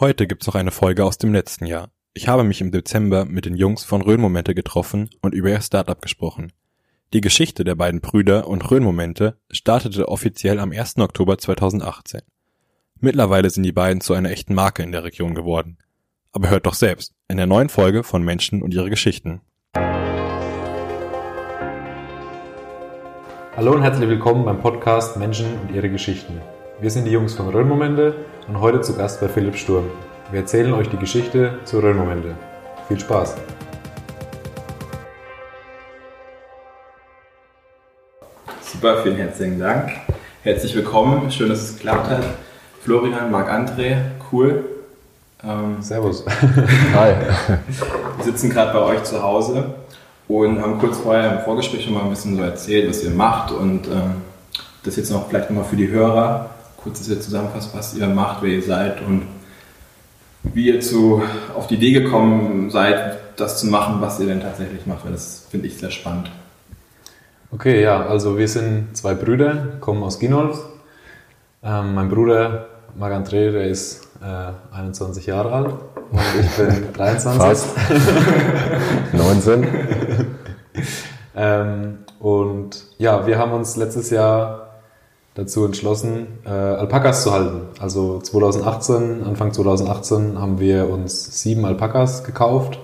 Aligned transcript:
Heute 0.00 0.28
gibt's 0.28 0.46
noch 0.46 0.54
eine 0.54 0.70
Folge 0.70 1.04
aus 1.04 1.18
dem 1.18 1.32
letzten 1.32 1.66
Jahr. 1.66 1.90
Ich 2.14 2.28
habe 2.28 2.44
mich 2.44 2.60
im 2.60 2.70
Dezember 2.70 3.24
mit 3.24 3.46
den 3.46 3.56
Jungs 3.56 3.82
von 3.82 4.00
Röhnmomente 4.00 4.54
getroffen 4.54 5.10
und 5.22 5.34
über 5.34 5.48
ihr 5.48 5.60
Startup 5.60 6.00
gesprochen. 6.00 6.52
Die 7.12 7.20
Geschichte 7.20 7.64
der 7.64 7.74
beiden 7.74 8.00
Brüder 8.00 8.46
und 8.46 8.70
Röhnmomente 8.70 9.40
startete 9.50 10.06
offiziell 10.06 10.60
am 10.60 10.70
1. 10.70 10.98
Oktober 10.98 11.36
2018. 11.36 12.20
Mittlerweile 13.00 13.50
sind 13.50 13.64
die 13.64 13.72
beiden 13.72 14.00
zu 14.00 14.14
einer 14.14 14.30
echten 14.30 14.54
Marke 14.54 14.84
in 14.84 14.92
der 14.92 15.02
Region 15.02 15.34
geworden. 15.34 15.78
Aber 16.30 16.48
hört 16.48 16.66
doch 16.66 16.74
selbst 16.74 17.12
in 17.26 17.36
der 17.36 17.46
neuen 17.46 17.68
Folge 17.68 18.04
von 18.04 18.22
Menschen 18.22 18.62
und 18.62 18.72
ihre 18.72 18.90
Geschichten. 18.90 19.40
Hallo 23.56 23.72
und 23.72 23.82
herzlich 23.82 24.08
willkommen 24.08 24.44
beim 24.44 24.60
Podcast 24.60 25.16
Menschen 25.16 25.58
und 25.58 25.74
ihre 25.74 25.90
Geschichten. 25.90 26.40
Wir 26.80 26.92
sind 26.92 27.06
die 27.06 27.10
Jungs 27.10 27.34
von 27.34 27.48
Röhnmomente 27.48 28.14
und 28.48 28.60
heute 28.60 28.80
zu 28.80 28.94
Gast 28.94 29.20
bei 29.20 29.28
Philipp 29.28 29.56
Sturm. 29.56 29.84
Wir 30.30 30.40
erzählen 30.40 30.72
euch 30.72 30.88
die 30.88 30.96
Geschichte 30.96 31.58
zu 31.64 31.80
Röhnmomente. 31.80 32.34
Viel 32.88 32.98
Spaß! 32.98 33.36
Super, 38.62 39.02
vielen 39.02 39.16
herzlichen 39.16 39.58
Dank. 39.58 39.90
Herzlich 40.42 40.74
willkommen, 40.74 41.30
schön, 41.30 41.50
dass 41.50 41.60
es 41.60 41.74
geklappt 41.74 42.08
hat. 42.08 42.24
Florian, 42.82 43.30
Marc-André, 43.30 43.98
cool. 44.32 44.64
Ähm, 45.44 45.76
Servus. 45.80 46.24
Hi. 46.94 47.12
Wir 48.16 48.24
sitzen 48.24 48.48
gerade 48.48 48.72
bei 48.72 48.80
euch 48.80 49.04
zu 49.04 49.22
Hause 49.22 49.74
und 50.26 50.62
haben 50.62 50.78
kurz 50.78 50.96
vorher 50.98 51.38
im 51.38 51.44
Vorgespräch 51.44 51.84
schon 51.84 51.94
mal 51.94 52.04
ein 52.04 52.10
bisschen 52.10 52.36
so 52.36 52.42
erzählt, 52.42 52.88
was 52.88 53.04
ihr 53.04 53.10
macht 53.10 53.52
und 53.52 53.86
ähm, 53.88 54.22
das 54.84 54.96
jetzt 54.96 55.10
noch 55.10 55.28
vielleicht 55.28 55.50
nochmal 55.50 55.68
für 55.68 55.76
die 55.76 55.88
Hörer 55.88 56.50
kurz, 56.88 57.00
dass 57.00 57.08
ihr 57.08 57.20
zusammenfasst, 57.20 57.74
was 57.74 57.94
ihr 57.94 58.06
macht, 58.06 58.42
wer 58.42 58.50
ihr 58.50 58.62
seid 58.62 59.02
und 59.02 59.26
wie 60.42 60.68
ihr 60.68 60.80
zu, 60.80 61.22
auf 61.54 61.66
die 61.66 61.74
Idee 61.74 61.92
gekommen 61.92 62.70
seid, 62.70 63.18
das 63.36 63.60
zu 63.60 63.66
machen, 63.66 64.00
was 64.00 64.18
ihr 64.20 64.26
denn 64.26 64.40
tatsächlich 64.40 64.86
macht, 64.86 65.04
weil 65.04 65.12
das 65.12 65.46
finde 65.50 65.66
ich 65.66 65.76
sehr 65.76 65.90
spannend. 65.90 66.30
Okay, 67.50 67.82
ja, 67.82 68.06
also 68.06 68.38
wir 68.38 68.48
sind 68.48 68.96
zwei 68.96 69.14
Brüder, 69.14 69.76
kommen 69.80 70.02
aus 70.02 70.18
Ginolf. 70.18 70.64
Ähm, 71.62 71.94
mein 71.94 72.08
Bruder 72.08 72.68
Marc-André, 72.98 73.52
der 73.52 73.68
ist 73.68 74.08
äh, 74.22 74.74
21 74.74 75.26
Jahre 75.26 75.52
alt 75.52 75.74
und 76.10 76.20
ich 76.40 76.50
bin 76.56 76.92
23. 76.94 77.38
Fast. 77.38 77.66
19. 79.12 79.66
ähm, 81.36 81.98
und 82.18 82.84
ja, 82.96 83.26
wir 83.26 83.38
haben 83.38 83.52
uns 83.52 83.76
letztes 83.76 84.08
Jahr 84.08 84.67
dazu 85.38 85.64
entschlossen, 85.64 86.26
äh, 86.44 86.48
Alpakas 86.48 87.22
zu 87.22 87.32
halten. 87.32 87.60
Also 87.78 88.18
2018, 88.18 89.22
Anfang 89.24 89.52
2018 89.52 90.40
haben 90.40 90.58
wir 90.58 90.90
uns 90.90 91.40
sieben 91.40 91.64
Alpakas 91.64 92.24
gekauft. 92.24 92.80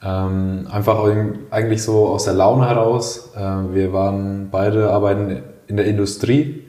Ähm, 0.00 0.68
einfach 0.70 1.04
eigentlich 1.50 1.82
so 1.82 2.06
aus 2.06 2.24
der 2.24 2.34
Laune 2.34 2.68
heraus. 2.68 3.32
Äh, 3.36 3.74
wir 3.74 3.92
waren 3.92 4.48
beide 4.52 4.90
arbeiten 4.90 5.42
in 5.66 5.76
der 5.76 5.86
Industrie. 5.86 6.68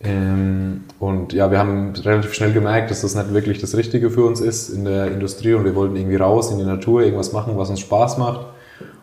Ähm, 0.00 0.84
und 0.98 1.32
ja, 1.32 1.50
wir 1.50 1.58
haben 1.58 1.94
relativ 1.94 2.34
schnell 2.34 2.52
gemerkt, 2.52 2.90
dass 2.90 3.00
das 3.00 3.14
nicht 3.14 3.32
wirklich 3.32 3.62
das 3.62 3.74
Richtige 3.74 4.10
für 4.10 4.26
uns 4.26 4.42
ist 4.42 4.68
in 4.68 4.84
der 4.84 5.06
Industrie 5.06 5.54
und 5.54 5.64
wir 5.64 5.74
wollten 5.74 5.96
irgendwie 5.96 6.16
raus 6.16 6.50
in 6.52 6.58
die 6.58 6.64
Natur, 6.64 7.00
irgendwas 7.00 7.32
machen, 7.32 7.56
was 7.56 7.70
uns 7.70 7.80
Spaß 7.80 8.18
macht. 8.18 8.44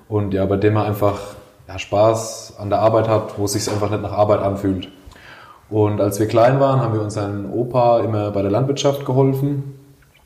Und 0.07 0.35
ja, 0.35 0.45
bei 0.45 0.57
dem 0.57 0.75
man 0.75 0.85
einfach 0.85 1.19
ja, 1.67 1.79
Spaß 1.79 2.57
an 2.59 2.69
der 2.69 2.77
Arbeit 2.77 3.07
hat, 3.07 3.39
wo 3.39 3.45
es 3.45 3.53
sich 3.53 3.67
einfach 3.71 3.89
nicht 3.89 4.03
nach 4.03 4.11
Arbeit 4.11 4.41
anfühlt. 4.41 4.89
Und 5.71 6.01
als 6.01 6.19
wir 6.19 6.27
klein 6.27 6.59
waren, 6.59 6.81
haben 6.81 6.93
wir 6.93 7.01
unseren 7.01 7.49
Opa 7.49 8.01
immer 8.01 8.31
bei 8.31 8.41
der 8.41 8.51
Landwirtschaft 8.51 9.05
geholfen, 9.05 9.79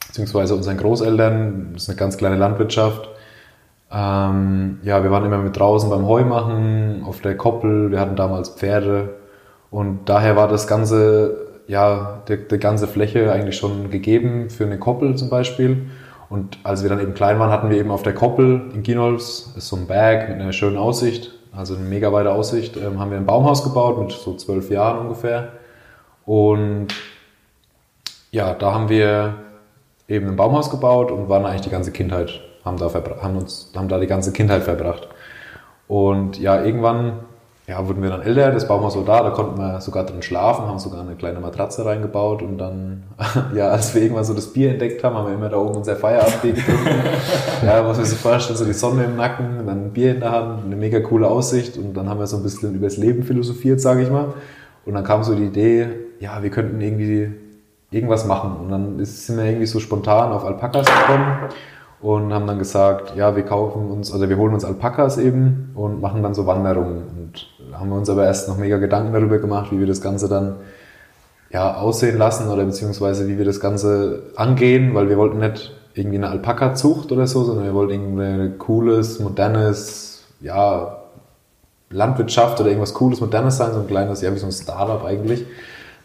beziehungsweise 0.08 0.56
unseren 0.56 0.78
Großeltern. 0.78 1.70
Das 1.74 1.84
ist 1.84 1.90
eine 1.90 1.98
ganz 1.98 2.18
kleine 2.18 2.36
Landwirtschaft. 2.36 3.08
Ähm, 3.92 4.80
ja, 4.82 5.04
wir 5.04 5.12
waren 5.12 5.24
immer 5.24 5.38
mit 5.38 5.56
draußen 5.56 5.88
beim 5.90 6.08
Heumachen, 6.08 7.04
auf 7.06 7.22
der 7.22 7.38
Koppel. 7.38 7.92
Wir 7.92 8.00
hatten 8.00 8.16
damals 8.16 8.50
Pferde. 8.50 9.10
Und 9.70 10.10
daher 10.10 10.36
war 10.36 10.48
das 10.48 10.66
ganze, 10.66 11.38
ja, 11.68 12.24
die, 12.28 12.38
die 12.48 12.58
ganze 12.58 12.88
Fläche 12.88 13.32
eigentlich 13.32 13.58
schon 13.58 13.92
gegeben 13.92 14.50
für 14.50 14.66
eine 14.66 14.80
Koppel 14.80 15.16
zum 15.16 15.30
Beispiel. 15.30 15.86
Und 16.28 16.58
als 16.64 16.82
wir 16.82 16.90
dann 16.90 17.00
eben 17.00 17.14
klein 17.14 17.38
waren, 17.38 17.52
hatten 17.52 17.70
wir 17.70 17.78
eben 17.78 17.92
auf 17.92 18.02
der 18.02 18.16
Koppel 18.16 18.72
in 18.74 18.82
Ginolfs, 18.82 19.54
ist 19.56 19.68
so 19.68 19.76
ein 19.76 19.86
Berg 19.86 20.28
mit 20.28 20.42
einer 20.42 20.54
schönen 20.54 20.78
Aussicht, 20.78 21.34
also 21.56 21.76
eine 21.76 21.86
mega 21.86 22.12
weite 22.12 22.32
Aussicht, 22.32 22.78
ähm, 22.78 23.00
haben 23.00 23.12
wir 23.12 23.18
ein 23.18 23.26
Baumhaus 23.26 23.64
gebaut 23.64 24.00
mit 24.00 24.12
so 24.12 24.36
zwölf 24.36 24.70
Jahren 24.70 25.00
ungefähr. 25.00 25.54
Und 26.26 26.88
ja, 28.32 28.54
da 28.54 28.74
haben 28.74 28.90
wir 28.90 29.36
eben 30.08 30.28
ein 30.28 30.36
Baumhaus 30.36 30.70
gebaut 30.70 31.12
und 31.12 31.30
waren 31.30 31.46
eigentlich 31.46 31.62
die 31.62 31.70
ganze 31.70 31.92
Kindheit, 31.92 32.42
haben 32.64 32.78
da, 32.78 32.92
haben 33.22 33.38
uns, 33.38 33.72
haben 33.76 33.88
da 33.88 34.00
die 34.00 34.08
ganze 34.08 34.32
Kindheit 34.32 34.64
verbracht. 34.64 35.08
Und 35.88 36.40
ja, 36.40 36.64
irgendwann 36.64 37.20
ja, 37.68 37.88
wurden 37.88 38.04
wir 38.04 38.12
dann 38.12 38.22
älter, 38.22 38.52
das 38.52 38.68
Baumhaus 38.68 38.96
war 38.96 39.06
da, 39.06 39.24
da 39.24 39.30
konnten 39.32 39.58
wir 39.58 39.82
sogar 39.82 40.06
drin 40.06 40.22
schlafen, 40.22 40.68
haben 40.68 40.78
sogar 40.78 41.02
eine 41.02 41.16
kleine 41.16 41.40
Matratze 41.40 41.84
reingebaut 41.84 42.44
und 42.44 42.60
dann, 42.60 43.04
ja, 43.56 43.70
als 43.70 43.96
wir 43.96 44.04
irgendwann 44.04 44.24
so 44.24 44.36
das 44.36 44.54
Bier 44.54 44.70
entdeckt 44.72 45.04
haben, 45.04 45.16
haben 45.16 45.28
wir 45.28 45.34
immer 45.34 45.50
da 45.50 45.58
oben 45.58 45.78
unser 45.78 45.96
Feierabendbier 45.96 46.54
getrunken. 46.54 46.90
ja, 47.66 47.84
was 47.88 47.98
wir 47.98 48.06
sich 48.06 48.20
vorstellen, 48.20 48.58
so 48.58 48.66
die 48.66 48.74
Sonne 48.74 49.06
im 49.06 49.16
Nacken, 49.16 49.66
dann 49.66 49.86
ein 49.86 49.94
Bier 49.94 50.14
in 50.14 50.20
der 50.20 50.32
Hand, 50.32 50.66
eine 50.66 50.76
mega 50.76 51.00
coole 51.00 51.28
Aussicht 51.28 51.78
und 51.78 51.96
dann 51.96 52.08
haben 52.08 52.20
wir 52.20 52.28
so 52.28 52.38
ein 52.38 52.44
bisschen 52.44 52.76
über 52.76 52.86
das 52.86 52.98
Leben 52.98 53.24
philosophiert, 53.24 53.82
sage 53.82 54.04
ich 54.04 54.12
mal. 54.12 54.34
Und 54.86 54.94
dann 54.94 55.04
kam 55.04 55.24
so 55.24 55.34
die 55.34 55.46
Idee, 55.46 55.88
ja, 56.20 56.44
wir 56.44 56.52
könnten 56.52 56.80
irgendwie 56.80 57.32
irgendwas 57.90 58.28
machen. 58.28 58.58
Und 58.58 58.70
dann 58.70 59.04
sind 59.04 59.38
wir 59.38 59.46
irgendwie 59.46 59.66
so 59.66 59.80
spontan 59.80 60.32
auf 60.32 60.46
Alpakas 60.46 60.86
gekommen 60.86 61.50
und 62.02 62.34
haben 62.34 62.48
dann 62.48 62.60
gesagt, 62.60 63.16
ja, 63.16 63.36
wir 63.36 63.44
kaufen 63.44 63.90
uns, 63.90 64.12
also 64.12 64.30
wir 64.30 64.38
holen 64.38 64.54
uns 64.54 64.66
Alpakas 64.66 65.18
eben 65.18 65.72
und 65.76 66.02
machen 66.02 66.22
dann 66.22 66.34
so 66.34 66.46
Wanderungen. 66.46 67.04
Und 67.18 67.48
haben 67.74 67.90
wir 67.90 67.96
uns 67.96 68.10
aber 68.10 68.26
erst 68.26 68.48
noch 68.48 68.58
mega 68.58 68.78
Gedanken 68.78 69.14
darüber 69.14 69.40
gemacht, 69.40 69.72
wie 69.72 69.80
wir 69.80 69.88
das 69.88 70.02
Ganze 70.02 70.30
dann 70.30 70.58
ja, 71.52 71.76
aussehen 71.76 72.18
lassen 72.18 72.50
oder 72.50 72.66
beziehungsweise 72.66 73.28
wie 73.28 73.38
wir 73.38 73.46
das 73.46 73.60
Ganze 73.60 74.24
angehen, 74.36 74.94
weil 74.94 75.10
wir 75.10 75.18
wollten 75.18 75.40
nicht 75.40 75.74
irgendwie 75.94 76.18
eine 76.18 76.30
Alpaka-Zucht 76.30 77.12
oder 77.12 77.28
so, 77.28 77.44
sondern 77.44 77.66
wir 77.66 77.74
wollten 77.74 77.94
irgendwie 77.94 78.24
ein 78.24 78.58
cooles, 78.58 79.20
modernes, 79.20 80.26
ja, 80.42 80.98
Landwirtschaft 81.90 82.60
oder 82.60 82.70
irgendwas 82.70 82.94
cooles, 82.94 83.22
modernes 83.22 83.58
sein, 83.58 83.74
so 83.74 83.80
ein 83.80 83.88
kleines, 83.88 84.22
ja, 84.22 84.34
wie 84.34 84.38
so 84.38 84.48
ein 84.48 84.52
Startup 84.52 85.04
eigentlich, 85.06 85.46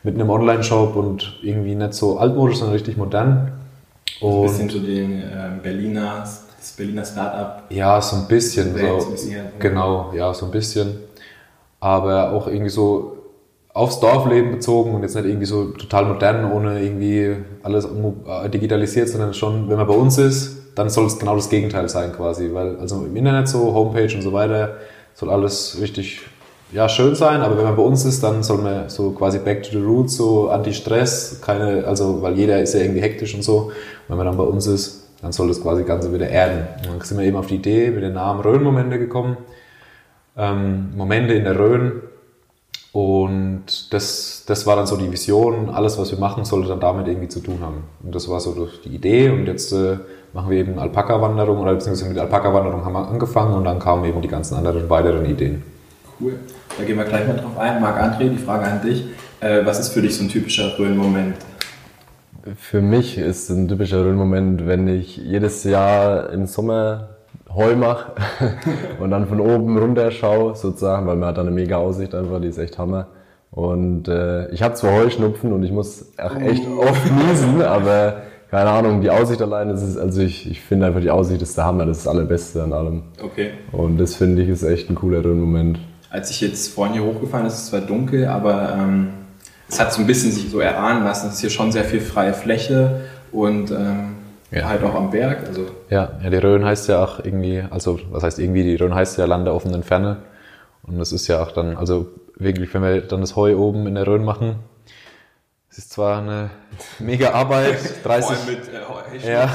mit 0.02 0.14
einem 0.14 0.30
Online-Shop 0.30 0.94
und 0.94 1.38
irgendwie 1.42 1.74
nicht 1.74 1.94
so 1.94 2.18
altmodisch, 2.18 2.58
sondern 2.58 2.74
richtig 2.74 2.96
modern. 2.96 3.59
Und 4.20 4.36
ein 4.36 4.42
bisschen 4.42 4.70
zu 4.70 4.80
den 4.80 5.22
äh, 5.22 5.50
Berliner, 5.62 6.20
das 6.20 6.72
Berliner 6.76 7.04
Startup. 7.04 7.62
Ja, 7.70 8.00
so 8.00 8.16
ein 8.16 8.28
bisschen. 8.28 8.76
So, 8.76 9.14
genau, 9.58 10.12
ja, 10.14 10.32
so 10.34 10.46
ein 10.46 10.52
bisschen 10.52 11.10
aber 11.80 12.32
auch 12.32 12.46
irgendwie 12.46 12.70
so 12.70 13.16
aufs 13.72 14.00
Dorfleben 14.00 14.52
bezogen 14.52 14.94
und 14.94 15.02
jetzt 15.02 15.14
nicht 15.14 15.24
irgendwie 15.24 15.46
so 15.46 15.66
total 15.70 16.04
modern, 16.04 16.52
ohne 16.52 16.82
irgendwie 16.82 17.36
alles 17.62 17.86
äh, 17.86 18.48
digitalisiert, 18.50 19.08
sondern 19.08 19.32
schon, 19.32 19.68
wenn 19.68 19.76
man 19.76 19.86
bei 19.86 19.94
uns 19.94 20.18
ist, 20.18 20.58
dann 20.74 20.90
soll 20.90 21.06
es 21.06 21.18
genau 21.18 21.34
das 21.34 21.48
Gegenteil 21.48 21.88
sein 21.88 22.12
quasi, 22.12 22.52
weil 22.52 22.76
also 22.78 23.04
im 23.04 23.16
Internet 23.16 23.48
so, 23.48 23.72
Homepage 23.74 24.14
und 24.14 24.22
so 24.22 24.32
weiter, 24.32 24.76
soll 25.14 25.30
alles 25.30 25.78
richtig 25.80 26.20
ja, 26.72 26.88
schön 26.88 27.14
sein, 27.14 27.40
aber 27.40 27.56
wenn 27.56 27.64
man 27.64 27.76
bei 27.76 27.82
uns 27.82 28.04
ist, 28.04 28.22
dann 28.22 28.42
soll 28.42 28.58
man 28.58 28.88
so 28.88 29.10
quasi 29.10 29.38
back 29.38 29.62
to 29.62 29.70
the 29.70 29.84
roots, 29.84 30.16
so 30.16 30.48
Anti-Stress, 30.48 31.40
keine, 31.40 31.84
also, 31.84 32.22
weil 32.22 32.36
jeder 32.38 32.60
ist 32.60 32.74
ja 32.74 32.80
irgendwie 32.80 33.00
hektisch 33.00 33.34
und 33.34 33.42
so. 33.42 33.72
Wenn 34.08 34.16
man 34.16 34.26
dann 34.26 34.36
bei 34.36 34.44
uns 34.44 34.66
ist, 34.66 35.08
dann 35.22 35.32
soll 35.32 35.48
das 35.48 35.60
quasi 35.60 35.84
Ganze 35.84 36.12
wieder 36.12 36.28
erden. 36.28 36.66
Und 36.84 36.98
dann 36.98 37.00
sind 37.00 37.18
wir 37.18 37.26
eben 37.26 37.36
auf 37.36 37.46
die 37.46 37.56
Idee 37.56 37.90
mit 37.90 38.02
dem 38.02 38.14
Namen 38.14 38.40
Röhnmomente 38.40 38.98
gekommen 38.98 39.36
ähm, 40.36 40.90
Momente 40.96 41.34
in 41.34 41.44
der 41.44 41.58
Rhön. 41.58 42.02
Und 42.92 43.92
das, 43.92 44.44
das 44.46 44.66
war 44.66 44.74
dann 44.74 44.86
so 44.86 44.96
die 44.96 45.12
Vision. 45.12 45.70
Alles, 45.70 45.96
was 45.98 46.10
wir 46.10 46.18
machen, 46.18 46.44
sollte 46.44 46.68
dann 46.68 46.80
damit 46.80 47.06
irgendwie 47.06 47.28
zu 47.28 47.40
tun 47.40 47.58
haben. 47.60 47.84
Und 48.02 48.14
das 48.14 48.28
war 48.28 48.40
so 48.40 48.68
die 48.84 48.88
Idee. 48.88 49.30
Und 49.30 49.46
jetzt 49.46 49.72
äh, 49.72 49.98
machen 50.32 50.50
wir 50.50 50.58
eben 50.58 50.78
Alpaka-Wanderung 50.78 51.58
oder 51.58 51.74
beziehungsweise 51.74 52.10
mit 52.10 52.18
Alpaka-Wanderung 52.18 52.84
haben 52.84 52.92
wir 52.92 53.06
angefangen 53.06 53.54
und 53.54 53.64
dann 53.64 53.78
kamen 53.78 54.04
eben 54.04 54.20
die 54.22 54.28
ganzen 54.28 54.56
anderen 54.56 54.90
weiteren 54.90 55.24
Ideen. 55.26 55.62
Cool. 56.20 56.34
Da 56.76 56.84
gehen 56.84 56.98
wir 56.98 57.04
gleich 57.04 57.26
mal 57.26 57.36
drauf 57.36 57.56
ein. 57.58 57.80
Marc-André, 57.80 58.28
die 58.28 58.36
Frage 58.36 58.66
an 58.66 58.82
dich. 58.82 59.06
Äh, 59.40 59.64
was 59.64 59.80
ist 59.80 59.90
für 59.90 60.02
dich 60.02 60.16
so 60.16 60.24
ein 60.24 60.28
typischer 60.28 60.78
Rhön-Moment? 60.78 61.36
Für 62.56 62.82
mich 62.82 63.16
ist 63.16 63.48
ein 63.48 63.68
typischer 63.68 64.04
Rhön-Moment, 64.04 64.66
wenn 64.66 64.86
ich 64.88 65.16
jedes 65.16 65.64
Jahr 65.64 66.30
im 66.30 66.46
Sommer 66.46 67.16
Heu 67.54 67.74
mache 67.74 68.12
und 69.00 69.10
dann 69.10 69.26
von 69.26 69.40
oben 69.40 69.78
runter 69.78 70.10
schaue, 70.10 70.54
sozusagen, 70.54 71.06
weil 71.06 71.16
man 71.16 71.30
hat 71.30 71.38
da 71.38 71.42
eine 71.42 71.50
mega 71.50 71.76
Aussicht 71.76 72.14
einfach, 72.14 72.40
die 72.40 72.48
ist 72.48 72.58
echt 72.58 72.78
Hammer. 72.78 73.08
Und 73.50 74.06
äh, 74.08 74.48
ich 74.50 74.62
habe 74.62 74.74
zwar 74.74 74.92
Heuschnupfen 74.92 75.52
und 75.52 75.64
ich 75.64 75.72
muss 75.72 76.12
auch 76.18 76.36
echt 76.36 76.62
oh. 76.68 76.82
oft 76.82 77.10
niesen, 77.12 77.62
aber 77.62 78.22
keine 78.50 78.70
Ahnung, 78.70 79.00
die 79.00 79.10
Aussicht 79.10 79.42
allein, 79.42 79.68
das 79.68 79.82
ist, 79.82 79.96
also 79.96 80.20
ich, 80.20 80.48
ich 80.50 80.60
finde 80.60 80.86
einfach 80.86 81.00
die 81.00 81.10
Aussicht 81.10 81.42
ist 81.42 81.56
der 81.56 81.64
Hammer, 81.64 81.86
das 81.86 81.98
ist 81.98 82.06
das 82.06 82.14
Allerbeste 82.14 82.62
an 82.62 82.72
allem. 82.72 83.02
Okay. 83.22 83.50
Und 83.72 83.98
das 83.98 84.14
finde 84.14 84.42
ich 84.42 84.48
ist 84.48 84.62
echt 84.62 84.90
ein 84.90 84.94
cooler 84.94 85.22
Moment. 85.22 85.80
Als 86.10 86.30
ich 86.30 86.40
jetzt 86.40 86.74
vorhin 86.74 86.94
hier 86.94 87.04
hochgefahren 87.04 87.46
ist, 87.46 87.54
ist 87.54 87.60
es 87.60 87.66
zwar 87.70 87.80
dunkel, 87.80 88.26
aber 88.26 88.74
ähm, 88.76 89.08
es 89.68 89.78
hat 89.78 89.92
so 89.92 90.00
ein 90.00 90.06
bisschen 90.06 90.32
sich 90.32 90.50
so 90.50 90.58
erahnen 90.58 91.04
lassen, 91.04 91.28
es 91.28 91.34
ist 91.34 91.40
hier 91.40 91.50
schon 91.50 91.70
sehr 91.70 91.84
viel 91.84 92.00
freie 92.00 92.34
Fläche 92.34 93.02
und 93.30 93.70
ähm, 93.70 94.16
Ja. 94.50 94.68
halt 94.68 94.82
auch 94.82 94.94
am 94.96 95.10
Berg. 95.10 95.46
Also 95.46 95.66
Ja, 95.88 96.10
ja, 96.22 96.30
die 96.30 96.36
Rhön 96.38 96.64
heißt 96.64 96.88
ja 96.88 97.02
auch 97.04 97.24
irgendwie, 97.24 97.62
also 97.70 98.00
was 98.10 98.24
heißt 98.24 98.40
irgendwie, 98.40 98.64
die 98.64 98.74
Rhön 98.74 98.92
heißt 98.94 99.16
ja 99.18 99.26
Land 99.26 99.46
der 99.46 99.54
offenen 99.54 99.84
Ferne. 99.84 100.16
Und 100.82 100.98
das 100.98 101.12
ist 101.12 101.28
ja 101.28 101.40
auch 101.40 101.52
dann, 101.52 101.76
also 101.76 102.08
wirklich, 102.36 102.74
wenn 102.74 102.82
wir 102.82 103.00
dann 103.02 103.20
das 103.20 103.36
Heu 103.36 103.54
oben 103.56 103.86
in 103.86 103.94
der 103.94 104.06
Rhön 104.08 104.24
machen, 104.24 104.56
es 105.70 105.78
ist 105.78 105.92
zwar 105.92 106.20
eine 106.20 106.50
mega 106.98 107.30
Arbeit, 107.30 107.78
30, 108.04 108.36
mit 108.48 109.24
äh, 109.24 109.32
ja, 109.32 109.48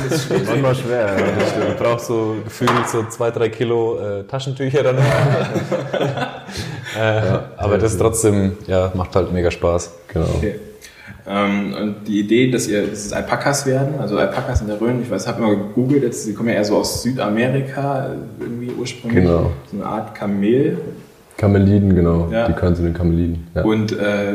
Manchmal 0.48 0.76
schwer. 0.76 1.08
Ja. 1.08 1.66
du 1.66 1.74
brauchst 1.78 2.08
so 2.08 2.38
gefühlt 2.44 2.88
so 2.88 3.04
zwei, 3.10 3.32
drei 3.32 3.50
Kilo 3.50 4.00
äh, 4.00 4.24
Taschentücher 4.24 4.84
dann. 4.84 4.98
äh, 6.98 7.40
aber 7.58 7.78
das 7.78 7.98
trotzdem, 7.98 8.54
ja, 8.66 8.92
macht 8.96 9.14
halt 9.16 9.34
mega 9.34 9.52
Spaß. 9.52 9.92
Genau. 10.14 10.28
Okay. 10.38 10.56
Ähm, 11.28 11.74
und 11.74 12.08
die 12.08 12.22
Idee, 12.22 12.50
dass 12.50 12.68
ihr, 12.68 12.88
dass 12.88 13.08
es 13.08 13.12
Alpakas 13.12 13.66
werden, 13.66 14.00
also 14.00 14.18
Alpakas 14.18 14.62
in 14.62 14.68
der 14.68 14.80
Rhön, 14.80 15.02
ich 15.02 15.10
weiß, 15.10 15.28
habe 15.28 15.42
mal 15.42 15.58
gegoogelt, 15.58 16.04
jetzt, 16.04 16.24
sie 16.24 16.34
kommen 16.34 16.50
ja 16.50 16.56
eher 16.56 16.66
so 16.66 16.78
aus 16.78 17.04
Südamerika, 17.04 18.12
irgendwie 18.40 18.72
ursprünglich. 18.72 19.26
Genau. 19.26 19.52
So 19.70 19.78
eine 19.78 19.86
Art 19.86 20.16
Kamel. 20.16 20.78
Kameliden, 21.36 21.94
genau. 21.94 22.30
Ja. 22.32 22.48
Die 22.48 22.54
können 22.54 22.76
zu 22.76 22.84
den 22.84 22.94
Kameliden. 22.94 23.48
Ja. 23.54 23.64
Und 23.64 23.92
äh, 23.92 24.34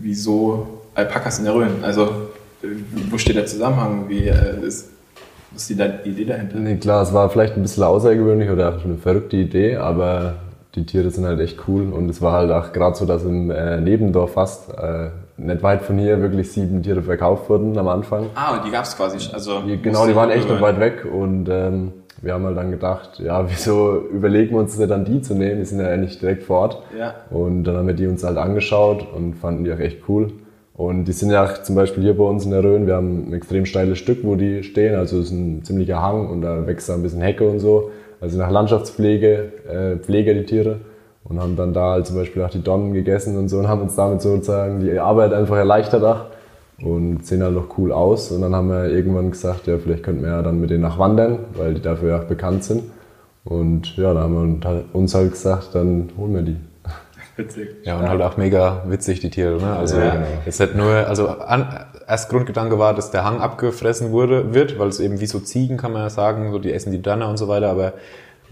wieso 0.00 0.71
Alpakas 0.94 1.38
in 1.38 1.44
der 1.44 1.54
Rhön? 1.54 1.82
Also, 1.82 2.08
wo 3.10 3.18
steht 3.18 3.36
der 3.36 3.46
Zusammenhang? 3.46 4.04
Wie 4.08 4.28
äh, 4.28 4.60
ist, 4.62 4.90
was 5.52 5.62
ist 5.62 5.70
die, 5.70 5.74
die 6.04 6.10
Idee 6.10 6.24
dahinter? 6.26 6.58
Nee, 6.58 6.76
klar, 6.76 7.02
es 7.02 7.12
war 7.12 7.28
vielleicht 7.30 7.56
ein 7.56 7.62
bisschen 7.62 7.82
außergewöhnlich 7.84 8.50
oder 8.50 8.78
eine 8.84 8.96
verrückte 8.96 9.36
Idee, 9.36 9.76
aber 9.76 10.34
die 10.74 10.86
Tiere 10.86 11.10
sind 11.10 11.26
halt 11.26 11.40
echt 11.40 11.58
cool 11.68 11.92
und 11.92 12.08
es 12.08 12.22
war 12.22 12.32
halt 12.32 12.50
auch 12.50 12.72
gerade 12.72 12.96
so, 12.96 13.04
dass 13.04 13.24
im 13.24 13.50
äh, 13.50 13.80
Nebendorf 13.80 14.32
fast, 14.32 14.70
äh, 14.70 15.10
nicht 15.36 15.62
weit 15.62 15.82
von 15.82 15.98
hier, 15.98 16.20
wirklich 16.20 16.50
sieben 16.52 16.82
Tiere 16.82 17.02
verkauft 17.02 17.48
wurden 17.50 17.76
am 17.76 17.88
Anfang. 17.88 18.26
Ah, 18.34 18.56
und 18.56 18.64
die 18.64 18.70
gab 18.70 18.84
es 18.84 18.96
quasi. 18.96 19.18
Also, 19.32 19.60
Die, 19.62 19.80
genau, 19.80 20.06
die 20.06 20.14
waren 20.14 20.30
echt 20.30 20.48
noch 20.48 20.60
weit 20.60 20.78
weg 20.78 21.04
und 21.10 21.48
ähm, 21.50 21.92
wir 22.22 22.34
haben 22.34 22.44
halt 22.44 22.56
dann 22.56 22.70
gedacht, 22.70 23.18
ja, 23.18 23.50
wieso 23.50 24.06
überlegen 24.12 24.54
wir 24.54 24.60
uns 24.60 24.78
nicht 24.78 24.90
dann 24.90 25.04
die 25.04 25.20
zu 25.22 25.34
nehmen? 25.34 25.58
Die 25.58 25.64
sind 25.66 25.80
ja 25.80 25.96
nicht 25.96 26.22
direkt 26.22 26.44
vor 26.44 26.60
Ort. 26.60 26.82
Ja. 26.96 27.14
Und 27.30 27.64
dann 27.64 27.76
haben 27.76 27.86
wir 27.88 27.94
die 27.94 28.06
uns 28.06 28.22
halt 28.22 28.38
angeschaut 28.38 29.06
und 29.14 29.34
fanden 29.34 29.64
die 29.64 29.72
auch 29.72 29.78
echt 29.78 30.08
cool. 30.08 30.32
Und 30.74 31.04
die 31.04 31.12
sind 31.12 31.30
ja 31.30 31.44
auch 31.44 31.62
zum 31.62 31.74
Beispiel 31.74 32.02
hier 32.02 32.16
bei 32.16 32.24
uns 32.24 32.44
in 32.44 32.50
der 32.50 32.64
Rhön, 32.64 32.86
wir 32.86 32.96
haben 32.96 33.28
ein 33.28 33.32
extrem 33.34 33.66
steiles 33.66 33.98
Stück, 33.98 34.24
wo 34.24 34.36
die 34.36 34.62
stehen. 34.62 34.94
Also 34.94 35.18
es 35.18 35.26
ist 35.26 35.32
ein 35.32 35.62
ziemlicher 35.64 36.00
Hang 36.00 36.28
und 36.28 36.42
da 36.42 36.66
wächst 36.66 36.88
da 36.88 36.94
ein 36.94 37.02
bisschen 37.02 37.20
Hecke 37.20 37.48
und 37.48 37.58
so. 37.58 37.90
Also 38.20 38.38
nach 38.38 38.50
Landschaftspflege, 38.50 39.52
äh, 39.68 39.96
Pflege 39.98 40.34
die 40.34 40.44
Tiere. 40.44 40.80
Und 41.24 41.40
haben 41.40 41.56
dann 41.56 41.72
da 41.72 41.92
halt 41.92 42.06
zum 42.06 42.16
Beispiel 42.16 42.42
auch 42.42 42.50
die 42.50 42.62
Donnen 42.62 42.92
gegessen 42.94 43.36
und 43.36 43.48
so 43.48 43.58
und 43.58 43.68
haben 43.68 43.82
uns 43.82 43.94
damit 43.94 44.20
sozusagen 44.20 44.80
die 44.80 44.98
Arbeit 44.98 45.32
einfach 45.32 45.56
erleichtert 45.56 46.02
auch 46.02 46.24
und 46.82 47.24
sehen 47.24 47.42
halt 47.42 47.54
noch 47.54 47.78
cool 47.78 47.92
aus. 47.92 48.32
Und 48.32 48.42
dann 48.42 48.54
haben 48.54 48.68
wir 48.68 48.86
irgendwann 48.86 49.30
gesagt, 49.30 49.66
ja, 49.66 49.78
vielleicht 49.78 50.02
könnten 50.02 50.22
wir 50.22 50.30
ja 50.30 50.42
dann 50.42 50.60
mit 50.60 50.70
denen 50.70 50.82
nachwandern, 50.82 51.38
weil 51.56 51.74
die 51.74 51.80
dafür 51.80 52.08
ja 52.10 52.20
auch 52.20 52.24
bekannt 52.24 52.64
sind. 52.64 52.82
Und 53.44 53.96
ja, 53.96 54.14
da 54.14 54.20
haben 54.20 54.60
wir 54.62 54.84
uns 54.92 55.14
halt 55.14 55.30
gesagt, 55.32 55.70
dann 55.74 56.10
holen 56.18 56.34
wir 56.34 56.42
die. 56.42 56.56
Witzig. 57.36 57.68
Ja, 57.84 57.98
und 57.98 58.08
halt 58.08 58.20
auch 58.20 58.36
mega 58.36 58.82
witzig, 58.86 59.20
die 59.20 59.30
Tiere. 59.30 59.56
Ne? 59.56 59.74
Also 59.74 59.98
Ja, 59.98 60.10
genau. 60.16 60.26
jetzt 60.44 60.60
nicht 60.60 60.74
nur, 60.74 60.90
also 60.90 61.28
an, 61.28 61.86
erst 62.06 62.28
Grundgedanke 62.28 62.78
war, 62.78 62.94
dass 62.94 63.10
der 63.10 63.24
Hang 63.24 63.40
abgefressen 63.40 64.10
wurde, 64.12 64.52
wird, 64.54 64.78
weil 64.78 64.88
es 64.88 65.00
eben 65.00 65.20
wie 65.20 65.26
so 65.26 65.40
Ziegen, 65.40 65.78
kann 65.78 65.92
man 65.92 66.02
ja 66.02 66.10
sagen, 66.10 66.52
so 66.52 66.58
die 66.58 66.72
essen 66.72 66.92
die 66.92 67.00
Danner 67.00 67.28
und 67.28 67.38
so 67.38 67.48
weiter, 67.48 67.70
aber 67.70 67.94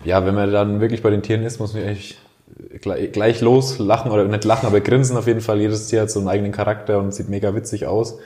ja, 0.04 0.24
wenn 0.24 0.34
man 0.34 0.50
dann 0.50 0.80
wirklich 0.80 1.02
bei 1.02 1.10
den 1.10 1.22
Tieren 1.22 1.42
ist, 1.42 1.60
muss 1.60 1.74
man 1.74 1.82
echt 1.82 2.18
gleich, 2.80 3.12
gleich 3.12 3.40
loslachen 3.42 4.10
oder 4.10 4.24
nicht 4.24 4.44
lachen, 4.44 4.66
aber 4.66 4.80
grinsen 4.80 5.16
auf 5.16 5.26
jeden 5.26 5.42
Fall. 5.42 5.60
Jedes 5.60 5.88
Tier 5.88 6.02
hat 6.02 6.10
so 6.10 6.20
einen 6.20 6.28
eigenen 6.28 6.52
Charakter 6.52 6.98
und 6.98 7.12
sieht 7.12 7.28
mega 7.28 7.54
witzig 7.54 7.86
aus. 7.86 8.18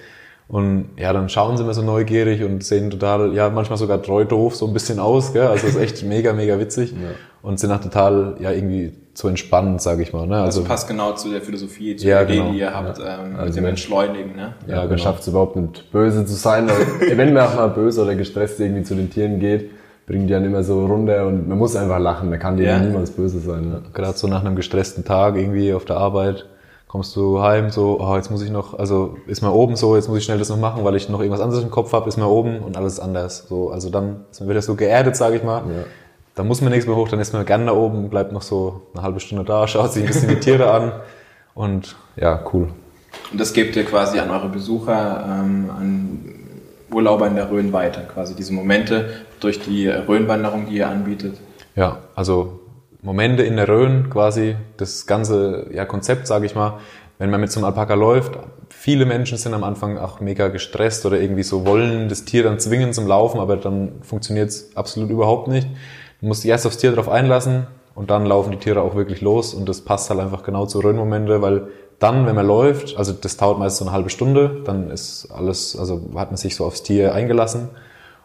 Und 0.47 0.91
ja, 0.99 1.13
dann 1.13 1.29
schauen 1.31 1.57
sie 1.57 1.63
immer 1.63 1.75
so 1.75 1.83
neugierig 1.83 2.45
und 2.45 2.63
sehen 2.63 2.91
total, 2.91 3.33
ja, 3.35 3.49
manchmal 3.49 3.79
sogar 3.79 4.03
treu 4.03 4.25
doof 4.25 4.55
so 4.55 4.67
ein 4.67 4.73
bisschen 4.73 4.99
aus, 4.99 5.33
gell? 5.33 5.47
Also 5.47 5.67
ist 5.67 5.77
echt 5.77 6.03
mega, 6.05 6.33
mega 6.33 6.59
witzig. 6.61 6.95
Und 7.43 7.59
sind 7.59 7.73
auch 7.73 7.81
total, 7.81 8.37
ja, 8.41 8.53
irgendwie 8.53 8.93
zu 9.15 9.29
entspannen, 9.29 9.79
sage 9.79 10.03
ich 10.03 10.13
mal. 10.13 10.27
Ne? 10.27 10.35
Also, 10.37 10.61
Also, 10.61 10.65
passt 10.65 10.89
genau 10.89 11.13
zu 11.13 11.31
der 11.31 11.41
Philosophie, 11.41 11.97
zu 11.97 12.07
Ja, 12.07 12.19
der 12.25 12.29
Idee, 12.29 12.37
genau. 12.39 12.53
die 12.53 12.59
ihr 12.59 12.75
habt, 12.75 12.99
ähm, 12.99 13.31
mit 13.33 13.39
Also 13.41 13.55
dem 13.55 13.63
wenn- 13.65 13.71
Entschleunigen. 13.71 14.35
Ne? 14.37 14.55
Ja, 14.67 14.75
Ja, 14.75 14.81
man 14.81 14.89
genau. 14.91 15.01
schafft 15.03 15.21
es 15.21 15.29
überhaupt 15.29 15.57
nicht 15.57 15.91
böse 15.93 16.27
zu 16.27 16.35
sein. 16.35 16.69
Weil 16.69 17.17
wenn 17.19 17.33
man 17.33 17.45
auch 17.47 17.55
mal 17.55 17.69
böse 17.69 18.03
oder 18.03 18.15
gestresst 18.15 18.59
irgendwie 18.61 18.83
zu 18.83 18.95
den 18.95 19.11
Tieren 19.11 19.39
geht, 19.39 19.71
bringen 20.07 20.27
die 20.27 20.33
dann 20.35 20.45
immer 20.45 20.63
so 20.63 20.85
runter 20.85 21.27
und 21.27 21.49
man 21.49 21.57
muss 21.57 21.77
einfach 21.77 21.99
lachen. 21.99 22.29
Man 22.29 22.39
kann 22.39 22.57
denen 22.57 22.69
Ja. 22.69 22.79
niemals 22.79 23.11
böse 23.13 23.39
sein. 23.41 23.69
Ne? 23.71 23.83
gerade 23.95 24.19
so 24.19 24.27
nach 24.27 24.45
einem 24.45 24.57
gestressten 24.57 25.05
Tag 25.05 25.37
irgendwie 25.37 25.73
auf 25.73 25.85
der 25.87 25.97
Arbeit, 25.97 26.47
kommst 26.89 27.17
du 27.17 27.41
heim, 27.41 27.71
so, 27.71 27.99
oh, 28.01 28.15
jetzt 28.17 28.31
muss 28.31 28.43
ich 28.43 28.51
noch, 28.51 28.79
also 28.79 29.17
ist 29.27 29.43
man 29.43 29.51
oben 29.53 29.75
so, 29.77 29.97
jetzt 29.97 30.09
muss 30.09 30.19
ich 30.19 30.25
schnell 30.25 30.39
das 30.39 30.49
noch 30.49 30.59
machen, 30.59 30.85
weil 30.85 30.95
ich 30.95 31.09
noch 31.09 31.19
irgendwas 31.21 31.41
anderes 31.41 31.63
im 31.65 31.71
Kopf 31.71 31.93
habe, 31.93 32.09
ist 32.09 32.19
man 32.19 32.27
oben 32.29 32.59
und 32.61 32.77
alles 32.77 33.01
anders. 33.01 33.47
So, 33.49 33.71
also 33.71 33.91
dann 33.91 34.25
man 34.39 34.49
wieder 34.49 34.61
so 34.63 34.75
geerdet, 34.77 35.17
sage 35.17 35.37
ich 35.37 35.43
mal. 35.43 35.59
Ja. 35.61 35.85
Dann 36.35 36.49
muss 36.49 36.61
man 36.61 36.73
nichts 36.73 36.87
mehr 36.87 36.97
hoch, 36.97 37.09
dann 37.09 37.21
ist 37.21 37.33
man 37.33 37.45
gerne 37.47 37.67
da 37.67 37.73
oben, 37.73 38.11
bleibt 38.11 38.33
noch 38.33 38.43
so 38.43 38.83
eine 38.93 39.03
halbe 39.03 39.21
Stunde 39.21 39.45
da, 39.45 39.69
schaut 39.69 39.93
sich 39.93 40.03
ein 40.03 40.09
bisschen 40.09 40.29
die 40.29 40.41
Tiere 40.41 40.71
an 40.71 40.93
und 41.55 41.97
ja, 42.17 42.45
cool. 42.53 42.71
Und 43.31 43.41
das 43.41 43.53
gebt 43.53 43.77
ihr 43.77 43.85
quasi 43.85 44.19
an 44.19 44.31
eure 44.31 44.49
Besucher, 44.49 45.25
ähm, 45.29 45.71
an 45.71 46.35
Urlauber 46.91 47.27
in 47.27 47.37
der 47.37 47.51
Rhön 47.51 47.73
weiter, 47.73 48.03
quasi 48.03 48.35
diese 48.35 48.53
Momente 48.53 49.11
durch 49.41 49.61
die 49.61 49.89
Rhönwanderung, 49.89 50.67
die 50.67 50.77
ihr 50.77 50.89
anbietet. 50.89 51.37
Ja, 51.77 51.99
also 52.15 52.61
Momente 53.03 53.43
in 53.43 53.57
der 53.57 53.69
Rhön 53.69 54.11
quasi, 54.11 54.57
das 54.77 55.07
ganze 55.07 55.67
ja, 55.73 55.85
Konzept, 55.85 56.27
sage 56.27 56.47
ich 56.47 56.55
mal, 56.55 56.79
wenn 57.19 57.31
man 57.31 57.41
mit 57.41 57.53
so 57.53 57.61
einem 57.61 57.67
Alpaka 57.67 57.95
läuft, 57.95 58.39
viele 58.71 59.07
Menschen 59.07 59.39
sind 59.39 59.55
am 59.55 59.65
Anfang 59.65 59.99
auch 59.99 60.21
mega 60.21 60.49
gestresst 60.49 61.07
oder 61.07 61.21
irgendwie 61.21 61.43
so 61.43 61.65
wollen 61.67 62.09
das 62.09 62.25
Tier 62.25 62.43
dann 62.43 62.59
zwingen 62.59 62.93
zum 62.93 63.07
Laufen, 63.07 63.41
aber 63.41 63.57
dann 63.57 64.03
funktioniert 64.03 64.49
es 64.49 64.77
absolut 64.77 65.11
überhaupt 65.11 65.49
nicht. 65.49 65.69
Musst 66.25 66.43
dich 66.43 66.51
erst 66.51 66.67
aufs 66.67 66.79
Tier 66.79 66.91
darauf 66.91 67.09
einlassen 67.09 67.67
und 67.95 68.11
dann 68.11 68.25
laufen 68.25 68.51
die 68.51 68.57
Tiere 68.57 68.81
auch 68.83 68.95
wirklich 68.95 69.21
los 69.21 69.53
und 69.53 69.69
das 69.69 69.83
passt 69.83 70.09
halt 70.09 70.21
einfach 70.21 70.43
genau 70.43 70.65
zu 70.67 70.81
Rhönmomente, 70.81 71.43
weil 71.43 71.69
dann, 71.99 72.27
wenn 72.27 72.35
man 72.35 72.47
läuft, 72.47 72.97
also 72.97 73.13
das 73.13 73.37
dauert 73.37 73.59
meist 73.59 73.77
so 73.77 73.85
eine 73.85 73.93
halbe 73.93 74.11
Stunde, 74.11 74.63
dann 74.65 74.91
ist 74.91 75.29
alles, 75.31 75.77
also 75.79 76.01
hat 76.15 76.31
man 76.31 76.37
sich 76.37 76.57
so 76.57 76.65
aufs 76.65 76.83
Tier 76.83 77.15
eingelassen 77.15 77.69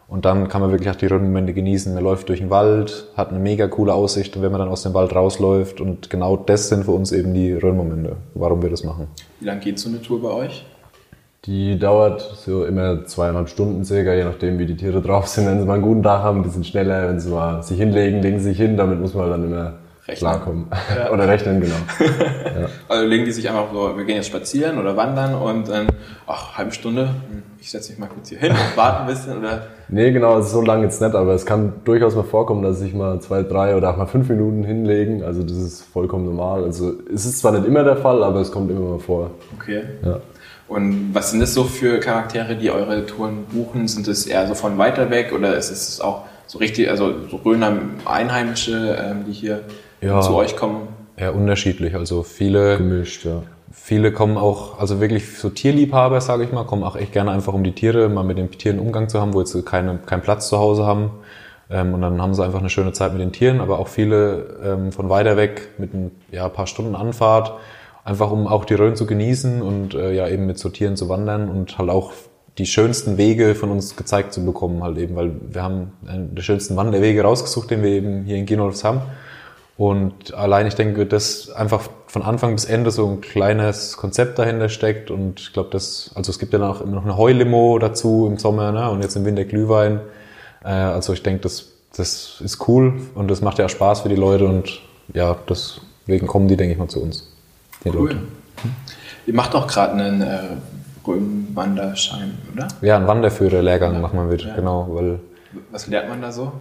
und 0.08 0.24
dann 0.24 0.48
kann 0.48 0.60
man 0.60 0.70
wirklich 0.72 0.90
auch 0.90 0.96
die 0.96 1.06
Rhönmomente 1.06 1.52
genießen. 1.52 1.94
Man 1.94 2.02
läuft 2.02 2.30
durch 2.30 2.40
den 2.40 2.50
Wald, 2.50 3.08
hat 3.16 3.30
eine 3.30 3.38
mega 3.38 3.68
coole 3.68 3.94
Aussicht 3.94 4.40
wenn 4.40 4.50
man 4.50 4.60
dann 4.60 4.70
aus 4.70 4.82
dem 4.82 4.94
Wald 4.94 5.14
rausläuft 5.14 5.80
und 5.80 6.10
genau 6.10 6.36
das 6.36 6.68
sind 6.68 6.84
für 6.84 6.92
uns 6.92 7.12
eben 7.12 7.34
die 7.34 7.52
Rhönmomente, 7.52 8.16
warum 8.34 8.62
wir 8.62 8.70
das 8.70 8.82
machen. 8.82 9.08
Wie 9.38 9.46
lange 9.46 9.60
geht 9.60 9.78
so 9.78 9.88
eine 9.90 10.00
Tour 10.00 10.22
bei 10.22 10.30
euch? 10.30 10.64
Die 11.46 11.78
dauert 11.78 12.20
so 12.20 12.64
immer 12.66 13.06
zweieinhalb 13.06 13.48
Stunden 13.48 13.84
circa, 13.84 14.12
je 14.12 14.24
nachdem 14.24 14.58
wie 14.58 14.66
die 14.66 14.76
Tiere 14.76 15.00
drauf 15.00 15.26
sind. 15.26 15.46
Wenn 15.46 15.58
sie 15.58 15.64
mal 15.64 15.74
einen 15.74 15.82
guten 15.82 16.02
Tag 16.02 16.22
haben, 16.22 16.40
ein 16.40 16.42
bisschen 16.42 16.64
schneller. 16.64 17.08
Wenn 17.08 17.18
sie 17.18 17.30
mal 17.30 17.62
sich 17.62 17.78
hinlegen, 17.78 18.20
legen 18.20 18.38
sie 18.38 18.50
sich 18.50 18.58
hin. 18.58 18.76
Damit 18.76 19.00
muss 19.00 19.14
man 19.14 19.30
dann 19.30 19.44
immer 19.44 19.72
Rechnen. 20.06 20.18
klarkommen. 20.18 20.66
oder 21.12 21.28
rechnen, 21.28 21.60
genau. 21.60 21.76
Also 22.88 23.06
legen 23.06 23.24
die 23.24 23.32
sich 23.32 23.48
einfach 23.48 23.72
so, 23.72 23.96
wir 23.96 24.04
gehen 24.04 24.16
jetzt 24.16 24.26
spazieren 24.26 24.78
oder 24.78 24.96
wandern 24.96 25.34
und 25.34 25.68
dann, 25.68 25.86
ach, 26.26 26.58
halbe 26.58 26.72
Stunde, 26.72 27.08
ich 27.58 27.70
setze 27.70 27.92
mich 27.92 27.98
mal 27.98 28.08
kurz 28.08 28.28
hier 28.28 28.38
hin, 28.38 28.52
warte 28.74 29.00
ein 29.00 29.06
bisschen 29.06 29.38
oder 29.38 29.62
Nee, 29.88 30.12
genau, 30.12 30.34
also 30.34 30.60
so 30.60 30.62
lange 30.62 30.84
jetzt 30.84 31.00
nicht, 31.00 31.14
aber 31.14 31.32
es 31.34 31.46
kann 31.46 31.72
durchaus 31.84 32.14
mal 32.14 32.22
vorkommen, 32.24 32.62
dass 32.62 32.78
sich 32.78 32.94
mal 32.94 33.20
zwei, 33.20 33.42
drei 33.42 33.76
oder 33.76 33.90
auch 33.90 33.96
mal 33.96 34.06
fünf 34.06 34.28
Minuten 34.28 34.62
hinlegen. 34.62 35.24
Also 35.24 35.42
das 35.42 35.56
ist 35.56 35.82
vollkommen 35.82 36.26
normal. 36.26 36.64
Also 36.64 36.92
es 37.12 37.24
ist 37.24 37.38
zwar 37.38 37.52
nicht 37.52 37.64
immer 37.64 37.82
der 37.82 37.96
Fall, 37.96 38.22
aber 38.22 38.40
es 38.40 38.52
kommt 38.52 38.70
immer 38.70 38.90
mal 38.90 38.98
vor. 38.98 39.30
okay. 39.58 39.82
Ja. 40.04 40.18
Und 40.70 41.10
was 41.12 41.32
sind 41.32 41.40
das 41.40 41.52
so 41.52 41.64
für 41.64 41.98
Charaktere, 41.98 42.54
die 42.54 42.70
eure 42.70 43.04
Touren 43.04 43.44
buchen? 43.46 43.88
Sind 43.88 44.06
es 44.06 44.24
eher 44.24 44.46
so 44.46 44.54
von 44.54 44.78
weiter 44.78 45.10
weg 45.10 45.32
oder 45.34 45.56
ist 45.56 45.72
es 45.72 46.00
auch 46.00 46.22
so 46.46 46.58
richtig, 46.58 46.88
also 46.88 47.12
so 47.28 47.38
Röner 47.38 47.76
Einheimische, 48.04 48.96
ähm, 49.00 49.24
die 49.26 49.32
hier 49.32 49.62
Ja. 50.00 50.20
zu 50.20 50.32
euch 50.36 50.54
kommen? 50.54 50.86
Ja, 51.18 51.30
unterschiedlich. 51.30 51.96
Also 51.96 52.22
viele, 52.22 52.76
Gemischt, 52.76 53.24
ja. 53.24 53.42
viele 53.72 54.12
kommen 54.12 54.36
auch, 54.36 54.78
also 54.78 55.00
wirklich 55.00 55.36
so 55.38 55.50
Tierliebhaber, 55.50 56.20
sage 56.20 56.44
ich 56.44 56.52
mal, 56.52 56.62
kommen 56.62 56.84
auch 56.84 56.94
echt 56.94 57.12
gerne 57.12 57.32
einfach 57.32 57.52
um 57.52 57.64
die 57.64 57.72
Tiere, 57.72 58.08
mal 58.08 58.22
mit 58.22 58.38
den 58.38 58.48
Tieren 58.52 58.78
Umgang 58.78 59.08
zu 59.08 59.20
haben, 59.20 59.34
wo 59.34 59.40
jetzt 59.40 59.66
keine, 59.66 59.98
keinen 60.06 60.22
Platz 60.22 60.48
zu 60.48 60.58
Hause 60.58 60.86
haben. 60.86 61.10
Ähm, 61.68 61.94
und 61.94 62.00
dann 62.00 62.22
haben 62.22 62.32
sie 62.32 62.44
einfach 62.44 62.60
eine 62.60 62.70
schöne 62.70 62.92
Zeit 62.92 63.10
mit 63.12 63.20
den 63.20 63.32
Tieren, 63.32 63.60
aber 63.60 63.80
auch 63.80 63.88
viele 63.88 64.56
ähm, 64.64 64.92
von 64.92 65.08
weiter 65.08 65.36
weg 65.36 65.70
mit 65.78 65.94
ein 65.94 66.12
ja, 66.30 66.48
paar 66.48 66.68
Stunden 66.68 66.94
Anfahrt, 66.94 67.54
einfach 68.04 68.30
um 68.30 68.46
auch 68.46 68.64
die 68.64 68.74
Rhön 68.74 68.96
zu 68.96 69.06
genießen 69.06 69.62
und 69.62 69.94
äh, 69.94 70.12
ja 70.12 70.28
eben 70.28 70.46
mit 70.46 70.58
so 70.58 70.68
Tieren 70.68 70.96
zu 70.96 71.08
wandern 71.08 71.48
und 71.48 71.78
halt 71.78 71.90
auch 71.90 72.12
die 72.58 72.66
schönsten 72.66 73.16
Wege 73.16 73.54
von 73.54 73.70
uns 73.70 73.96
gezeigt 73.96 74.32
zu 74.32 74.44
bekommen 74.44 74.82
halt 74.82 74.98
eben, 74.98 75.16
weil 75.16 75.32
wir 75.50 75.62
haben 75.62 75.92
einen 76.06 76.34
der 76.34 76.42
schönsten 76.42 76.76
Wanderwege 76.76 77.22
rausgesucht, 77.22 77.70
den 77.70 77.82
wir 77.82 77.90
eben 77.90 78.24
hier 78.24 78.36
in 78.36 78.46
Ginolfs 78.46 78.84
haben. 78.84 79.02
Und 79.76 80.34
allein 80.34 80.66
ich 80.66 80.74
denke, 80.74 81.06
dass 81.06 81.50
einfach 81.50 81.88
von 82.06 82.22
Anfang 82.22 82.54
bis 82.54 82.66
Ende 82.66 82.90
so 82.90 83.06
ein 83.08 83.22
kleines 83.22 83.96
Konzept 83.96 84.38
dahinter 84.38 84.68
steckt 84.68 85.10
und 85.10 85.40
ich 85.40 85.52
glaube, 85.54 85.70
das, 85.72 86.10
also 86.14 86.30
es 86.30 86.38
gibt 86.38 86.52
ja 86.52 86.58
noch, 86.58 86.82
immer 86.82 86.96
noch 86.96 87.04
eine 87.04 87.16
Heulimo 87.16 87.78
dazu 87.78 88.26
im 88.30 88.36
Sommer 88.36 88.72
ne? 88.72 88.90
und 88.90 89.02
jetzt 89.02 89.16
im 89.16 89.24
Winter 89.24 89.44
Glühwein. 89.44 90.00
Äh, 90.62 90.68
also 90.68 91.14
ich 91.14 91.22
denke, 91.22 91.40
das, 91.40 91.68
das 91.96 92.42
ist 92.44 92.68
cool 92.68 93.00
und 93.14 93.30
das 93.30 93.40
macht 93.40 93.58
ja 93.58 93.64
auch 93.64 93.70
Spaß 93.70 94.00
für 94.00 94.10
die 94.10 94.16
Leute 94.16 94.46
und 94.46 94.82
ja, 95.14 95.34
deswegen 95.48 96.26
kommen 96.26 96.48
die, 96.48 96.58
denke 96.58 96.74
ich 96.74 96.78
mal, 96.78 96.88
zu 96.88 97.00
uns. 97.02 97.29
Die 97.84 97.88
Cool. 97.90 98.08
Leute. 98.08 98.18
Ihr 99.26 99.34
macht 99.34 99.54
auch 99.54 99.66
gerade 99.66 99.92
einen 99.94 100.20
äh, 100.22 100.38
Römenwanderschein, 101.06 102.32
oder? 102.52 102.68
Ja, 102.82 102.96
ein 102.96 103.06
Wanderführer-Lehrgang 103.06 104.00
machen 104.00 104.18
wir 104.18 104.24
mit, 104.24 104.46
genau, 104.54 104.86
weil 104.90 105.20
Was 105.70 105.86
lernt 105.86 106.08
man 106.08 106.20
da 106.20 106.30
so? 106.30 106.52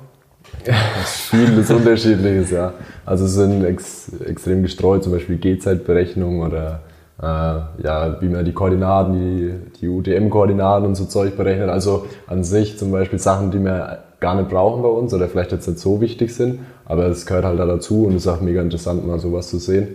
Vieles 1.04 1.70
Unterschiedliches, 1.70 2.52
ja. 2.52 2.74
Also 3.06 3.26
es 3.26 3.34
sind 3.34 3.64
ex, 3.64 4.12
extrem 4.26 4.62
gestreut, 4.64 5.04
zum 5.04 5.12
Beispiel 5.14 5.38
Gehzeitberechnung 5.38 6.42
oder 6.42 6.82
äh, 7.22 7.24
ja, 7.84 8.18
wie 8.22 8.30
man 8.30 8.46
die 8.46 8.54
Koordinaten, 8.54 9.14
die, 9.14 9.80
die 9.82 9.88
UTM-Koordinaten 9.90 10.86
und 10.86 10.96
so 10.96 11.06
Zeug 11.06 11.36
berechnet. 11.36 11.70
Also 11.70 12.08
an 12.28 12.44
sich 12.44 12.78
zum 12.78 12.92
Beispiel 12.92 13.20
Sachen, 13.20 13.52
die 13.52 13.60
wir 13.60 14.00
gar 14.20 14.36
nicht 14.36 14.50
brauchen 14.50 14.82
bei 14.82 14.90
uns 14.90 15.14
oder 15.14 15.28
vielleicht 15.28 15.52
jetzt 15.52 15.68
nicht 15.68 15.80
so 15.80 16.02
wichtig 16.02 16.34
sind, 16.34 16.60
aber 16.86 17.06
es 17.08 17.26
gehört 17.26 17.46
halt 17.46 17.60
da 17.60 17.66
dazu 17.66 18.06
und 18.06 18.16
es 18.16 18.26
ist 18.26 18.28
auch 18.28 18.42
mega 18.42 18.62
interessant, 18.62 19.06
mal 19.06 19.20
sowas 19.20 19.50
zu 19.50 19.60
sehen. 19.60 19.90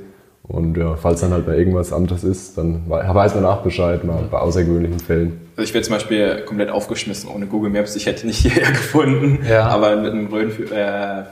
Und 0.46 0.76
ja, 0.76 0.94
falls 0.96 1.22
dann 1.22 1.32
halt 1.32 1.46
bei 1.46 1.56
irgendwas 1.56 1.90
anderes 1.92 2.22
ist, 2.22 2.58
dann 2.58 2.82
wei- 2.88 3.02
weiß 3.14 3.34
man 3.34 3.46
auch 3.46 3.62
Bescheid, 3.62 4.04
mal 4.04 4.24
bei 4.30 4.38
außergewöhnlichen 4.38 5.00
Fällen. 5.00 5.40
Also 5.56 5.66
ich 5.68 5.72
wäre 5.72 5.82
zum 5.82 5.94
Beispiel 5.94 6.42
komplett 6.46 6.68
aufgeschmissen 6.70 7.30
ohne 7.30 7.46
Google 7.46 7.70
Maps. 7.70 7.96
Ich 7.96 8.04
hätte 8.04 8.26
nicht 8.26 8.38
hierher 8.42 8.70
gefunden. 8.70 9.38
Ja. 9.48 9.68
Aber 9.68 9.96
mit 9.96 10.12
einem 10.12 10.26
Röhrenführer 10.26 11.26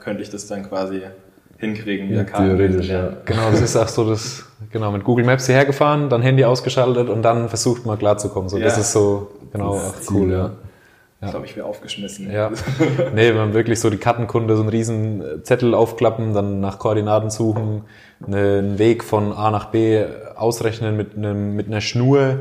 könnte 0.00 0.22
ich 0.22 0.30
das 0.30 0.48
dann 0.48 0.68
quasi 0.68 1.02
hinkriegen. 1.58 2.12
Ja, 2.12 2.24
theoretisch, 2.24 2.88
ja. 2.88 3.10
Genau, 3.24 3.50
das 3.50 3.60
ist 3.62 3.76
auch 3.76 3.88
so 3.88 4.08
das, 4.08 4.44
genau, 4.72 4.90
mit 4.90 5.04
Google 5.04 5.24
Maps 5.24 5.46
hierher 5.46 5.64
gefahren, 5.64 6.08
dann 6.10 6.20
Handy 6.22 6.44
ausgeschaltet 6.44 7.08
und 7.08 7.22
dann 7.22 7.48
versucht 7.48 7.86
mal 7.86 7.96
klarzukommen. 7.96 8.48
So, 8.48 8.58
das 8.58 8.74
Ja. 8.74 8.80
ist 8.80 8.92
so, 8.92 9.28
genau, 9.52 9.76
auch 9.76 9.94
cool, 10.10 10.32
ja. 10.32 10.50
Ich 11.22 11.30
glaube, 11.30 11.46
ich 11.46 11.56
wäre 11.56 11.66
aufgeschmissen. 11.66 12.30
Ja. 12.30 12.50
Nee, 13.14 13.28
wenn 13.30 13.36
man 13.36 13.54
wirklich 13.54 13.80
so 13.80 13.88
die 13.88 13.96
Kartenkunde, 13.96 14.54
so 14.54 14.60
einen 14.62 14.68
riesen 14.68 15.22
Zettel 15.44 15.74
aufklappen, 15.74 16.34
dann 16.34 16.60
nach 16.60 16.78
Koordinaten 16.78 17.30
suchen, 17.30 17.84
ne- 18.26 18.58
einen 18.58 18.78
Weg 18.78 19.02
von 19.02 19.32
A 19.32 19.50
nach 19.50 19.66
B 19.66 20.04
ausrechnen 20.34 20.96
mit, 20.96 21.16
einem, 21.16 21.56
mit 21.56 21.68
einer 21.68 21.80
Schnur, 21.80 22.40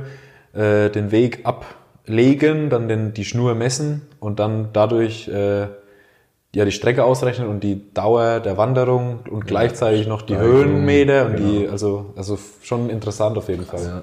äh, 0.54 0.90
den 0.90 1.12
Weg 1.12 1.46
ablegen, 1.46 2.70
dann 2.70 2.90
den, 2.90 3.14
die 3.14 3.24
Schnur 3.24 3.56
messen 3.56 4.02
und 4.20 4.40
dann 4.40 4.70
dadurch 4.74 5.30
äh, 5.30 5.68
ja, 6.54 6.64
die 6.66 6.72
Strecke 6.72 7.04
ausrechnen 7.06 7.48
und 7.48 7.62
die 7.64 7.94
Dauer 7.94 8.40
der 8.42 8.58
Wanderung 8.58 9.20
und 9.30 9.46
gleichzeitig 9.48 10.08
noch 10.08 10.22
die 10.22 10.38
Höhenmeter 10.38 11.26
und 11.28 11.40
die, 11.40 11.60
genau. 11.62 11.72
also, 11.72 12.14
also 12.16 12.38
schon 12.62 12.90
interessant 12.90 13.38
auf 13.38 13.48
jeden 13.50 13.66
Fall. 13.66 13.84
Ja. 13.84 14.02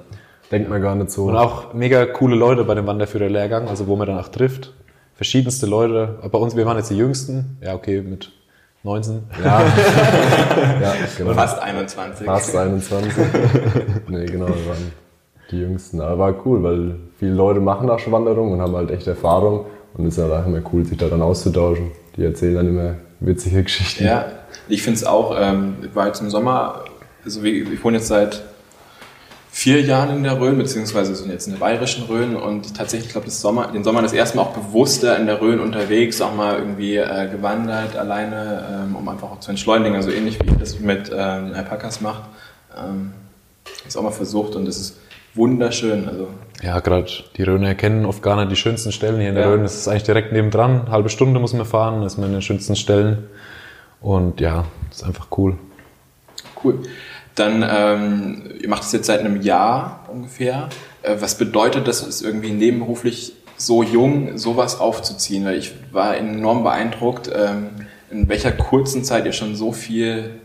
Denkt 0.53 0.69
man 0.69 0.83
gar 0.83 0.95
nicht 0.95 1.11
so. 1.11 1.25
Und 1.25 1.37
auch 1.37 1.73
mega 1.73 2.05
coole 2.05 2.37
Leute 2.37 2.65
bei 2.65 2.75
dem 2.75 2.87
Wanderführer-Lehrgang, 2.87 3.69
also 3.69 3.87
wo 3.87 3.97
man 3.97 4.07
dann 4.07 4.19
auch 4.19 4.29
trifft. 4.29 4.75
Verschiedenste 5.15 5.67
Leute. 5.67 6.19
Bei 6.31 6.39
uns, 6.39 6.55
wir 6.55 6.67
waren 6.67 6.77
jetzt 6.77 6.91
die 6.91 6.97
Jüngsten. 6.97 7.57
Ja, 7.63 7.75
okay, 7.75 8.03
mit 8.03 8.31
19. 8.83 9.23
Ja, 9.43 9.61
ja 10.83 10.95
genau. 11.17 11.33
Fast 11.33 11.59
21. 11.59 12.27
Fast 12.27 12.55
21. 12.55 13.13
nee, 14.09 14.27
genau, 14.27 14.47
wir 14.49 14.67
waren 14.67 14.93
die 15.51 15.59
Jüngsten. 15.59 16.01
Aber 16.03 16.19
war 16.19 16.47
cool, 16.47 16.63
weil 16.63 16.97
viele 17.19 17.33
Leute 17.33 17.61
machen 17.61 17.89
auch 17.89 17.99
schon 17.99 18.13
Wanderungen 18.13 18.53
und 18.53 18.61
haben 18.61 18.77
halt 18.77 18.91
echt 18.91 19.07
Erfahrung. 19.07 19.67
Und 19.95 20.07
es 20.07 20.19
ist 20.19 20.23
halt 20.23 20.33
auch 20.33 20.47
immer 20.47 20.61
cool, 20.73 20.85
sich 20.85 20.99
da 20.99 21.09
dann 21.09 21.23
auszutauschen. 21.23 21.93
Die 22.17 22.25
erzählen 22.25 22.57
dann 22.57 22.69
immer 22.69 22.95
witzige 23.21 23.63
Geschichten. 23.63 24.05
Ja, 24.05 24.27
ich 24.69 24.83
finde 24.83 24.99
es 24.99 25.05
auch, 25.05 25.35
ähm, 25.39 25.77
ich 25.83 25.95
war 25.95 26.09
jetzt 26.09 26.21
im 26.21 26.29
Sommer, 26.29 26.85
also 27.25 27.43
wir, 27.43 27.73
ich 27.73 27.83
wohne 27.83 27.99
jetzt 27.99 28.09
seit 28.09 28.43
vier 29.55 29.83
Jahren 29.83 30.17
in 30.17 30.23
der 30.25 30.41
Rhön, 30.41 30.57
beziehungsweise 30.57 31.15
sind 31.15 31.31
jetzt 31.31 31.47
in 31.47 31.53
der 31.53 31.61
bayerischen 31.61 32.05
Rhön 32.05 32.35
und 32.35 32.75
tatsächlich, 32.75 33.09
ich 33.09 33.13
glaube, 33.13 33.31
Sommer, 33.31 33.69
den 33.69 33.85
Sommer 33.85 34.01
das 34.01 34.15
erste 34.15 34.39
Mal 34.39 34.45
auch 34.45 34.55
bewusster 34.55 35.19
in 35.19 35.27
der 35.27 35.43
Rhön 35.43 35.61
unterwegs, 35.61 36.23
auch 36.23 36.35
mal 36.35 36.59
irgendwie 36.59 36.97
äh, 36.97 37.29
gewandert, 37.31 37.95
alleine, 37.95 38.87
ähm, 38.89 38.97
um 38.97 39.07
einfach 39.09 39.31
auch 39.31 39.41
zu 39.41 39.51
entschleunigen, 39.51 39.95
also 39.95 40.11
ähnlich 40.11 40.39
wie 40.43 40.49
ich 40.51 40.57
das 40.59 40.81
mit 40.81 41.11
ähm, 41.15 41.49
den 41.49 41.55
Alpakas 41.55 42.01
mache. 42.01 42.23
Ähm, 42.77 43.13
es 43.87 43.95
auch 43.95 44.03
mal 44.03 44.11
versucht 44.11 44.57
und 44.57 44.67
es 44.67 44.81
ist 44.81 44.97
wunderschön, 45.35 46.09
also 46.09 46.29
Ja, 46.63 46.81
gerade 46.81 47.07
die 47.37 47.43
Rhöner 47.43 47.75
kennen 47.75 48.07
oft 48.07 48.23
gar 48.23 48.37
nicht 48.37 48.51
die 48.51 48.57
schönsten 48.57 48.91
Stellen 48.91 49.21
hier 49.21 49.29
in 49.29 49.35
der 49.35 49.45
Ja. 49.45 49.51
Rhön. 49.51 49.63
Das 49.63 49.77
ist 49.77 49.87
eigentlich 49.87 50.05
direkt 50.05 50.33
nebendran. 50.33 50.91
Halbe 50.91 51.11
Stunde 51.11 51.39
muss 51.41 51.53
man 51.53 51.67
fahren, 51.67 51.97
dann 51.97 52.07
ist 52.07 52.17
man 52.17 52.29
in 52.29 52.33
den 52.33 52.43
schönsten 52.43 52.75
Stellen. 52.75 53.25
Und 54.01 54.41
ja, 54.41 54.65
ist 54.91 55.05
einfach 55.05 55.27
cool. 55.37 55.59
Cool. 56.65 56.81
Dann, 57.35 57.65
ähm, 57.69 58.43
ihr 58.61 58.69
macht 58.69 58.83
es 58.83 58.93
jetzt 58.93 59.07
seit 59.07 59.21
einem 59.21 59.41
Jahr 59.41 60.07
ungefähr. 60.13 60.69
Äh, 61.03 61.17
was 61.21 61.37
bedeutet 61.37 61.89
das, 61.89 62.03
ist 62.03 62.23
irgendwie 62.23 62.51
nebenberuflich 62.51 63.35
so 63.57 63.83
jung, 63.83 64.37
sowas 64.37 64.81
aufzuziehen? 64.81 65.45
Weil 65.45 65.57
ich 65.57 65.73
war 65.93 66.17
enorm 66.17 66.63
beeindruckt, 66.63 67.31
ähm, 67.35 67.69
in 68.11 68.29
welcher 68.29 68.53
kurzen 68.53 69.05
Zeit 69.05 69.25
ihr 69.25 69.33
schon 69.33 69.57
so 69.57 69.73
viel 69.73 70.41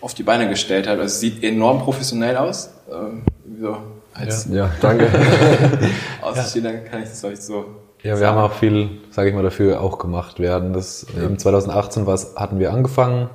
auf 0.00 0.12
die 0.12 0.22
Beine 0.22 0.48
gestellt 0.48 0.86
habt. 0.86 1.00
Also 1.00 1.14
es 1.14 1.20
sieht 1.20 1.42
enorm 1.42 1.80
professionell 1.80 2.36
aus. 2.36 2.70
Ähm, 2.92 3.22
so 3.60 3.78
als 4.12 4.46
Ja, 4.50 4.70
danke. 4.80 5.08
Außenstehender 6.22 6.72
kann 6.78 7.02
ich 7.02 7.08
das 7.08 7.24
euch 7.24 7.40
so 7.40 7.64
Ja, 8.02 8.18
wir 8.20 8.26
haben 8.26 8.38
auch 8.38 8.52
viel, 8.52 8.90
sage 9.10 9.30
ich 9.30 9.34
mal, 9.34 9.42
dafür 9.42 9.80
auch 9.80 9.98
gemacht. 9.98 10.38
Wir 10.38 10.52
hatten 10.52 10.72
das, 10.72 11.06
eben 11.16 11.38
2018 11.38 12.06
war's, 12.06 12.34
hatten 12.36 12.58
wir 12.58 12.72
angefangen. 12.72 13.30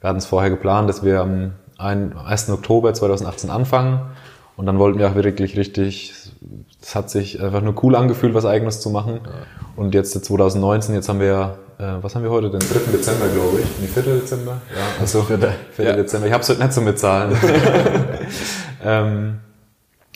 Wir 0.00 0.08
hatten 0.08 0.18
es 0.18 0.26
vorher 0.26 0.50
geplant, 0.50 0.88
dass 0.88 1.02
wir 1.02 1.20
am 1.20 1.52
1. 1.78 2.50
Oktober 2.50 2.94
2018 2.94 3.50
anfangen. 3.50 4.00
Und 4.56 4.66
dann 4.66 4.78
wollten 4.78 4.98
wir 4.98 5.08
auch 5.08 5.14
wirklich 5.16 5.56
richtig, 5.56 6.12
es 6.80 6.94
hat 6.94 7.10
sich 7.10 7.42
einfach 7.42 7.60
nur 7.60 7.74
cool 7.82 7.96
angefühlt, 7.96 8.34
was 8.34 8.44
Eigenes 8.44 8.80
zu 8.80 8.90
machen. 8.90 9.20
Und 9.74 9.94
jetzt 9.94 10.12
2019, 10.24 10.94
jetzt 10.94 11.08
haben 11.08 11.18
wir, 11.18 11.58
äh, 11.78 11.94
was 12.00 12.14
haben 12.14 12.22
wir 12.22 12.30
heute? 12.30 12.50
Den 12.50 12.60
3. 12.60 12.92
Dezember, 12.92 13.26
glaube 13.28 13.60
ich. 13.60 13.66
Nee, 13.80 13.88
4. 13.88 14.02
Dezember? 14.14 14.60
Ja, 14.70 15.00
also 15.00 15.22
4. 15.22 15.56
Ja. 15.78 15.96
Dezember. 15.96 16.28
Ich 16.28 16.32
habe 16.32 16.42
es 16.42 16.48
heute 16.48 16.60
nicht 16.60 16.72
zum 16.72 16.84
Bezahlen. 16.84 17.36
ähm, 18.84 19.40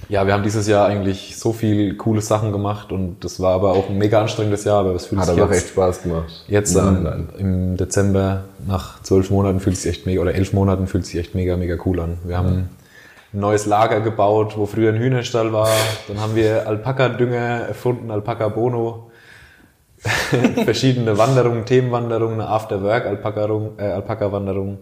ja, 0.08 0.26
wir 0.26 0.32
haben 0.32 0.42
dieses 0.42 0.66
Jahr 0.66 0.86
eigentlich 0.86 1.36
so 1.36 1.52
viel 1.52 1.96
coole 1.96 2.22
Sachen 2.22 2.50
gemacht 2.50 2.92
und 2.92 3.22
das 3.24 3.40
war 3.40 3.54
aber 3.54 3.72
auch 3.72 3.90
ein 3.90 3.98
mega 3.98 4.20
anstrengendes 4.20 4.64
Jahr, 4.64 4.80
aber 4.80 4.94
es 4.94 5.06
fühlt 5.06 5.20
Hat 5.20 5.28
sich 5.28 5.40
aber 5.40 5.52
jetzt, 5.52 5.64
echt 5.64 5.72
Spaß 5.72 6.02
gemacht. 6.02 6.44
jetzt 6.48 6.74
nein, 6.74 6.96
im, 6.96 7.02
nein. 7.02 7.28
im 7.38 7.76
Dezember 7.76 8.44
nach 8.66 9.02
zwölf 9.02 9.30
Monaten 9.30 9.60
fühlt 9.60 9.76
es 9.76 9.82
sich 9.82 9.90
echt 9.92 10.06
mega, 10.06 10.22
oder 10.22 10.34
elf 10.34 10.54
Monaten 10.54 10.86
fühlt 10.86 11.04
es 11.04 11.10
sich 11.10 11.20
echt 11.20 11.34
mega, 11.34 11.56
mega 11.56 11.76
cool 11.84 12.00
an. 12.00 12.18
Wir 12.24 12.38
haben 12.38 12.70
ein 13.34 13.40
neues 13.40 13.66
Lager 13.66 14.00
gebaut, 14.00 14.56
wo 14.56 14.64
früher 14.64 14.92
ein 14.92 14.98
Hühnerstall 14.98 15.52
war. 15.52 15.68
Dann 16.08 16.20
haben 16.20 16.34
wir 16.34 16.66
Alpaka-Dünger 16.66 17.68
erfunden, 17.68 18.10
Alpaka-Bono. 18.10 19.10
Verschiedene 20.64 21.18
Wanderungen, 21.18 21.66
Themenwanderungen, 21.66 22.40
eine 22.40 22.48
After-Work-Alpaka-Wanderung. 22.48 23.78
Äh, 23.78 23.92
Alpaka-Wanderung. 23.92 24.78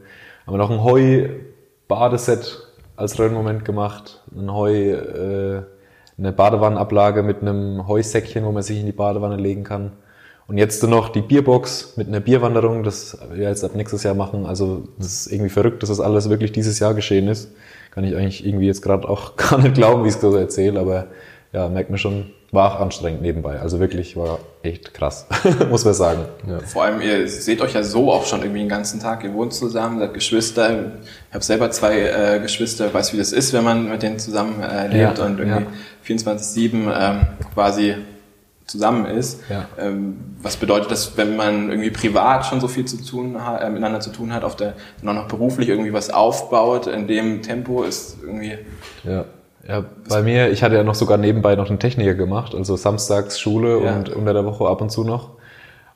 haben 0.47 0.55
wir 0.55 0.59
noch 0.59 0.71
ein 0.71 0.85
Heu-Badeset 0.85 2.66
als 2.97 3.19
Röhrenmoment 3.19 3.65
gemacht. 3.65 4.23
Ein 4.35 4.53
Heu, 4.53 4.73
äh, 4.73 5.63
eine 6.19 6.33
Badewannenablage 6.33 7.23
mit 7.23 7.43
einem 7.43 7.87
Heusäckchen, 7.87 8.45
wo 8.45 8.53
man 8.53 8.63
sich 8.63 8.81
in 8.81 8.87
die 8.87 8.93
Badewanne 8.93 9.37
legen 9.37 9.65
kann. 9.65 9.93
Und 10.49 10.59
jetzt 10.59 10.83
noch 10.85 11.09
die 11.09 11.23
Bierbox 11.23 11.97
mit 11.97 12.07
einer 12.07 12.21
Bierwanderung, 12.21 12.85
das 12.85 13.19
wir 13.33 13.49
jetzt 13.49 13.65
ab 13.65 13.75
nächstes 13.75 14.05
Jahr 14.05 14.15
machen. 14.15 14.47
Also 14.47 14.85
das 14.97 15.09
ist 15.09 15.33
irgendwie 15.33 15.51
verrückt, 15.51 15.83
dass 15.83 15.91
das 15.91 16.01
alles 16.01 16.31
wirklich 16.31 16.53
dieses 16.53 16.79
Jahr 16.79 16.95
geschehen 16.95 17.29
ist. 17.29 17.53
Kann 17.91 18.05
ich 18.05 18.15
eigentlich 18.15 18.47
irgendwie 18.47 18.67
jetzt 18.67 18.83
gerade 18.83 19.09
auch 19.09 19.37
gar 19.37 19.59
nicht 19.59 19.75
glauben, 19.75 20.05
wie 20.05 20.09
ich 20.09 20.15
es 20.15 20.21
so 20.21 20.35
erzähle, 20.35 20.79
aber 20.81 21.09
ja, 21.53 21.69
merkt 21.69 21.91
man 21.91 21.99
schon, 21.99 22.27
war 22.57 22.75
auch 22.75 22.81
anstrengend 22.81 23.23
nebenbei. 23.23 23.61
Also 23.61 23.79
wirklich 23.79 24.17
war 24.17 24.41
echt 24.63 24.95
krass, 24.95 25.27
muss 25.71 25.85
man 25.85 25.95
sagen. 25.95 26.23
Vor 26.67 26.83
allem, 26.83 27.01
ihr 27.01 27.29
seht 27.29 27.61
euch 27.61 27.75
ja 27.75 27.85
so 27.85 28.11
auch 28.11 28.27
schon 28.27 28.41
irgendwie 28.41 28.61
den 28.61 28.69
ganzen 28.69 28.99
Tag. 28.99 29.23
Ihr 29.23 29.33
wohnt 29.35 29.53
zusammen, 29.53 30.01
seid 30.01 30.15
Geschwister. 30.15 30.71
Ich 31.29 31.35
habe 31.35 31.45
selber 31.45 31.71
zwei 31.71 32.01
äh, 32.01 32.41
Geschwister, 32.41 32.93
weiß, 32.93 33.13
wie 33.13 33.19
das 33.19 33.33
ist, 33.33 33.53
wenn 33.53 33.63
man 33.63 33.89
mit 33.89 34.03
denen 34.03 34.19
zusammen 34.19 34.63
äh, 34.63 34.89
lebt 34.89 35.19
Ja, 35.19 35.25
und 35.25 35.39
irgendwie 35.39 35.65
ja. 35.65 36.17
24-7 36.17 36.73
ähm, 36.99 37.27
quasi 37.55 37.95
zusammen 38.65 39.05
ist. 39.05 39.43
Ja. 39.49 39.69
Ähm, 39.79 40.17
was 40.43 40.57
bedeutet 40.57 40.91
das, 40.91 41.17
wenn 41.17 41.37
man 41.37 41.69
irgendwie 41.71 41.91
privat 41.91 42.47
schon 42.47 42.61
so 42.61 42.69
viel 42.69 42.87
zu 42.87 42.97
tun 43.05 43.45
hat, 43.45 43.63
äh, 43.63 43.69
miteinander 43.69 44.01
zu 44.01 44.11
tun 44.11 44.33
hat, 44.33 44.45
auf 44.45 44.57
der, 44.57 44.73
dann 45.01 45.11
auch 45.11 45.23
noch 45.23 45.29
beruflich 45.29 45.69
irgendwie 45.69 45.93
was 45.93 46.11
aufbaut, 46.11 46.87
in 46.87 47.07
dem 47.07 47.43
Tempo 47.43 47.85
ist 47.85 48.17
irgendwie, 48.23 48.59
Ja. 49.05 49.27
Ja, 49.69 49.85
bei 50.09 50.23
mir, 50.23 50.51
ich 50.51 50.63
hatte 50.63 50.77
ja 50.77 50.85
noch 50.85 50.95
sogar 50.95 51.19
nebenbei 51.19 51.57
noch 51.57 51.69
einen 51.69 51.79
Techniker 51.79 52.15
gemacht, 52.15 52.55
also 52.55 52.77
samstags 52.77 53.39
Schule 53.41 53.83
Ja. 53.85 53.97
und 53.97 54.09
unter 54.11 54.33
der 54.33 54.45
Woche 54.45 54.67
ab 54.69 54.81
und 54.81 54.91
zu 54.91 55.05
noch. 55.05 55.31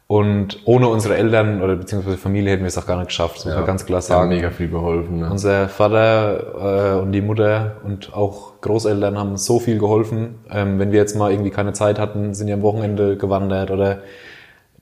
Und 0.07 0.59
ohne 0.65 0.89
unsere 0.89 1.17
Eltern 1.17 1.62
oder 1.62 1.77
beziehungsweise 1.77 2.17
Familie 2.17 2.50
hätten 2.53 2.65
wir 2.65 2.69
es 2.69 2.77
auch 2.77 2.87
gar 2.87 2.97
nicht 2.97 3.07
geschafft, 3.09 3.37
das 3.37 3.45
muss 3.45 3.55
man 3.55 3.65
ganz 3.65 3.87
klar 3.87 4.00
Die 4.00 4.07
haben 4.12 4.23
sagen. 4.23 4.29
mega 4.31 4.50
viel 4.50 4.69
geholfen. 4.69 5.21
Ne? 5.21 5.29
Unser 5.31 5.69
Vater 5.69 6.97
äh, 6.97 7.00
und 7.00 7.12
die 7.12 7.21
Mutter 7.21 7.77
und 7.85 8.12
auch 8.12 8.61
Großeltern 8.61 9.17
haben 9.17 9.37
so 9.37 9.61
viel 9.61 9.79
geholfen. 9.79 10.41
Ähm, 10.50 10.81
wenn 10.81 10.91
wir 10.91 10.99
jetzt 10.99 11.15
mal 11.17 11.31
irgendwie 11.31 11.50
keine 11.50 11.75
Zeit 11.75 12.00
hatten, 12.00 12.35
sind 12.35 12.49
die 12.49 12.53
am 12.53 12.62
Wochenende 12.62 13.17
gewandert 13.17 13.71
oder 13.71 13.99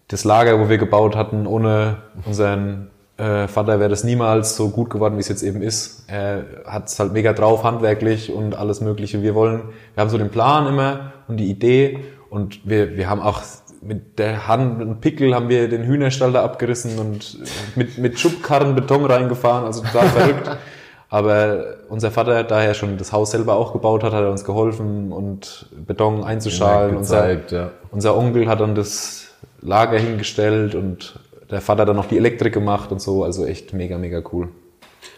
das 0.09 0.25
Lager, 0.25 0.59
wo 0.61 0.71
wir 0.71 0.78
gebaut 0.78 1.14
hatten, 1.14 1.47
ohne 1.47 1.97
unseren 2.25 2.88
äh, 3.18 3.48
Vater 3.48 3.80
wäre 3.80 3.90
das 3.90 4.04
niemals 4.04 4.56
so 4.56 4.70
gut 4.70 4.90
geworden, 4.90 5.16
wie 5.16 5.20
es 5.20 5.28
jetzt 5.28 5.42
eben 5.42 5.60
ist. 5.60 6.04
Er 6.06 6.44
hat 6.64 6.88
es 6.88 6.98
halt 6.98 7.12
mega 7.12 7.32
drauf, 7.32 7.64
handwerklich 7.64 8.32
und 8.32 8.56
alles 8.56 8.80
Mögliche. 8.80 9.22
Wir 9.22 9.34
wollen, 9.34 9.62
wir 9.94 10.00
haben 10.00 10.10
so 10.10 10.18
den 10.18 10.30
Plan 10.30 10.66
immer 10.66 11.12
und 11.26 11.37
die 11.37 11.50
Idee 11.50 11.98
und 12.30 12.68
wir, 12.68 12.96
wir 12.96 13.10
haben 13.10 13.20
auch 13.20 13.42
mit 13.82 14.18
der 14.18 14.46
Hand 14.48 14.80
und 14.80 15.00
Pickel 15.00 15.34
haben 15.34 15.48
wir 15.48 15.68
den 15.68 15.84
Hühnerstall 15.84 16.32
da 16.32 16.44
abgerissen 16.44 16.98
und 16.98 17.38
mit, 17.76 17.98
mit 17.98 18.18
Schubkarren 18.18 18.75
Beton 18.75 19.04
reingefahren, 19.04 19.64
also 19.64 19.82
total 19.82 20.08
verrückt. 20.08 20.50
Aber 21.10 21.64
unser 21.88 22.10
Vater, 22.10 22.44
da 22.44 22.62
er 22.62 22.75
schon 22.75 22.98
das 22.98 23.12
Haus 23.12 23.30
selber 23.30 23.56
auch 23.56 23.72
gebaut 23.72 24.04
hat, 24.04 24.12
hat 24.12 24.22
er 24.22 24.30
uns 24.30 24.44
geholfen 24.44 25.10
und 25.10 25.66
Beton 25.87 26.22
einzuschalen. 26.22 26.92
Ja, 26.92 26.98
unser, 26.98 27.16
gezeigt, 27.16 27.52
ja. 27.52 27.70
unser 27.90 28.16
Onkel 28.16 28.46
hat 28.48 28.60
dann 28.60 28.75
das 28.75 29.28
Lager 29.60 29.98
hingestellt 29.98 30.75
und 30.75 31.18
der 31.50 31.61
Vater 31.61 31.83
hat 31.83 31.88
dann 31.88 31.97
noch 31.97 32.07
die 32.07 32.17
Elektrik 32.17 32.52
gemacht 32.52 32.93
und 32.93 33.00
so. 33.00 33.25
Also 33.25 33.47
echt 33.47 33.73
mega, 33.73 33.99
mega 33.99 34.23
cool. 34.33 34.49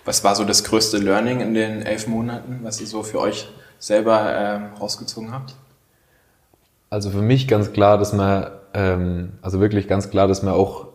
Was 0.04 0.24
war 0.24 0.34
so 0.34 0.44
das 0.44 0.64
größte 0.64 0.98
Learning 0.98 1.40
in 1.40 1.54
den 1.54 1.82
elf 1.82 2.06
Monaten, 2.06 2.60
was 2.62 2.80
ihr 2.80 2.86
so 2.86 3.02
für 3.02 3.20
euch 3.20 3.48
selber 3.78 4.34
ähm, 4.36 4.74
rausgezogen 4.80 5.32
habt? 5.32 5.54
Also 6.90 7.10
für 7.10 7.22
mich 7.22 7.48
ganz 7.48 7.72
klar, 7.72 7.98
dass 7.98 8.12
man, 8.12 8.50
ähm, 8.74 9.32
also 9.42 9.60
wirklich 9.60 9.88
ganz 9.88 10.10
klar, 10.10 10.28
dass 10.28 10.42
man 10.42 10.54
auch 10.54 10.88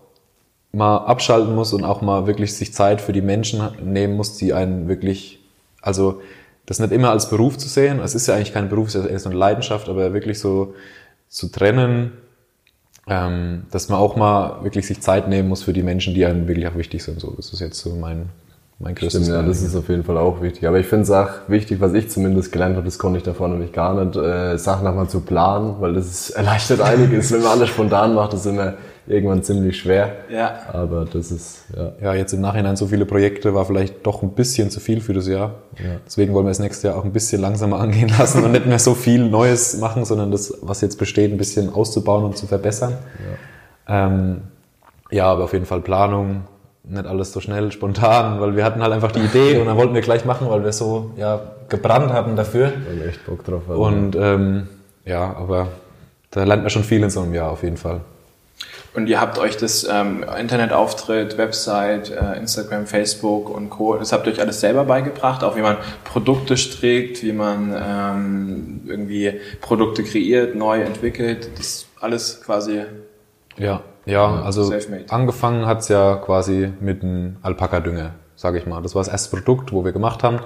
mal 0.71 0.97
abschalten 0.97 1.55
muss 1.55 1.73
und 1.73 1.83
auch 1.83 2.01
mal 2.01 2.27
wirklich 2.27 2.55
sich 2.55 2.73
Zeit 2.73 2.99
für 2.99 3.13
die 3.13 3.21
Menschen 3.21 3.61
nehmen 3.81 4.15
muss, 4.17 4.37
die 4.37 4.53
einen 4.53 4.87
wirklich, 4.87 5.39
also 5.81 6.21
das 6.65 6.79
nicht 6.79 6.91
immer 6.91 7.11
als 7.11 7.29
Beruf 7.29 7.57
zu 7.57 7.69
sehen. 7.69 7.99
Es 7.99 8.13
ist 8.13 8.27
ja 8.27 8.35
eigentlich 8.35 8.53
kein 8.53 8.69
Beruf, 8.69 8.89
es 8.89 8.95
ist 8.95 9.09
ja 9.09 9.19
so 9.19 9.29
eine 9.29 9.37
Leidenschaft, 9.37 9.87
aber 9.87 10.13
wirklich 10.13 10.39
so 10.39 10.73
zu 11.29 11.47
trennen, 11.47 12.11
ähm, 13.07 13.63
dass 13.71 13.89
man 13.89 13.99
auch 13.99 14.15
mal 14.15 14.63
wirklich 14.63 14.87
sich 14.87 15.01
Zeit 15.01 15.27
nehmen 15.27 15.49
muss 15.49 15.63
für 15.63 15.73
die 15.73 15.83
Menschen, 15.83 16.13
die 16.13 16.25
einem 16.25 16.47
wirklich 16.47 16.67
auch 16.67 16.75
wichtig 16.75 17.03
sind. 17.03 17.19
So, 17.19 17.31
das 17.31 17.53
ist 17.53 17.59
jetzt 17.59 17.79
so 17.79 17.95
mein 17.95 18.29
mein 18.77 18.93
größtes 18.93 19.23
Stimmt, 19.23 19.37
ja, 19.37 19.47
das 19.47 19.61
ist 19.61 19.75
auf 19.75 19.87
jeden 19.87 20.03
Fall 20.03 20.17
auch 20.17 20.41
wichtig. 20.41 20.67
Aber 20.67 20.77
ich 20.77 20.85
finde 20.85 21.03
es 21.03 21.11
auch 21.11 21.29
wichtig, 21.47 21.79
was 21.79 21.93
ich 21.93 22.09
zumindest 22.09 22.51
gelernt 22.51 22.75
habe, 22.75 22.85
das 22.85 22.99
konnte 22.99 23.17
ich 23.17 23.23
davor 23.23 23.47
nämlich 23.47 23.71
gar 23.71 24.03
nicht, 24.03 24.17
äh, 24.17 24.57
Sachen 24.57 24.83
nochmal 24.83 25.07
zu 25.07 25.21
planen, 25.21 25.75
weil 25.79 25.93
das 25.93 26.07
ist, 26.07 26.29
erleichtert 26.35 26.81
einiges. 26.81 27.31
Wenn 27.31 27.41
man 27.41 27.51
alles 27.51 27.69
spontan 27.69 28.13
macht, 28.13 28.33
ist 28.33 28.45
immer 28.45 28.73
irgendwann 29.07 29.43
ziemlich 29.43 29.77
schwer. 29.77 30.15
Ja. 30.29 30.59
Aber 30.73 31.05
das 31.05 31.31
ist, 31.31 31.65
ja. 31.75 31.93
Ja, 32.01 32.13
jetzt 32.15 32.33
im 32.33 32.41
Nachhinein 32.41 32.75
so 32.75 32.87
viele 32.87 33.05
Projekte 33.05 33.53
war 33.53 33.65
vielleicht 33.65 34.05
doch 34.05 34.23
ein 34.23 34.31
bisschen 34.31 34.69
zu 34.69 34.81
viel 34.81 34.99
für 34.99 35.13
das 35.13 35.27
Jahr. 35.27 35.55
Ja. 35.77 35.97
Deswegen 36.05 36.33
wollen 36.33 36.45
wir 36.45 36.49
das 36.49 36.59
nächste 36.59 36.89
Jahr 36.89 36.97
auch 36.97 37.05
ein 37.05 37.13
bisschen 37.13 37.41
langsamer 37.41 37.79
angehen 37.79 38.09
lassen 38.09 38.43
und 38.43 38.51
nicht 38.51 38.65
mehr 38.65 38.79
so 38.79 38.93
viel 38.93 39.29
Neues 39.29 39.77
machen, 39.77 40.03
sondern 40.03 40.31
das, 40.31 40.53
was 40.61 40.81
jetzt 40.81 40.97
besteht, 40.97 41.31
ein 41.31 41.37
bisschen 41.37 41.73
auszubauen 41.73 42.25
und 42.25 42.37
zu 42.37 42.45
verbessern. 42.47 42.97
Ja, 43.87 44.07
ähm, 44.07 44.41
ja 45.11 45.27
aber 45.27 45.45
auf 45.45 45.53
jeden 45.53 45.65
Fall 45.65 45.81
Planung, 45.81 46.41
nicht 46.87 47.05
alles 47.05 47.31
so 47.31 47.39
schnell, 47.39 47.71
spontan, 47.71 48.39
weil 48.39 48.55
wir 48.55 48.63
hatten 48.63 48.81
halt 48.81 48.93
einfach 48.93 49.11
die 49.11 49.21
Idee 49.21 49.57
und 49.57 49.65
dann 49.65 49.77
wollten 49.77 49.93
wir 49.93 50.01
gleich 50.01 50.25
machen, 50.25 50.49
weil 50.49 50.63
wir 50.63 50.71
so 50.71 51.11
ja, 51.17 51.41
gebrannt 51.69 52.11
hatten 52.11 52.35
dafür. 52.35 52.73
Weil 52.87 52.99
wir 52.99 53.07
echt 53.07 53.25
Bock 53.25 53.43
drauf 53.43 53.63
hatten. 53.67 53.79
Und 53.79 54.15
ähm, 54.15 54.67
ja, 55.05 55.35
aber 55.37 55.69
da 56.31 56.43
lernt 56.43 56.63
man 56.63 56.69
schon 56.69 56.83
viel 56.83 57.01
in 57.01 57.09
so 57.09 57.21
einem 57.21 57.33
Jahr 57.33 57.51
auf 57.51 57.63
jeden 57.63 57.77
Fall. 57.77 58.01
Und 58.93 59.07
ihr 59.07 59.19
habt 59.19 59.37
euch 59.37 59.57
das 59.57 59.85
ähm, 59.91 60.23
Internetauftritt, 60.39 61.37
Website, 61.37 62.11
äh, 62.11 62.37
Instagram, 62.37 62.87
Facebook 62.87 63.49
und 63.49 63.69
Co. 63.69 63.97
Das 63.97 64.13
habt 64.13 64.25
ihr 64.25 64.31
euch 64.31 64.39
alles 64.39 64.61
selber 64.61 64.85
beigebracht, 64.85 65.43
auch 65.43 65.57
wie 65.57 65.61
man 65.61 65.75
Produkte 66.05 66.55
strickt, 66.55 67.21
wie 67.21 67.33
man 67.33 67.75
ähm, 67.77 68.81
irgendwie 68.87 69.33
Produkte 69.59 70.03
kreiert, 70.03 70.55
neu 70.55 70.81
entwickelt. 70.81 71.49
Das 71.57 71.87
alles 71.99 72.41
quasi. 72.41 72.83
Ja, 73.57 73.81
ja, 74.05 74.41
also 74.41 74.73
angefangen 75.09 75.65
hat's 75.65 75.87
ja 75.87 76.15
quasi 76.15 76.71
mit 76.79 77.03
einem 77.03 77.37
Alpaka-Dünger, 77.41 78.11
sage 78.35 78.57
ich 78.57 78.65
mal. 78.65 78.81
Das 78.81 78.95
war 78.95 79.01
das 79.01 79.09
erste 79.09 79.35
Produkt, 79.35 79.71
wo 79.71 79.83
wir 79.83 79.91
gemacht 79.91 80.23
haben. 80.23 80.39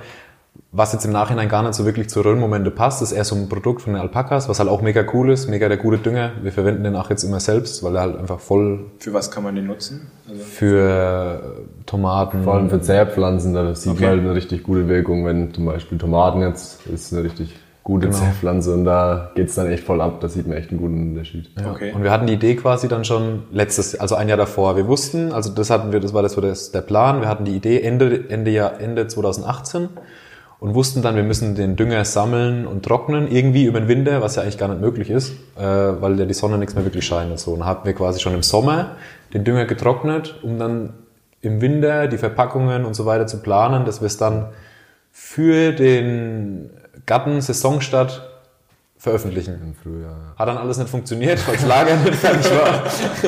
Was 0.71 0.93
jetzt 0.93 1.05
im 1.05 1.11
Nachhinein 1.11 1.47
gar 1.47 1.63
nicht 1.63 1.73
so 1.73 1.85
wirklich 1.85 2.09
zu 2.09 2.21
Röhrenmomente 2.21 2.69
passt, 2.69 3.01
ist 3.01 3.11
eher 3.11 3.23
so 3.23 3.35
ein 3.35 3.49
Produkt 3.49 3.81
von 3.81 3.93
den 3.93 4.01
Alpakas, 4.01 4.49
was 4.49 4.59
halt 4.59 4.69
auch 4.69 4.81
mega 4.81 5.03
cool 5.13 5.31
ist, 5.31 5.47
mega 5.47 5.67
der 5.67 5.77
gute 5.77 5.97
Dünger. 5.97 6.31
Wir 6.41 6.51
verwenden 6.51 6.83
den 6.83 6.95
auch 6.95 7.09
jetzt 7.09 7.23
immer 7.23 7.39
selbst, 7.39 7.83
weil 7.83 7.95
er 7.95 8.01
halt 8.01 8.17
einfach 8.17 8.39
voll... 8.39 8.85
Für 8.99 9.13
was 9.13 9.31
kann 9.31 9.43
man 9.43 9.55
den 9.55 9.67
nutzen? 9.67 10.11
Also 10.29 10.43
für 10.43 11.65
Tomaten. 11.85 12.43
Vor 12.43 12.55
allem 12.55 12.69
für 12.69 12.81
Zerrpflanzen, 12.81 13.53
da 13.53 13.73
sieht 13.73 13.93
okay. 13.93 14.01
man 14.01 14.09
halt 14.11 14.21
eine 14.21 14.35
richtig 14.35 14.63
gute 14.63 14.87
Wirkung, 14.87 15.25
wenn 15.25 15.53
zum 15.53 15.65
Beispiel 15.65 15.97
Tomaten 15.97 16.41
jetzt 16.41 16.85
ist 16.87 17.13
eine 17.13 17.23
richtig 17.23 17.55
gute 17.89 18.07
genau. 18.07 18.19
Zellpflanze 18.19 18.73
und 18.75 18.85
da 18.85 19.31
geht's 19.33 19.55
dann 19.55 19.67
echt 19.67 19.83
voll 19.83 19.99
ab. 19.99 20.21
Da 20.21 20.29
sieht 20.29 20.47
man 20.47 20.57
echt 20.57 20.69
einen 20.69 20.79
guten 20.79 21.09
Unterschied. 21.09 21.49
Ja. 21.59 21.71
Okay. 21.71 21.91
Und 21.91 22.03
wir 22.03 22.11
hatten 22.11 22.27
die 22.27 22.33
Idee 22.33 22.55
quasi 22.55 22.87
dann 22.87 23.03
schon 23.03 23.43
letztes, 23.51 23.99
also 23.99 24.13
ein 24.13 24.29
Jahr 24.29 24.37
davor. 24.37 24.77
Wir 24.77 24.87
wussten, 24.87 25.31
also 25.31 25.51
das 25.51 25.71
hatten 25.71 25.91
wir, 25.91 25.99
das 25.99 26.13
war 26.13 26.21
das 26.21 26.35
das, 26.35 26.71
der 26.71 26.81
Plan. 26.81 27.21
Wir 27.21 27.27
hatten 27.27 27.45
die 27.45 27.55
Idee 27.55 27.81
Ende, 27.81 28.25
Ende 28.29 28.51
Jahr, 28.51 28.79
Ende 28.79 29.07
2018 29.07 29.89
und 30.59 30.75
wussten 30.75 31.01
dann, 31.01 31.15
wir 31.15 31.23
müssen 31.23 31.55
den 31.55 31.75
Dünger 31.75 32.05
sammeln 32.05 32.67
und 32.67 32.85
trocknen 32.85 33.27
irgendwie 33.27 33.65
über 33.65 33.79
den 33.79 33.87
Winter, 33.87 34.21
was 34.21 34.35
ja 34.35 34.43
eigentlich 34.43 34.59
gar 34.59 34.67
nicht 34.67 34.81
möglich 34.81 35.09
ist, 35.09 35.31
äh, 35.57 35.63
weil 35.63 36.19
ja 36.19 36.25
die 36.25 36.33
Sonne 36.35 36.59
nichts 36.59 36.75
mehr 36.75 36.85
wirklich 36.85 37.05
scheint 37.05 37.31
und 37.31 37.39
so. 37.39 37.53
Und 37.53 37.59
dann 37.59 37.67
hatten 37.67 37.87
wir 37.87 37.93
quasi 37.93 38.19
schon 38.19 38.35
im 38.35 38.43
Sommer 38.43 38.97
den 39.33 39.43
Dünger 39.43 39.65
getrocknet, 39.65 40.35
um 40.43 40.59
dann 40.59 40.93
im 41.41 41.59
Winter 41.59 42.07
die 42.07 42.19
Verpackungen 42.19 42.85
und 42.85 42.93
so 42.93 43.07
weiter 43.07 43.25
zu 43.25 43.37
planen, 43.41 43.85
dass 43.85 44.01
wir 44.01 44.07
es 44.07 44.17
dann 44.17 44.49
für 45.11 45.71
den 45.71 46.69
Garten 47.05 47.41
Saisonstart 47.41 48.29
veröffentlichen. 48.97 49.59
Im 49.61 49.75
Frühjahr. 49.75 50.35
Hat 50.37 50.47
dann 50.47 50.57
alles 50.57 50.77
nicht 50.77 50.89
funktioniert, 50.89 51.45
weil 51.47 51.55
das 51.55 51.65
Lager 51.65 51.95
nicht 51.95 52.15
fertig 52.15 52.51
war. 52.51 52.83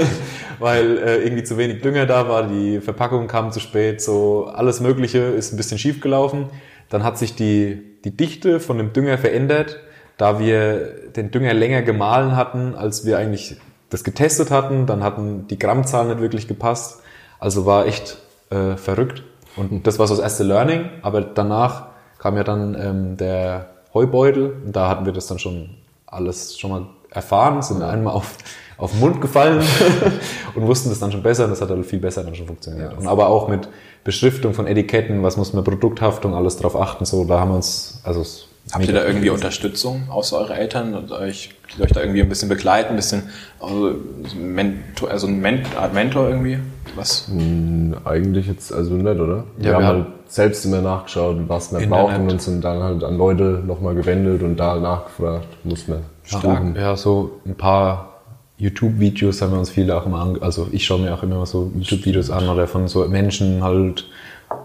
weil 0.60 0.97
äh, 0.99 1.23
irgendwie 1.23 1.43
zu 1.43 1.57
wenig 1.57 1.81
Dünger 1.81 2.05
da 2.05 2.29
war, 2.29 2.47
die 2.47 2.81
Verpackung 2.81 3.27
kam 3.27 3.51
zu 3.51 3.60
spät, 3.60 4.01
so 4.01 4.45
alles 4.45 4.79
Mögliche 4.79 5.17
ist 5.19 5.53
ein 5.53 5.57
bisschen 5.57 5.79
schief 5.79 6.01
gelaufen. 6.01 6.49
Dann 6.89 7.03
hat 7.03 7.17
sich 7.17 7.36
die, 7.36 7.81
die 8.03 8.15
Dichte 8.15 8.60
von 8.60 8.77
dem 8.77 8.93
Dünger 8.93 9.17
verändert, 9.17 9.79
da 10.17 10.39
wir 10.39 11.10
den 11.15 11.31
Dünger 11.31 11.53
länger 11.53 11.81
gemahlen 11.81 12.36
hatten, 12.36 12.75
als 12.75 13.05
wir 13.05 13.17
eigentlich 13.17 13.57
das 13.89 14.03
getestet 14.03 14.51
hatten. 14.51 14.86
Dann 14.86 15.03
hatten 15.03 15.47
die 15.47 15.57
Grammzahlen 15.57 16.10
nicht 16.10 16.21
wirklich 16.21 16.47
gepasst. 16.47 17.01
Also 17.39 17.65
war 17.65 17.88
echt 17.88 18.17
äh, 18.49 18.75
verrückt. 18.75 19.23
Und 19.55 19.88
das 19.88 19.99
war 19.99 20.07
so 20.07 20.15
das 20.15 20.23
erste 20.23 20.43
Learning. 20.43 20.89
Aber 21.01 21.21
danach 21.21 21.88
kam 22.21 22.38
ja 22.38 22.43
dann 22.43 22.77
ähm, 22.79 23.17
der 23.17 23.65
Heubeutel 23.95 24.53
und 24.63 24.75
da 24.75 24.88
hatten 24.88 25.05
wir 25.05 25.12
das 25.12 25.25
dann 25.25 25.39
schon 25.39 25.71
alles 26.05 26.57
schon 26.57 26.69
mal 26.69 26.86
erfahren, 27.10 27.63
sind 27.63 27.81
einmal 27.81 28.13
auf, 28.13 28.38
auf 28.77 28.91
den 28.91 28.99
Mund 28.99 29.21
gefallen 29.21 29.63
und 30.55 30.67
wussten 30.67 30.89
das 30.89 30.99
dann 30.99 31.12
schon 31.12 31.23
besser 31.23 31.45
und 31.45 31.49
das 31.49 31.62
hat 31.62 31.71
dann 31.71 31.84
viel 31.84 31.99
besser 31.99 32.23
dann 32.23 32.36
schon 32.36 32.45
funktioniert. 32.45 32.91
Ja, 32.91 32.97
und 32.97 33.07
aber 33.07 33.27
auch 33.27 33.47
mit 33.47 33.67
Beschriftung 34.03 34.53
von 34.53 34.67
Etiketten, 34.67 35.23
was 35.23 35.36
muss 35.36 35.53
man 35.53 35.63
Produkthaftung, 35.63 36.36
alles 36.36 36.57
drauf 36.57 36.75
achten, 36.75 37.05
so, 37.05 37.25
da 37.25 37.39
haben 37.39 37.49
wir 37.49 37.55
uns, 37.55 38.01
also 38.03 38.23
Habt 38.71 38.86
ihr 38.86 38.93
da 38.93 39.03
irgendwie 39.03 39.31
Unterstützung 39.31 40.03
außer 40.10 40.38
eure 40.38 40.53
Eltern 40.53 40.93
und 40.93 41.12
euch, 41.12 41.49
die 41.75 41.81
euch 41.81 41.91
da 41.91 42.01
irgendwie 42.01 42.21
ein 42.21 42.29
bisschen 42.29 42.47
begleiten, 42.47 42.91
ein 42.91 42.95
bisschen, 42.95 43.23
also, 43.60 43.95
Mentor, 44.39 45.10
also 45.10 45.25
eine 45.25 45.63
Art 45.75 45.95
Mentor 45.95 46.29
irgendwie? 46.29 46.60
Was? 46.95 47.27
Hm, 47.27 47.95
eigentlich 48.05 48.47
jetzt 48.47 48.71
also 48.71 48.93
nicht, 48.93 49.19
oder? 49.19 49.45
Ja, 49.57 49.63
wir, 49.63 49.63
wir 49.63 49.75
haben 49.75 49.86
halt 49.86 50.05
selbst 50.32 50.65
immer 50.65 50.80
nachgeschaut, 50.80 51.38
was 51.48 51.74
wir 51.78 51.86
brauchen 51.89 52.30
und 52.30 52.41
sind 52.41 52.63
dann 52.63 52.82
halt 52.82 53.04
an 53.04 53.17
Leute 53.17 53.62
nochmal 53.67 53.96
gewendet 53.96 54.41
und 54.41 54.56
da 54.56 54.78
nachgefragt, 54.78 55.65
muss 55.65 55.89
man 55.89 56.04
Stark. 56.24 56.78
Ja, 56.78 56.96
so 56.96 57.41
ein 57.46 57.56
paar 57.56 58.22
YouTube-Videos 58.58 59.41
haben 59.41 59.52
wir 59.52 59.60
uns 59.60 59.70
viele 59.70 59.98
auch 59.98 60.06
immer 60.06 60.22
an, 60.22 60.41
also 60.41 60.70
ich 60.72 60.86
schaue 60.86 61.02
mir 61.02 61.13
auch 61.13 61.24
immer 61.24 61.46
so 61.46 61.70
YouTube-Videos 61.76 62.30
an 62.30 62.48
oder 62.48 62.65
von 62.65 62.88
so 62.88 63.06
Menschen 63.10 63.62
halt, 63.62 64.08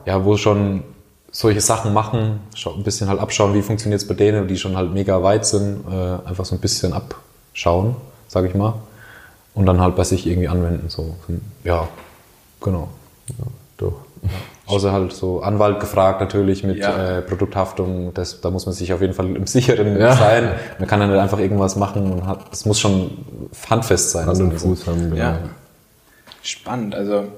ja, 0.04 0.24
wo 0.24 0.36
schon 0.36 0.84
solche 1.32 1.60
Sachen 1.60 1.92
machen, 1.92 2.38
ein 2.64 2.82
bisschen 2.84 3.08
halt 3.08 3.18
abschauen, 3.18 3.52
wie 3.52 3.62
funktioniert 3.62 4.00
es 4.00 4.06
bei 4.06 4.14
denen, 4.14 4.46
die 4.46 4.56
schon 4.58 4.76
halt 4.76 4.92
mega 4.94 5.20
weit 5.24 5.46
sind, 5.46 5.84
äh, 5.90 6.28
einfach 6.28 6.44
so 6.44 6.54
ein 6.54 6.60
bisschen 6.60 6.92
abschauen, 6.92 7.96
sage 8.28 8.46
ich 8.46 8.54
mal, 8.54 8.74
und 9.54 9.66
dann 9.66 9.80
halt 9.80 9.96
bei 9.96 10.04
sich 10.04 10.28
irgendwie 10.28 10.46
anwenden. 10.46 10.88
So, 10.90 11.16
ja, 11.64 11.88
genau. 12.60 12.88
Ja, 13.36 13.46
doch. 13.78 13.94
Außer 14.66 14.90
halt 14.90 15.12
so 15.12 15.42
Anwalt 15.42 15.78
gefragt 15.78 16.20
natürlich 16.20 16.64
mit 16.64 16.78
ja. 16.78 17.18
äh, 17.18 17.22
Produkthaftung, 17.22 18.12
das, 18.14 18.40
da 18.40 18.50
muss 18.50 18.66
man 18.66 18.74
sich 18.74 18.92
auf 18.92 19.00
jeden 19.00 19.14
Fall 19.14 19.34
im 19.36 19.46
Sicheren 19.46 19.98
ja. 19.98 20.16
sein. 20.16 20.54
Man 20.78 20.88
kann 20.88 21.00
ja 21.00 21.06
nicht 21.06 21.18
einfach 21.18 21.38
irgendwas 21.38 21.76
machen 21.76 22.10
und 22.10 22.26
hat, 22.26 22.52
es 22.52 22.64
muss 22.66 22.80
schon 22.80 23.24
handfest 23.70 24.10
sein. 24.10 24.26
Hand 24.26 24.40
und 24.40 24.58
Fuß 24.58 24.88
haben, 24.88 25.10
genau. 25.10 25.16
Ja. 25.16 25.38
Spannend, 26.42 26.96
also 26.96 27.28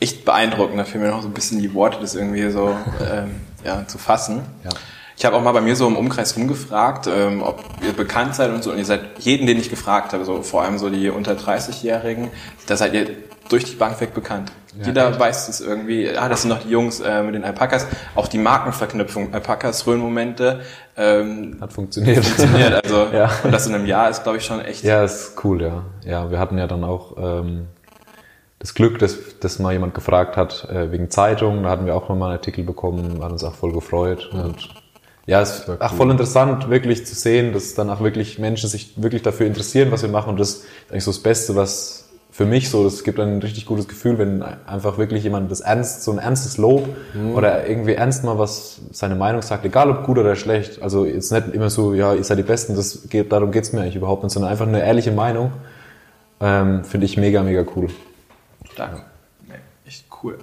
echt 0.00 0.24
beeindruckend. 0.24 0.78
Da 0.78 0.84
fehlen 0.84 1.04
mir 1.04 1.10
noch 1.10 1.22
so 1.22 1.28
ein 1.28 1.34
bisschen 1.34 1.60
die 1.60 1.74
Worte, 1.74 1.98
das 2.00 2.14
irgendwie 2.14 2.50
so 2.50 2.74
ähm, 3.12 3.40
ja, 3.62 3.86
zu 3.86 3.98
fassen. 3.98 4.42
Ja. 4.64 4.70
Ich 5.16 5.24
habe 5.24 5.36
auch 5.36 5.42
mal 5.42 5.52
bei 5.52 5.60
mir 5.60 5.76
so 5.76 5.86
im 5.86 5.96
Umkreis 5.96 6.36
rumgefragt, 6.36 7.06
ähm, 7.06 7.42
ob 7.42 7.62
ihr 7.86 7.92
bekannt 7.92 8.34
seid 8.34 8.50
und 8.50 8.64
so. 8.64 8.72
Und 8.72 8.78
ihr 8.78 8.84
seid 8.84 9.00
jeden, 9.18 9.46
den 9.46 9.58
ich 9.58 9.70
gefragt 9.70 10.12
habe, 10.12 10.24
so 10.24 10.42
vor 10.42 10.62
allem 10.62 10.78
so 10.78 10.90
die 10.90 11.10
unter 11.10 11.32
30-Jährigen, 11.32 12.30
da 12.66 12.76
seid 12.76 12.94
ihr 12.94 13.10
durch 13.48 13.64
die 13.64 13.76
Bank 13.76 14.00
weg 14.00 14.14
bekannt. 14.14 14.50
Ja, 14.78 14.86
Jeder 14.86 15.10
echt? 15.10 15.20
weiß 15.20 15.48
es 15.48 15.60
irgendwie. 15.60 16.10
Ah, 16.16 16.28
das 16.28 16.42
sind 16.42 16.50
noch 16.50 16.62
die 16.62 16.70
Jungs 16.70 17.00
äh, 17.00 17.22
mit 17.22 17.34
den 17.34 17.44
Alpakas. 17.44 17.86
Auch 18.14 18.28
die 18.28 18.38
Markenverknüpfung, 18.38 19.32
Alpakas, 19.32 19.86
Röhnmomente. 19.86 20.60
Ähm, 20.96 21.58
Hat 21.60 21.72
funktioniert. 21.72 22.24
Funktioniert. 22.24 22.74
Also 22.84 23.06
ja. 23.12 23.30
und 23.42 23.52
das 23.52 23.66
in 23.66 23.74
einem 23.74 23.86
Jahr 23.86 24.10
ist, 24.10 24.22
glaube 24.22 24.38
ich, 24.38 24.44
schon 24.44 24.60
echt. 24.60 24.82
Ja, 24.82 25.04
ist 25.04 25.44
cool, 25.44 25.62
ja. 25.62 25.84
Ja, 26.04 26.30
wir 26.30 26.38
hatten 26.38 26.58
ja 26.58 26.66
dann 26.66 26.84
auch 26.84 27.16
ähm, 27.16 27.68
das 28.58 28.74
Glück, 28.74 28.98
dass, 28.98 29.38
dass 29.40 29.58
mal 29.58 29.72
jemand 29.72 29.94
gefragt 29.94 30.36
hat 30.36 30.68
äh, 30.70 30.90
wegen 30.90 31.10
Zeitung. 31.10 31.62
Da 31.62 31.70
hatten 31.70 31.86
wir 31.86 31.94
auch 31.94 32.08
nochmal 32.08 32.30
einen 32.30 32.38
Artikel 32.38 32.64
bekommen, 32.64 33.22
hat 33.22 33.30
uns 33.30 33.44
auch 33.44 33.54
voll 33.54 33.72
gefreut. 33.72 34.30
Ja. 34.32 34.44
Und 34.44 34.70
ja, 35.26 35.40
es 35.40 35.60
ist 35.60 35.80
auch 35.80 35.94
voll 35.94 36.10
interessant, 36.10 36.68
wirklich 36.68 37.06
zu 37.06 37.14
sehen, 37.14 37.52
dass 37.52 37.74
dann 37.74 37.88
auch 37.88 38.00
wirklich 38.00 38.38
Menschen 38.38 38.68
sich 38.68 39.00
wirklich 39.02 39.22
dafür 39.22 39.46
interessieren, 39.46 39.90
was 39.90 40.02
wir 40.02 40.10
machen. 40.10 40.30
Und 40.30 40.40
das 40.40 40.50
ist 40.50 40.66
eigentlich 40.90 41.04
so 41.04 41.12
das 41.12 41.20
Beste, 41.22 41.54
was 41.56 42.03
für 42.36 42.46
mich 42.46 42.68
so, 42.68 42.82
das 42.82 43.04
gibt 43.04 43.20
ein 43.20 43.38
richtig 43.40 43.64
gutes 43.64 43.86
Gefühl, 43.86 44.18
wenn 44.18 44.42
einfach 44.42 44.98
wirklich 44.98 45.22
jemand 45.22 45.52
das 45.52 45.60
ernst, 45.60 46.02
so 46.02 46.10
ein 46.10 46.18
ernstes 46.18 46.58
Lob 46.58 46.88
Mhm. 47.14 47.36
oder 47.36 47.68
irgendwie 47.68 47.92
ernst 47.94 48.24
mal 48.24 48.40
was, 48.40 48.80
seine 48.90 49.14
Meinung 49.14 49.40
sagt, 49.40 49.64
egal 49.64 49.88
ob 49.88 50.02
gut 50.04 50.18
oder 50.18 50.34
schlecht. 50.34 50.82
Also 50.82 51.04
jetzt 51.04 51.30
nicht 51.30 51.54
immer 51.54 51.70
so, 51.70 51.94
ja, 51.94 52.12
ihr 52.12 52.24
seid 52.24 52.38
die 52.38 52.42
Besten, 52.42 52.74
das 52.74 53.08
geht, 53.08 53.30
darum 53.30 53.52
geht's 53.52 53.72
mir 53.72 53.82
eigentlich 53.82 53.94
überhaupt 53.94 54.24
nicht, 54.24 54.32
sondern 54.32 54.50
einfach 54.50 54.66
eine 54.66 54.84
ehrliche 54.84 55.12
Meinung, 55.12 55.52
ähm, 56.40 56.82
finde 56.84 57.06
ich 57.06 57.16
mega, 57.16 57.40
mega 57.44 57.64
cool. 57.76 57.88
Stark. 58.72 59.04
Nee, 59.46 59.54
echt 59.86 60.04
cool. 60.24 60.36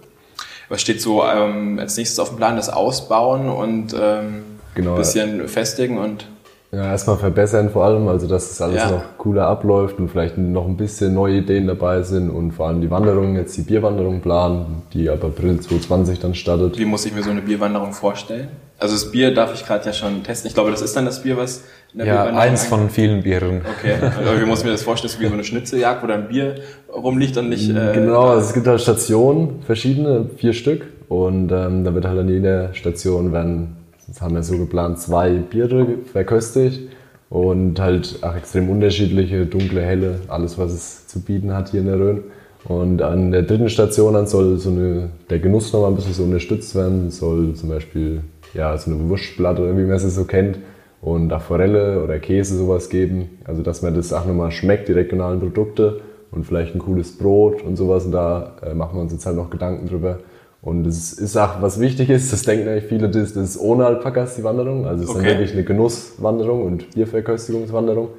Was 0.70 0.80
steht 0.80 1.02
so 1.02 1.26
ähm, 1.26 1.78
als 1.78 1.98
nächstes 1.98 2.20
auf 2.20 2.30
dem 2.30 2.38
Plan? 2.38 2.56
Das 2.56 2.70
Ausbauen 2.70 3.50
und 3.50 3.94
ähm, 4.00 4.44
Genau. 4.76 4.92
ein 4.94 4.98
bisschen 5.00 5.50
festigen 5.50 5.98
und 5.98 6.26
Ja, 6.74 6.86
erstmal 6.92 7.18
verbessern 7.18 7.70
vor 7.70 7.84
allem, 7.84 8.08
also 8.08 8.28
dass 8.28 8.50
es 8.50 8.62
alles 8.62 8.78
Ja. 8.78 8.92
noch 8.92 9.04
cooler 9.18 9.46
abläuft 9.48 10.00
und 10.00 10.08
vielleicht 10.08 10.38
noch 10.38 10.66
ein 10.66 10.78
bisschen 10.78 11.14
neue 11.14 11.40
Ideen 11.40 11.68
dabei 11.68 12.02
sind 12.02 12.30
und 12.30 12.52
vor 12.52 12.68
allem 12.70 12.80
die 12.80 12.90
Wanderung, 12.90 13.36
jetzt 13.36 13.58
die 13.58 13.64
Bierwanderung 13.64 14.22
planen, 14.22 14.84
die 14.94 15.10
ab 15.10 15.22
April 15.22 15.60
2020 15.60 16.20
dann 16.20 16.34
startet. 16.34 16.78
wie 16.80 16.86
muss 16.86 17.06
ich 17.06 17.14
mir 17.14 17.24
so 17.24 17.30
eine 17.30 17.42
Bierwanderung 17.42 17.92
vorstellen? 17.92 18.48
Also 18.80 18.94
das 18.96 19.12
Bier 19.12 19.34
darf 19.34 19.54
ich 19.54 19.66
gerade 19.66 19.86
ja 19.86 19.92
schon 19.94 20.24
testen. 20.24 20.48
Ich 20.48 20.54
glaube, 20.54 20.72
das 20.72 20.82
ist 20.82 20.96
dann 20.96 21.04
das 21.06 21.22
Bier, 21.22 21.36
was 21.36 21.66
in 21.92 22.00
der 22.00 22.08
Ja, 22.08 22.24
eins 22.24 22.64
ein- 22.64 22.70
von 22.70 22.90
vielen 22.90 23.22
Bieren. 23.22 23.62
Okay, 23.80 23.96
aber 24.02 24.42
wie 24.42 24.46
muss 24.46 24.60
ich 24.60 24.66
mir 24.66 24.72
das 24.72 24.82
vorstellen? 24.84 25.10
Das 25.10 25.16
ist 25.16 25.22
wie 25.22 25.28
so 25.28 25.34
eine 25.34 25.44
Schnitzeljagd, 25.44 26.02
wo 26.02 26.08
da 26.08 26.14
ein 26.16 26.30
Bier 26.30 26.56
rumliegt 26.92 27.36
und 27.38 27.50
nicht... 27.50 27.70
Äh, 27.70 27.92
Genau, 27.94 28.28
also 28.30 28.48
es 28.48 28.54
gibt 28.54 28.66
halt 28.66 28.80
Stationen, 28.82 29.62
verschiedene, 29.68 30.30
vier 30.38 30.54
Stück. 30.54 30.84
Und 31.10 31.52
ähm, 31.52 31.84
da 31.84 31.94
wird 31.94 32.06
halt 32.08 32.18
an 32.18 32.30
jeder 32.30 32.74
Station 32.74 33.34
werden, 33.34 33.76
das 34.12 34.22
haben 34.22 34.36
wir 34.36 34.44
so 34.44 34.58
geplant, 34.58 35.00
zwei 35.00 35.36
Biere 35.38 35.88
verköstigt. 36.12 36.90
Und 37.30 37.80
halt 37.80 38.20
auch 38.24 38.36
extrem 38.36 38.70
unterschiedliche, 38.70 39.46
dunkle, 39.46 39.82
helle, 39.82 40.20
alles 40.28 40.58
was 40.58 40.74
es 40.74 41.08
zu 41.08 41.22
bieten 41.22 41.54
hat 41.54 41.70
hier 41.70 41.80
in 41.80 41.86
der 41.86 41.98
Rhön. 41.98 42.24
Und 42.66 43.02
an 43.02 43.32
der 43.32 43.44
dritten 43.44 43.70
Station 43.70 44.16
dann 44.16 44.28
soll 44.28 44.58
so 44.58 44.70
eine, 44.70 45.12
der 45.30 45.40
Genuss 45.40 45.72
nochmal 45.72 45.92
ein 45.92 45.96
bisschen 45.96 46.14
so 46.14 46.24
unterstützt 46.24 46.76
werden. 46.76 47.10
Soll 47.10 47.54
zum 47.54 47.70
Beispiel 47.70 48.20
ja, 48.54 48.78
so 48.78 48.92
eine 48.92 49.08
Wurstplatte, 49.08 49.78
wie 49.78 49.84
man 49.84 49.92
es 49.92 50.14
so 50.14 50.26
kennt, 50.26 50.60
und 51.02 51.32
auch 51.32 51.42
Forelle 51.42 52.04
oder 52.04 52.20
Käse 52.20 52.58
sowas 52.58 52.90
geben. 52.90 53.40
Also 53.46 53.62
dass 53.64 53.82
man 53.82 53.96
das 53.96 54.12
auch 54.12 54.26
nochmal 54.26 54.52
schmeckt, 54.52 54.90
die 54.90 54.94
regionalen 54.94 55.40
Produkte 55.40 56.02
und 56.32 56.46
vielleicht 56.46 56.76
ein 56.76 56.80
cooles 56.80 57.18
Brot 57.18 57.62
und 57.62 57.78
sowas. 57.78 58.06
Und 58.06 58.12
da 58.12 58.58
äh, 58.62 58.74
machen 58.74 58.98
wir 58.98 59.02
uns 59.04 59.14
jetzt 59.14 59.26
halt 59.26 59.38
noch 59.38 59.50
Gedanken 59.50 59.88
drüber. 59.88 60.20
Und 60.62 60.86
es 60.86 61.14
ist 61.14 61.38
auch, 61.38 61.62
was 61.62 61.80
wichtig 61.80 62.10
ist, 62.12 62.32
das 62.32 62.44
denken 62.44 62.68
eigentlich 62.68 62.86
viele, 62.86 63.10
das 63.10 63.32
ist 63.32 63.60
ohne 63.60 63.86
Alpakas 63.86 64.36
die 64.36 64.44
Wanderung. 64.44 64.86
Also 64.86 65.04
es 65.04 65.10
ist 65.10 65.16
Okay. 65.16 65.26
dann 65.30 65.38
wirklich 65.40 65.54
eine 65.54 65.64
Genusswanderung 65.64 66.64
und 66.64 66.92
Bierverköstigungswanderung. 66.94 68.10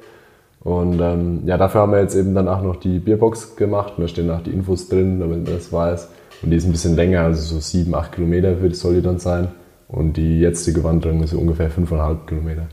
Und 0.61 0.99
ähm, 1.01 1.43
ja, 1.45 1.57
dafür 1.57 1.81
haben 1.81 1.91
wir 1.93 1.99
jetzt 2.01 2.15
eben 2.15 2.35
dann 2.35 2.47
auch 2.47 2.61
noch 2.61 2.75
die 2.77 2.99
Bierbox 2.99 3.55
gemacht. 3.55 3.93
Und 3.97 4.03
da 4.03 4.07
stehen 4.07 4.29
auch 4.29 4.41
die 4.41 4.51
Infos 4.51 4.89
drin, 4.89 5.19
damit 5.19 5.45
man 5.45 5.55
das 5.55 5.71
weiß. 5.71 6.09
Und 6.41 6.51
die 6.51 6.57
ist 6.57 6.65
ein 6.65 6.71
bisschen 6.71 6.95
länger, 6.95 7.21
also 7.21 7.55
so 7.55 7.61
sieben, 7.61 7.95
acht 7.95 8.11
Kilometer 8.13 8.55
soll 8.71 8.95
die 8.95 9.01
dann 9.01 9.19
sein. 9.19 9.47
Und 9.87 10.17
die 10.17 10.39
jetzige 10.41 10.83
Wanderung 10.83 11.23
ist 11.23 11.31
so 11.31 11.37
ungefähr 11.37 11.69
fünfeinhalb 11.69 12.27
Kilometer. 12.27 12.67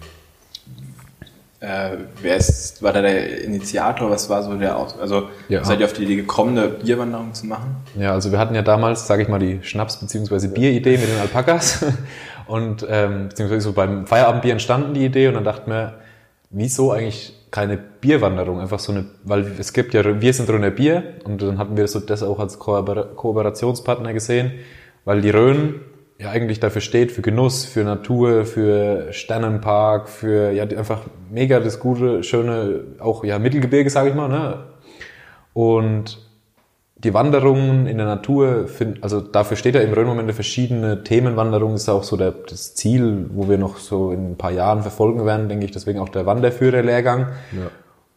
Äh, 1.60 1.98
wer 2.22 2.36
ist, 2.38 2.82
war 2.82 2.92
da 2.94 3.02
der 3.02 3.44
Initiator? 3.44 4.08
Was 4.10 4.30
war 4.30 4.42
so 4.42 4.54
der 4.54 4.76
Aus 4.78 4.98
Also 4.98 5.28
Ja. 5.48 5.62
seid 5.62 5.80
ihr 5.80 5.84
auf 5.86 5.92
die 5.92 6.04
Idee 6.04 6.16
gekommen, 6.16 6.56
eine 6.58 6.68
Bierwanderung 6.68 7.34
zu 7.34 7.46
machen? 7.46 7.76
Ja, 7.98 8.12
also 8.12 8.32
wir 8.32 8.38
hatten 8.38 8.54
ja 8.54 8.62
damals, 8.62 9.06
sage 9.06 9.22
ich 9.22 9.28
mal, 9.28 9.38
die 9.38 9.60
Schnaps- 9.62 9.98
bzw. 10.00 10.48
Bieridee 10.48 10.96
mit 10.96 11.08
den 11.10 11.18
Alpakas. 11.20 11.84
Und 12.46 12.84
ähm, 12.88 13.28
beziehungsweise 13.28 13.60
so 13.60 13.72
beim 13.74 14.06
Feierabendbier 14.06 14.52
entstanden 14.52 14.94
die 14.94 15.04
Idee 15.04 15.28
und 15.28 15.34
dann 15.34 15.44
dachten 15.44 15.70
wir, 15.70 15.94
wieso 16.50 16.90
eigentlich 16.90 17.32
keine 17.52 17.76
Bierwanderung? 17.76 18.58
Einfach 18.58 18.80
so 18.80 18.90
eine, 18.90 19.04
weil 19.22 19.46
es 19.58 19.72
gibt 19.72 19.94
ja, 19.94 20.20
wir 20.20 20.32
sind 20.32 20.50
Rhöner 20.50 20.70
Bier 20.70 21.02
und 21.24 21.40
dann 21.42 21.58
hatten 21.58 21.76
wir 21.76 21.86
so 21.86 22.00
das 22.00 22.24
auch 22.24 22.40
als 22.40 22.58
Koopera- 22.58 23.14
Kooperationspartner 23.14 24.12
gesehen, 24.12 24.50
weil 25.04 25.20
die 25.20 25.30
Rhön 25.30 25.76
ja 26.20 26.30
eigentlich 26.30 26.61
dafür 26.61 26.83
steht, 26.83 27.12
für 27.12 27.22
Genuss, 27.22 27.64
für 27.64 27.83
Natur, 27.83 28.44
für 28.44 29.12
Sternenpark, 29.12 30.09
für 30.09 30.50
ja 30.52 30.64
einfach 30.64 31.02
mega 31.30 31.61
das 31.61 31.80
gute, 31.80 32.22
schöne, 32.22 32.85
auch 32.98 33.24
ja 33.24 33.38
Mittelgebirge, 33.38 33.88
sage 33.88 34.11
ich 34.11 34.14
mal, 34.14 34.28
ne? 34.28 34.64
Und 35.54 36.18
die 36.96 37.14
Wanderungen 37.14 37.87
in 37.87 37.96
der 37.96 38.06
Natur, 38.06 38.68
find, 38.68 39.02
also 39.02 39.22
dafür 39.22 39.56
steht 39.56 39.74
ja 39.74 39.80
im 39.80 39.94
Rhönmomente 39.94 40.35
verschiedene 40.35 41.02
Themenwanderungen, 41.02 41.76
ist 41.76 41.88
auch 41.88 42.04
so 42.04 42.18
der, 42.18 42.33
das 42.33 42.74
Ziel, 42.74 43.30
wo 43.33 43.48
wir 43.48 43.56
noch 43.56 43.78
so 43.78 44.12
in 44.12 44.33
ein 44.33 44.37
paar 44.37 44.50
Jahren 44.50 44.83
verfolgen 44.83 45.24
werden, 45.24 45.48
denke 45.48 45.64
ich, 45.64 45.70
deswegen 45.70 45.98
auch 45.98 46.11
der 46.11 46.26
Wanderführerlehrgang. 46.26 47.28
Ja. 47.52 47.70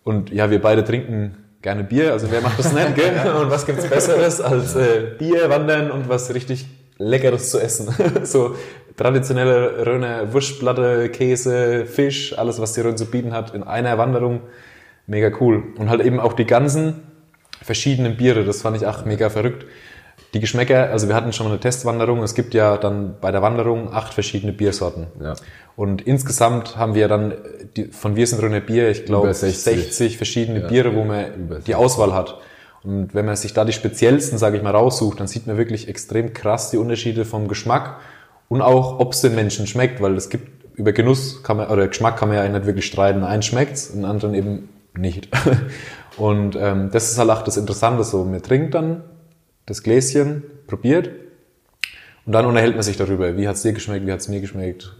Und 0.03 0.29
ja, 0.31 0.51
wir 0.51 0.61
beide 0.61 0.83
trinken 0.83 1.37
gerne 1.61 1.85
Bier, 1.85 2.11
also 2.11 2.29
wer 2.29 2.41
macht 2.41 2.59
das 2.59 2.73
nicht, 2.73 2.95
gell? 2.95 3.13
Und 3.41 3.49
was 3.49 3.65
gibt's 3.65 3.87
Besseres 3.87 4.41
als 4.41 4.75
äh, 4.75 5.13
Bier, 5.17 5.49
Wandern 5.49 5.89
und 5.89 6.09
was 6.09 6.33
richtig 6.33 6.67
Leckeres 7.03 7.49
zu 7.51 7.59
essen? 7.59 7.93
so 8.23 8.55
traditionelle 8.97 9.85
Rhöner 9.85 10.33
Wurstplatte, 10.33 11.09
Käse, 11.09 11.85
Fisch, 11.85 12.37
alles, 12.37 12.59
was 12.59 12.73
die 12.73 12.81
Rhön 12.81 12.97
zu 12.97 13.05
bieten 13.05 13.33
hat, 13.33 13.53
in 13.53 13.63
einer 13.63 13.97
Wanderung. 13.97 14.41
Mega 15.07 15.31
cool. 15.39 15.63
Und 15.77 15.89
halt 15.89 16.01
eben 16.01 16.19
auch 16.19 16.33
die 16.33 16.45
ganzen 16.45 17.03
verschiedenen 17.61 18.17
Biere, 18.17 18.45
das 18.45 18.61
fand 18.61 18.77
ich 18.77 18.85
auch 18.85 19.05
mega 19.05 19.29
verrückt. 19.29 19.65
Die 20.33 20.39
Geschmäcker, 20.39 20.89
also 20.89 21.07
wir 21.07 21.15
hatten 21.15 21.31
schon 21.33 21.45
mal 21.45 21.51
eine 21.51 21.59
Testwanderung, 21.59 22.23
es 22.23 22.33
gibt 22.33 22.53
ja 22.53 22.77
dann 22.77 23.15
bei 23.21 23.31
der 23.31 23.41
Wanderung 23.41 23.93
acht 23.93 24.13
verschiedene 24.13 24.51
Biersorten. 24.51 25.07
Ja. 25.21 25.35
Und 25.75 26.01
insgesamt 26.01 26.77
haben 26.77 26.95
wir 26.95 27.07
dann 27.07 27.33
die, 27.75 27.85
von 27.85 28.15
Wir 28.15 28.27
sind 28.27 28.41
Rhöner 28.41 28.59
Bier, 28.59 28.89
ich 28.89 29.05
glaube 29.05 29.27
Über 29.27 29.33
60. 29.33 29.63
60. 29.63 30.17
verschiedene 30.17 30.61
Ja, 30.61 30.67
Biere, 30.67 30.95
wo 30.95 31.03
man 31.03 31.25
60. 31.49 31.65
die 31.65 31.75
Auswahl 31.75 32.13
hat. 32.13 32.39
Und 32.83 33.13
wenn 33.13 33.25
man 33.25 33.35
sich 33.35 33.53
da 33.53 33.65
die 33.65 33.73
speziellsten, 33.73 34.37
sage 34.37 34.57
ich 34.57 34.63
mal, 34.63 34.71
raussucht, 34.71 35.19
dann 35.19 35.27
sieht 35.27 35.47
man 35.47 35.57
wirklich 35.57 35.87
extrem 35.87 36.33
krass 36.33 36.71
die 36.71 36.77
Unterschiede 36.77 37.25
vom 37.25 37.47
Geschmack 37.47 37.99
und 38.49 38.61
auch, 38.61 38.99
ob 38.99 39.13
es 39.13 39.21
den 39.21 39.35
Menschen 39.35 39.67
schmeckt, 39.67 40.01
weil 40.01 40.15
es 40.15 40.29
gibt 40.29 40.63
über 40.75 40.91
Genuss 40.91 41.43
kann 41.43 41.57
man, 41.57 41.69
oder 41.69 41.87
Geschmack 41.87 42.17
kann 42.17 42.29
man 42.29 42.37
ja 42.37 42.47
nicht 42.47 42.65
wirklich 42.65 42.85
streiten. 42.85 43.23
Einen 43.23 43.43
schmeckt's, 43.43 43.91
den 43.91 44.05
anderen 44.05 44.33
eben 44.33 44.69
nicht. 44.97 45.29
Und 46.17 46.55
ähm, 46.55 46.89
das 46.91 47.11
ist 47.11 47.17
halt 47.17 47.29
auch 47.29 47.41
das 47.41 47.57
Interessante 47.57 48.03
so. 48.03 48.23
Man 48.23 48.41
trinkt 48.41 48.75
dann 48.75 49.03
das 49.65 49.81
Gläschen, 49.81 50.43
probiert 50.67 51.09
und 52.25 52.33
dann 52.33 52.45
unterhält 52.45 52.75
man 52.75 52.83
sich 52.83 52.97
darüber. 52.97 53.35
Wie 53.37 53.47
hat's 53.47 53.61
dir 53.61 53.73
geschmeckt, 53.73 54.05
wie 54.05 54.11
hat's 54.11 54.27
mir 54.27 54.41
geschmeckt? 54.41 54.95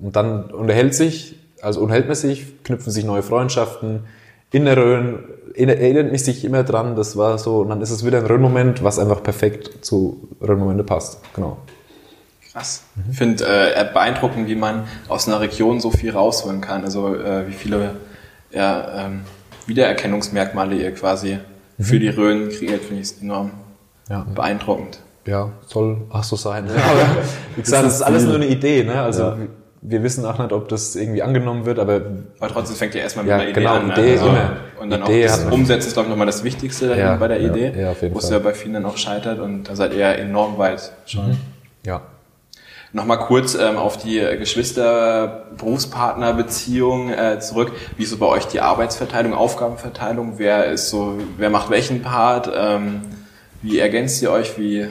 Und 0.00 0.16
dann 0.16 0.50
unterhält 0.50 0.94
sich, 0.94 1.38
also 1.60 1.80
unterhält 1.80 2.06
man 2.06 2.16
sich, 2.16 2.62
knüpfen 2.64 2.92
sich 2.92 3.04
neue 3.04 3.22
Freundschaften. 3.22 4.04
In 4.50 4.64
der 4.64 4.76
Rhön 4.76 5.24
erinnert 5.58 6.12
mich 6.12 6.24
sich 6.24 6.44
immer 6.44 6.62
dran, 6.62 6.96
das 6.96 7.16
war 7.16 7.38
so, 7.38 7.58
und 7.60 7.68
dann 7.70 7.80
ist 7.80 7.90
es 7.90 8.04
wieder 8.04 8.18
ein 8.18 8.26
Rhön-Moment, 8.26 8.82
was 8.84 8.98
einfach 8.98 9.22
perfekt 9.22 9.84
zu 9.84 10.28
Rhön-Momente 10.40 10.84
passt. 10.84 11.20
Genau. 11.34 11.56
Krass. 12.52 12.84
Ich 13.10 13.18
finde 13.18 13.44
äh, 13.44 13.86
beeindruckend, 13.92 14.48
wie 14.48 14.54
man 14.54 14.84
aus 15.08 15.28
einer 15.28 15.40
Region 15.40 15.80
so 15.80 15.90
viel 15.90 16.10
rausholen 16.12 16.60
kann. 16.60 16.84
Also 16.84 17.14
äh, 17.14 17.46
wie 17.48 17.52
viele 17.52 17.96
ja, 18.50 19.06
ähm, 19.06 19.20
Wiedererkennungsmerkmale 19.66 20.76
ihr 20.76 20.92
quasi 20.94 21.38
für 21.78 21.98
die 21.98 22.08
Rhön 22.08 22.48
kreiert, 22.48 22.82
finde 22.82 23.02
ich 23.02 23.20
enorm 23.20 23.50
Ja. 24.08 24.26
beeindruckend. 24.34 25.00
Ja, 25.26 25.50
soll 25.66 25.98
auch 26.10 26.22
so 26.24 26.36
sein. 26.36 26.64
Aber 26.68 27.16
wie 27.56 27.62
gesagt, 27.62 27.84
das 27.84 27.96
ist 27.96 28.02
alles 28.02 28.24
nur 28.24 28.36
eine 28.36 28.46
Idee. 28.46 28.84
Ne? 28.84 29.00
Also 29.00 29.22
Ja. 29.22 29.36
Wir 29.88 30.02
wissen 30.02 30.24
auch 30.26 30.38
nicht, 30.38 30.52
ob 30.52 30.68
das 30.68 30.96
irgendwie 30.96 31.22
angenommen 31.22 31.64
wird, 31.64 31.78
aber 31.78 32.00
Aber 32.40 32.52
trotzdem 32.52 32.76
fängt 32.76 32.94
ja 32.94 33.00
erstmal 33.02 33.24
mit 33.24 33.30
Ja, 33.30 33.36
einer 33.36 33.44
Idee 33.50 33.60
genau, 33.60 33.74
an. 33.74 33.86
ne? 33.88 33.92
Idee 33.94 34.14
immer. 34.14 34.56
Und 34.80 34.90
dann 34.90 35.02
Idee 35.04 35.26
auch 35.28 35.30
das. 35.30 35.44
Umsetzen 35.52 35.86
ist, 35.88 35.92
glaube 35.94 36.06
ich, 36.08 36.10
nochmal 36.10 36.26
das 36.26 36.42
Wichtigste 36.44 36.96
Ja, 36.98 37.14
bei 37.16 37.28
der 37.28 37.40
ja, 37.40 37.48
Idee, 37.50 37.72
ja, 37.80 37.90
auf 37.92 38.02
jeden 38.02 38.14
wo 38.14 38.18
es 38.18 38.28
ja 38.30 38.38
bei 38.40 38.52
vielen 38.54 38.74
dann 38.74 38.84
auch 38.84 38.96
scheitert 38.96 39.38
und 39.38 39.64
da 39.64 39.76
seid 39.76 39.92
ihr 39.92 40.00
ja 40.00 40.10
enorm 40.12 40.58
weit 40.58 40.90
schon. 41.06 41.36
ja. 41.84 42.00
Nochmal 42.92 43.18
kurz 43.18 43.54
ähm, 43.56 43.76
auf 43.76 43.96
die 43.98 44.18
Geschwister-Berufspartner-Beziehung 44.20 47.10
äh, 47.10 47.38
zurück. 47.40 47.72
Wie 47.96 48.04
ist 48.04 48.10
so 48.10 48.16
bei 48.16 48.26
euch 48.26 48.46
die 48.46 48.60
Arbeitsverteilung, 48.60 49.34
Aufgabenverteilung? 49.34 50.34
Wer 50.38 50.66
ist 50.66 50.90
so, 50.90 51.18
wer 51.36 51.50
macht 51.50 51.70
welchen 51.70 52.02
Part? 52.02 52.50
Ähm, 52.56 53.00
wie 53.62 53.78
ergänzt 53.78 54.22
ihr 54.22 54.30
euch? 54.30 54.58
Wie 54.58 54.86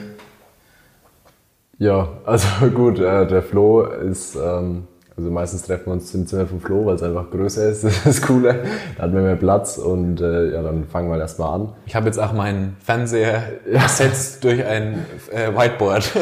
Ja, 1.78 2.08
also 2.24 2.46
gut, 2.74 2.98
äh, 2.98 3.26
der 3.26 3.42
Flo 3.42 3.82
ist, 3.82 4.36
ähm, 4.36 4.86
also 5.16 5.30
meistens 5.30 5.62
treffen 5.62 5.86
wir 5.86 5.92
uns 5.92 6.14
im 6.14 6.26
Zimmer 6.26 6.46
vom 6.46 6.60
Flo, 6.60 6.86
weil 6.86 6.94
es 6.94 7.02
einfach 7.02 7.30
größer 7.30 7.68
ist, 7.68 7.84
das 7.84 8.06
ist 8.06 8.26
cooler. 8.26 8.54
Da 8.96 9.04
hat 9.04 9.12
man 9.12 9.22
mehr 9.22 9.36
Platz 9.36 9.76
und 9.78 10.20
äh, 10.20 10.52
ja, 10.52 10.62
dann 10.62 10.84
fangen 10.86 11.08
wir 11.08 11.12
halt 11.12 11.22
erstmal 11.22 11.54
an. 11.54 11.72
Ich 11.86 11.94
habe 11.94 12.06
jetzt 12.06 12.18
auch 12.18 12.32
meinen 12.32 12.76
Fernseher 12.82 13.42
ersetzt 13.70 14.42
durch 14.44 14.64
ein 14.64 15.04
äh, 15.30 15.54
Whiteboard. 15.54 16.10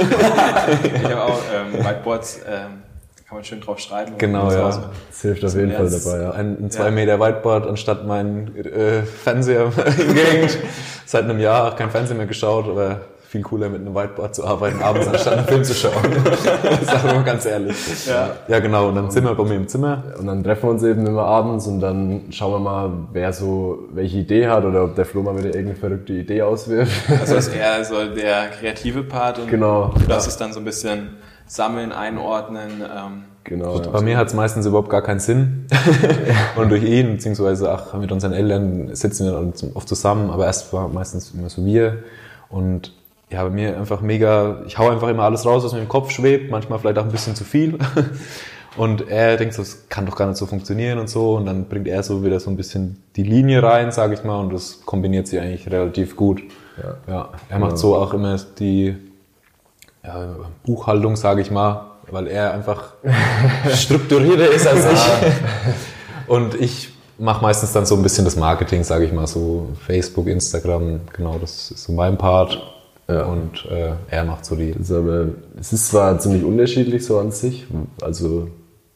ich 0.84 1.04
habe 1.04 1.22
auch 1.22 1.40
ähm, 1.54 1.84
Whiteboards, 1.84 2.40
ähm, 2.48 2.82
kann 3.28 3.38
man 3.38 3.44
schön 3.44 3.60
drauf 3.60 3.78
schreiben. 3.78 4.14
Genau, 4.18 4.50
ja. 4.50 4.90
Das 5.08 5.22
hilft 5.22 5.44
auf 5.44 5.54
jeden 5.54 5.72
Fall 5.72 5.88
dabei, 5.88 6.22
ja. 6.22 6.30
Ein, 6.32 6.64
ein 6.64 6.70
zwei 6.70 6.90
Meter 6.90 7.18
Whiteboard 7.20 7.66
anstatt 7.66 8.06
mein 8.06 8.54
äh, 8.56 9.02
Fernseher 9.02 9.70
hingehängt. 9.70 10.58
Seit 11.06 11.24
einem 11.24 11.38
Jahr 11.38 11.68
auch 11.68 11.76
kein 11.76 11.90
Fernseher 11.90 12.16
mehr 12.16 12.26
geschaut, 12.26 12.68
aber 12.68 13.00
viel 13.34 13.42
cooler 13.42 13.68
mit 13.68 13.80
einem 13.80 13.96
Whiteboard 13.96 14.32
zu 14.32 14.44
arbeiten, 14.44 14.80
abends 14.80 15.08
anstatt 15.08 15.38
einen 15.38 15.46
Film 15.48 15.64
zu 15.64 15.74
schauen. 15.74 15.92
Sagen 16.84 17.08
wir 17.08 17.14
mal 17.14 17.24
ganz 17.24 17.44
ehrlich. 17.44 18.06
Ja. 18.06 18.36
ja, 18.46 18.60
genau. 18.60 18.90
Und 18.90 18.94
dann 18.94 19.10
sind 19.10 19.24
wir 19.24 19.34
bei 19.34 19.42
mir 19.42 19.56
im 19.56 19.66
Zimmer. 19.66 20.04
Und 20.16 20.28
dann 20.28 20.44
treffen 20.44 20.62
wir 20.62 20.70
uns 20.70 20.84
eben 20.84 21.04
immer 21.04 21.24
abends 21.24 21.66
und 21.66 21.80
dann 21.80 22.26
schauen 22.30 22.52
wir 22.52 22.58
mal, 22.60 22.92
wer 23.12 23.32
so 23.32 23.88
welche 23.92 24.18
Idee 24.18 24.46
hat 24.46 24.64
oder 24.64 24.84
ob 24.84 24.94
der 24.94 25.04
Flo 25.04 25.24
mal 25.24 25.36
wieder 25.36 25.46
irgendeine 25.46 25.74
verrückte 25.74 26.12
Idee 26.12 26.42
auswirft. 26.42 27.10
Also 27.20 27.34
ist 27.34 27.48
eher 27.56 27.84
so 27.84 27.96
der 28.14 28.50
kreative 28.50 29.02
Part 29.02 29.40
und 29.40 29.48
genau. 29.48 29.92
das 30.06 30.28
ist 30.28 30.36
dann 30.36 30.52
so 30.52 30.60
ein 30.60 30.64
bisschen 30.64 31.16
sammeln, 31.46 31.90
einordnen. 31.90 32.82
Ähm, 32.82 33.24
Genau. 33.46 33.78
Ja. 33.78 33.90
Bei 33.90 34.00
mir 34.00 34.16
hat 34.16 34.28
es 34.28 34.32
meistens 34.32 34.64
überhaupt 34.64 34.88
gar 34.88 35.02
keinen 35.02 35.20
Sinn. 35.20 35.66
und 36.56 36.70
durch 36.70 36.82
ihn, 36.82 37.16
beziehungsweise 37.16 37.70
auch 37.70 37.92
mit 37.92 38.10
unseren 38.10 38.32
Eltern 38.32 38.94
sitzen 38.94 39.26
wir 39.26 39.76
oft 39.76 39.86
zusammen, 39.86 40.30
aber 40.30 40.46
erst 40.46 40.72
war 40.72 40.88
meistens 40.88 41.32
immer 41.34 41.50
so 41.50 41.62
wir. 41.66 41.98
Und 42.48 42.94
ja, 43.34 43.42
bei 43.42 43.50
mir 43.50 43.76
einfach 43.76 44.00
mega, 44.00 44.62
ich 44.66 44.78
hau 44.78 44.88
einfach 44.88 45.08
immer 45.08 45.24
alles 45.24 45.44
raus, 45.44 45.64
was 45.64 45.72
mir 45.72 45.80
im 45.80 45.88
Kopf 45.88 46.10
schwebt, 46.10 46.50
manchmal 46.50 46.78
vielleicht 46.78 46.98
auch 46.98 47.04
ein 47.04 47.10
bisschen 47.10 47.34
zu 47.34 47.44
viel. 47.44 47.78
Und 48.76 49.08
er 49.08 49.36
denkt, 49.36 49.58
das 49.58 49.88
kann 49.88 50.06
doch 50.06 50.16
gar 50.16 50.26
nicht 50.26 50.36
so 50.36 50.46
funktionieren 50.46 50.98
und 50.98 51.08
so. 51.08 51.36
Und 51.36 51.46
dann 51.46 51.66
bringt 51.66 51.86
er 51.86 52.02
so 52.02 52.24
wieder 52.24 52.40
so 52.40 52.50
ein 52.50 52.56
bisschen 52.56 53.00
die 53.14 53.22
Linie 53.22 53.62
rein, 53.62 53.92
sage 53.92 54.14
ich 54.14 54.24
mal, 54.24 54.40
und 54.40 54.52
das 54.52 54.80
kombiniert 54.84 55.28
sich 55.28 55.38
eigentlich 55.38 55.70
relativ 55.70 56.16
gut. 56.16 56.42
Ja, 56.82 56.96
ja 57.06 57.28
er 57.48 57.58
macht 57.60 57.78
so 57.78 57.94
auch 57.94 58.12
immer 58.14 58.36
die 58.58 58.96
ja, 60.02 60.34
Buchhaltung, 60.66 61.14
sage 61.14 61.40
ich 61.40 61.52
mal, 61.52 61.92
weil 62.10 62.26
er 62.26 62.52
einfach 62.52 62.94
strukturierter 63.72 64.50
ist 64.50 64.66
als 64.66 64.86
ich. 64.92 65.00
Und 66.26 66.60
ich 66.60 66.88
mache 67.16 67.42
meistens 67.42 67.72
dann 67.72 67.86
so 67.86 67.94
ein 67.94 68.02
bisschen 68.02 68.24
das 68.24 68.34
Marketing, 68.34 68.82
sage 68.82 69.04
ich 69.04 69.12
mal, 69.12 69.28
so 69.28 69.68
Facebook, 69.86 70.26
Instagram, 70.26 71.02
genau, 71.12 71.38
das 71.38 71.70
ist 71.70 71.84
so 71.84 71.92
mein 71.92 72.18
Part. 72.18 72.73
Ja. 73.08 73.24
Und 73.24 73.66
äh, 73.70 73.92
er 74.08 74.24
macht 74.24 74.44
so 74.44 74.56
die. 74.56 74.74
aber, 74.90 75.28
es 75.58 75.72
ist 75.72 75.88
zwar 75.88 76.18
ziemlich 76.18 76.44
unterschiedlich 76.44 77.04
so 77.04 77.18
an 77.18 77.30
sich, 77.32 77.66
also 78.02 78.48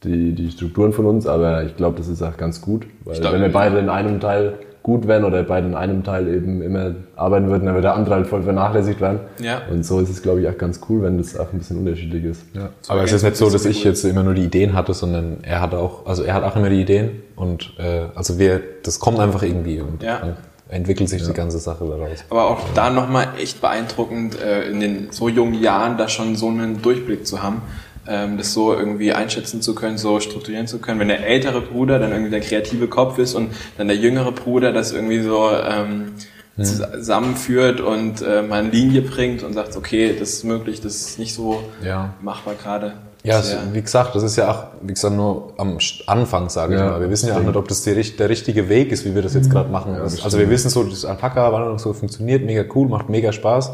die, 0.05 0.33
die 0.33 0.51
Strukturen 0.51 0.93
von 0.93 1.07
uns, 1.07 1.27
aber 1.27 1.65
ich 1.65 1.77
glaube, 1.77 1.99
das 1.99 2.09
ist 2.09 2.23
auch 2.23 2.37
ganz 2.37 2.61
gut, 2.61 2.87
weil 3.05 3.21
glaub, 3.21 3.33
wenn 3.33 3.43
wir 3.43 3.53
beide 3.53 3.79
in 3.79 3.89
einem 3.89 4.21
Teil 4.21 4.55
gut 4.83 5.07
wären 5.07 5.25
oder 5.25 5.43
beide 5.43 5.67
in 5.67 5.75
einem 5.75 6.03
Teil 6.03 6.29
eben 6.29 6.63
immer 6.63 6.95
arbeiten 7.15 7.49
würden, 7.49 7.67
dann 7.67 7.75
würde 7.75 7.89
der 7.89 7.95
andere 7.95 8.15
halt 8.15 8.27
voll 8.27 8.43
vernachlässigt 8.43 9.03
werden. 9.03 9.21
Ja. 9.39 9.61
Und 9.71 9.85
so 9.85 10.01
ist 10.01 10.09
es, 10.09 10.23
glaube 10.23 10.41
ich, 10.41 10.49
auch 10.49 10.57
ganz 10.57 10.81
cool, 10.89 11.03
wenn 11.03 11.19
das 11.19 11.39
auch 11.39 11.53
ein 11.53 11.59
bisschen 11.59 11.77
unterschiedlich 11.79 12.25
ist. 12.25 12.43
Ja. 12.55 12.71
Aber 12.87 13.03
es 13.03 13.13
ist 13.13 13.23
nicht 13.23 13.37
so, 13.37 13.51
dass 13.51 13.67
ich 13.67 13.85
jetzt 13.85 14.05
immer 14.05 14.23
nur 14.23 14.33
die 14.33 14.45
Ideen 14.45 14.73
hatte, 14.73 14.95
sondern 14.95 15.39
er 15.43 15.61
hat 15.61 15.75
auch, 15.75 16.07
also 16.07 16.23
er 16.23 16.33
hat 16.33 16.43
auch 16.43 16.57
immer 16.57 16.71
die 16.71 16.81
Ideen 16.81 17.11
und 17.37 17.75
äh, 17.79 18.05
also 18.15 18.39
wir, 18.39 18.63
das 18.83 18.99
kommt 18.99 19.19
einfach 19.19 19.43
irgendwie 19.43 19.81
und 19.81 20.03
ja. 20.03 20.39
Entwickelt 20.69 21.09
sich 21.09 21.23
ja. 21.23 21.29
die 21.29 21.35
ganze 21.35 21.59
Sache 21.59 21.85
daraus. 21.87 22.25
Aber 22.31 22.51
auch 22.51 22.61
da 22.75 22.91
nochmal 22.91 23.29
echt 23.39 23.61
beeindruckend, 23.61 24.41
äh, 24.41 24.69
in 24.69 24.81
den 24.81 25.09
so 25.11 25.29
jungen 25.29 25.55
Jahren 25.55 25.97
da 25.97 26.09
schon 26.09 26.37
so 26.37 26.49
einen 26.49 26.83
Durchblick 26.83 27.27
zu 27.27 27.43
haben 27.43 27.63
ähm, 28.09 28.39
das 28.39 28.55
so 28.55 28.75
irgendwie 28.75 29.13
einschätzen 29.13 29.61
zu 29.63 29.75
können, 29.75 29.99
so 29.99 30.19
strukturieren 30.19 30.67
zu 30.67 30.79
können. 30.79 30.99
Wenn 30.99 31.09
der 31.09 31.27
ältere 31.27 31.61
Bruder 31.61 31.99
dann 31.99 32.11
irgendwie 32.11 32.31
der 32.31 32.41
kreative 32.41 32.89
Kopf 32.89 33.19
ist 33.19 33.35
und 33.35 33.51
dann 33.77 33.89
der 33.89 33.97
jüngere 33.97 34.33
Bruder 34.33 34.73
das 34.73 34.93
irgendwie 34.93 35.21
so 35.21 35.51
ähm, 35.51 36.15
mhm. 36.57 36.65
zusammenführt 36.65 37.81
und 37.81 38.23
äh, 38.23 38.43
mal 38.43 38.61
eine 38.61 38.71
Linie 38.71 39.03
bringt 39.03 39.43
und 39.43 39.53
sagt, 39.53 39.77
okay, 39.77 40.17
das 40.19 40.31
ist 40.31 40.45
möglich, 40.45 40.81
das 40.81 40.97
ist 40.97 41.19
nicht 41.19 41.35
so 41.35 41.63
ja. 41.85 42.15
machbar 42.23 42.55
gerade. 42.55 42.95
Ja, 43.25 43.41
es, 43.41 43.57
wie 43.73 43.83
gesagt, 43.83 44.15
das 44.15 44.23
ist 44.23 44.37
ja 44.37 44.51
auch, 44.51 44.65
wie 44.81 44.95
gesagt, 44.95 45.15
nur 45.15 45.53
am 45.59 45.79
Anfang, 46.07 46.49
sage 46.49 46.75
ja, 46.75 46.85
ich 46.85 46.91
mal. 46.93 47.01
Wir 47.01 47.11
wissen 47.11 47.29
ja 47.29 47.37
auch 47.37 47.43
nicht, 47.43 47.57
ob 47.57 47.67
das 47.69 47.83
die, 47.83 47.95
der 48.17 48.29
richtige 48.29 48.69
Weg 48.69 48.93
ist, 48.93 49.05
wie 49.05 49.15
wir 49.15 49.23
das 49.23 49.35
jetzt 49.35 49.51
gerade 49.51 49.71
machen. 49.71 49.95
Ja, 49.95 50.03
also 50.03 50.39
wir 50.39 50.49
wissen 50.49 50.71
so, 50.71 50.85
das 50.85 51.05
Alpaka-Wanderung 51.05 51.79
so 51.79 51.93
funktioniert, 51.93 52.45
mega 52.45 52.65
cool, 52.75 52.89
macht 52.89 53.09
mega 53.09 53.33
Spaß. 53.33 53.73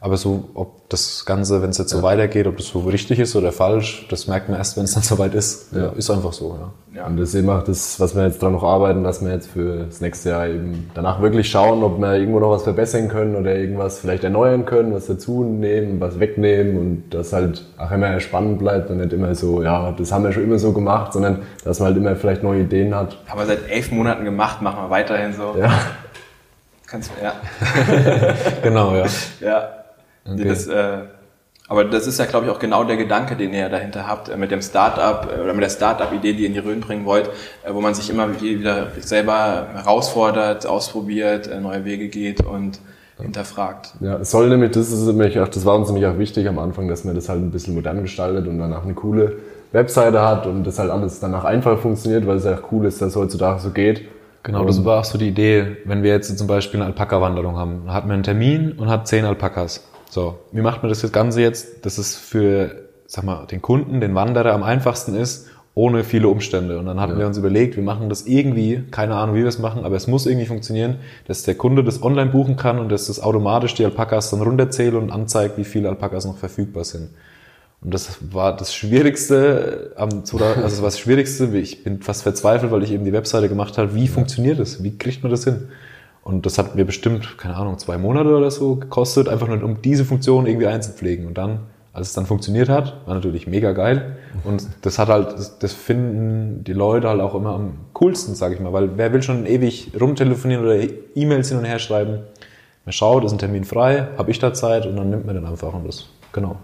Aber 0.00 0.16
so, 0.16 0.44
ob 0.54 0.88
das 0.90 1.24
Ganze, 1.24 1.62
wenn 1.62 1.70
es 1.70 1.78
jetzt 1.78 1.90
so 1.90 1.98
ja. 1.98 2.02
weitergeht, 2.02 2.46
ob 2.46 2.58
das 2.58 2.68
so 2.68 2.80
richtig 2.80 3.18
ist 3.18 3.34
oder 3.34 3.50
falsch, 3.50 4.06
das 4.10 4.28
merkt 4.28 4.48
man 4.48 4.58
erst, 4.58 4.76
wenn 4.76 4.84
es 4.84 4.94
dann 4.94 5.02
soweit 5.02 5.34
ist. 5.34 5.72
Ja. 5.72 5.88
Ist 5.88 6.10
einfach 6.10 6.32
so, 6.32 6.56
ja. 6.94 7.00
ja. 7.00 7.06
Und 7.06 7.16
deswegen 7.16 7.46
macht 7.46 7.68
das, 7.68 7.98
was 7.98 8.14
wir 8.14 8.24
jetzt 8.24 8.42
dran 8.42 8.52
noch 8.52 8.62
arbeiten, 8.62 9.02
dass 9.02 9.24
wir 9.24 9.32
jetzt 9.32 9.48
für 9.48 9.86
das 9.86 10.00
nächste 10.00 10.30
Jahr 10.30 10.48
eben 10.48 10.90
danach 10.94 11.20
wirklich 11.22 11.50
schauen, 11.50 11.82
ob 11.82 11.98
wir 11.98 12.14
irgendwo 12.14 12.40
noch 12.40 12.50
was 12.50 12.62
verbessern 12.62 13.08
können 13.08 13.36
oder 13.36 13.56
irgendwas 13.56 13.98
vielleicht 13.98 14.22
erneuern 14.24 14.66
können, 14.66 14.94
was 14.94 15.06
dazu 15.06 15.44
nehmen, 15.44 16.00
was 16.00 16.20
wegnehmen 16.20 16.76
und 16.78 17.10
das 17.10 17.32
halt 17.32 17.64
auch 17.78 17.90
immer 17.90 18.20
spannend 18.20 18.58
bleibt 18.58 18.90
und 18.90 18.98
nicht 18.98 19.12
immer 19.12 19.34
so, 19.34 19.62
ja, 19.62 19.92
das 19.92 20.12
haben 20.12 20.24
wir 20.24 20.32
schon 20.32 20.44
immer 20.44 20.58
so 20.58 20.72
gemacht, 20.72 21.14
sondern 21.14 21.42
dass 21.64 21.80
man 21.80 21.88
halt 21.88 21.96
immer 21.96 22.16
vielleicht 22.16 22.42
neue 22.42 22.60
Ideen 22.60 22.94
hat. 22.94 23.16
Haben 23.26 23.40
wir 23.40 23.46
seit 23.46 23.68
elf 23.70 23.90
Monaten 23.90 24.24
gemacht, 24.24 24.60
machen 24.60 24.84
wir 24.84 24.90
weiterhin 24.90 25.32
so. 25.32 25.56
Ja. 25.58 25.72
Kannst 26.86 27.10
du, 27.10 27.24
ja. 27.24 27.32
genau, 28.62 28.94
ja. 28.94 29.06
Ja. 29.40 29.85
Okay. 30.30 30.44
Das, 30.44 30.66
äh, 30.66 30.98
aber 31.68 31.84
das 31.84 32.06
ist 32.06 32.18
ja, 32.18 32.26
glaube 32.26 32.46
ich, 32.46 32.52
auch 32.52 32.58
genau 32.58 32.84
der 32.84 32.96
Gedanke, 32.96 33.34
den 33.34 33.52
ihr 33.52 33.68
dahinter 33.68 34.06
habt, 34.06 34.28
äh, 34.28 34.36
mit 34.36 34.50
dem 34.50 34.62
Startup 34.62 35.28
äh, 35.30 35.40
oder 35.40 35.52
mit 35.52 35.62
der 35.62 35.70
Startup-Idee, 35.70 36.34
die 36.34 36.42
ihr 36.42 36.48
in 36.48 36.54
die 36.54 36.60
Rhön 36.60 36.80
bringen 36.80 37.04
wollt, 37.04 37.28
äh, 37.64 37.72
wo 37.72 37.80
man 37.80 37.94
sich 37.94 38.08
immer 38.08 38.40
wieder 38.40 38.88
selber 39.00 39.66
herausfordert, 39.74 40.66
ausprobiert, 40.66 41.50
neue 41.60 41.84
Wege 41.84 42.08
geht 42.08 42.44
und 42.44 42.78
hinterfragt. 43.20 43.94
Ja, 44.00 44.18
es 44.18 44.30
soll 44.30 44.48
nämlich, 44.48 44.72
das 44.72 44.92
ist 44.92 45.06
nämlich 45.06 45.40
auch, 45.40 45.48
das 45.48 45.64
war 45.64 45.74
uns 45.74 45.88
nämlich 45.88 46.06
auch 46.06 46.18
wichtig 46.18 46.46
am 46.48 46.58
Anfang, 46.58 46.86
dass 46.86 47.04
man 47.04 47.14
das 47.14 47.28
halt 47.28 47.40
ein 47.40 47.50
bisschen 47.50 47.74
modern 47.74 48.02
gestaltet 48.02 48.46
und 48.46 48.58
danach 48.58 48.84
eine 48.84 48.94
coole 48.94 49.38
Webseite 49.72 50.22
hat 50.22 50.46
und 50.46 50.64
das 50.64 50.78
halt 50.78 50.90
alles 50.90 51.18
danach 51.18 51.44
einfach 51.44 51.78
funktioniert, 51.78 52.26
weil 52.26 52.36
es 52.36 52.44
ja 52.44 52.56
auch 52.56 52.72
cool 52.72 52.86
ist, 52.86 53.00
dass 53.00 53.10
es 53.10 53.16
heutzutage 53.16 53.60
so 53.60 53.70
geht. 53.70 54.02
Genau, 54.42 54.64
das 54.64 54.84
war 54.84 55.00
auch 55.00 55.04
so 55.04 55.18
die 55.18 55.28
Idee, 55.28 55.78
wenn 55.86 56.04
wir 56.04 56.12
jetzt 56.12 56.38
zum 56.38 56.46
Beispiel 56.46 56.80
eine 56.80 56.90
Alpaka-Wanderung 56.90 57.56
haben, 57.56 57.92
hat 57.92 58.04
man 58.04 58.14
einen 58.14 58.22
Termin 58.22 58.72
und 58.78 58.88
hat 58.88 59.08
zehn 59.08 59.24
Alpakas. 59.24 59.82
So, 60.10 60.38
wie 60.52 60.62
macht 60.62 60.82
man 60.82 60.88
das 60.88 61.12
Ganze 61.12 61.40
jetzt, 61.40 61.84
dass 61.84 61.98
es 61.98 62.16
für, 62.16 62.88
sag 63.06 63.24
mal, 63.24 63.46
den 63.46 63.62
Kunden, 63.62 64.00
den 64.00 64.14
Wanderer 64.14 64.52
am 64.52 64.62
einfachsten 64.62 65.14
ist, 65.14 65.48
ohne 65.76 66.04
viele 66.04 66.28
Umstände. 66.28 66.78
Und 66.78 66.86
dann 66.86 66.98
hatten 66.98 67.12
ja. 67.12 67.18
wir 67.18 67.26
uns 67.26 67.36
überlegt, 67.36 67.76
wir 67.76 67.82
machen 67.82 68.08
das 68.08 68.26
irgendwie, 68.26 68.82
keine 68.90 69.14
Ahnung, 69.14 69.36
wie 69.36 69.40
wir 69.40 69.48
es 69.48 69.58
machen, 69.58 69.84
aber 69.84 69.94
es 69.94 70.06
muss 70.06 70.24
irgendwie 70.24 70.46
funktionieren, 70.46 70.96
dass 71.26 71.42
der 71.42 71.54
Kunde 71.54 71.84
das 71.84 72.02
online 72.02 72.30
buchen 72.30 72.56
kann 72.56 72.78
und 72.78 72.90
dass 72.90 73.08
das 73.08 73.20
automatisch 73.20 73.74
die 73.74 73.84
Alpakas 73.84 74.30
dann 74.30 74.40
runterzählt 74.40 74.94
und 74.94 75.12
anzeigt, 75.12 75.58
wie 75.58 75.64
viele 75.64 75.90
Alpakas 75.90 76.24
noch 76.24 76.38
verfügbar 76.38 76.84
sind. 76.84 77.10
Und 77.82 77.92
das 77.92 78.18
war 78.32 78.56
das 78.56 78.74
Schwierigste, 78.74 79.92
am, 79.96 80.08
also 80.32 80.38
das 80.38 80.78
war 80.78 80.86
das 80.86 80.98
Schwierigste, 80.98 81.44
ich 81.58 81.84
bin 81.84 82.00
fast 82.00 82.22
verzweifelt, 82.22 82.72
weil 82.72 82.82
ich 82.82 82.90
eben 82.90 83.04
die 83.04 83.12
Webseite 83.12 83.50
gemacht 83.50 83.76
habe, 83.76 83.94
wie 83.94 84.08
funktioniert 84.08 84.58
das? 84.58 84.82
Wie 84.82 84.96
kriegt 84.96 85.22
man 85.22 85.30
das 85.30 85.44
hin? 85.44 85.68
Und 86.26 86.44
das 86.44 86.58
hat 86.58 86.74
mir 86.74 86.84
bestimmt, 86.84 87.38
keine 87.38 87.54
Ahnung, 87.54 87.78
zwei 87.78 87.98
Monate 87.98 88.34
oder 88.34 88.50
so 88.50 88.74
gekostet, 88.74 89.28
einfach 89.28 89.46
nur 89.46 89.62
um 89.62 89.80
diese 89.80 90.04
Funktion 90.04 90.44
irgendwie 90.46 90.66
einzupflegen. 90.66 91.24
Und 91.24 91.38
dann, 91.38 91.60
als 91.92 92.08
es 92.08 92.14
dann 92.14 92.26
funktioniert 92.26 92.68
hat, 92.68 92.96
war 93.06 93.14
natürlich 93.14 93.46
mega 93.46 93.70
geil. 93.70 94.16
Und 94.42 94.66
das 94.82 94.98
hat 94.98 95.06
halt, 95.06 95.36
das 95.60 95.72
finden 95.72 96.64
die 96.64 96.72
Leute 96.72 97.08
halt 97.08 97.20
auch 97.20 97.36
immer 97.36 97.54
am 97.54 97.74
coolsten, 97.92 98.34
sage 98.34 98.56
ich 98.56 98.60
mal. 98.60 98.72
Weil 98.72 98.98
wer 98.98 99.12
will 99.12 99.22
schon 99.22 99.46
ewig 99.46 99.92
rumtelefonieren 100.00 100.64
oder 100.64 100.76
E-Mails 101.14 101.50
hin 101.50 101.58
und 101.58 101.64
her 101.64 101.78
schreiben? 101.78 102.18
Man 102.84 102.92
schaut, 102.92 103.24
ist 103.24 103.30
ein 103.30 103.38
Termin 103.38 103.62
frei, 103.62 104.08
habe 104.18 104.32
ich 104.32 104.40
da 104.40 104.52
Zeit 104.52 104.84
und 104.84 104.96
dann 104.96 105.10
nimmt 105.10 105.26
man 105.26 105.36
den 105.36 105.46
einfach 105.46 105.74
und 105.74 105.86
das, 105.86 106.08
genau. 106.32 106.56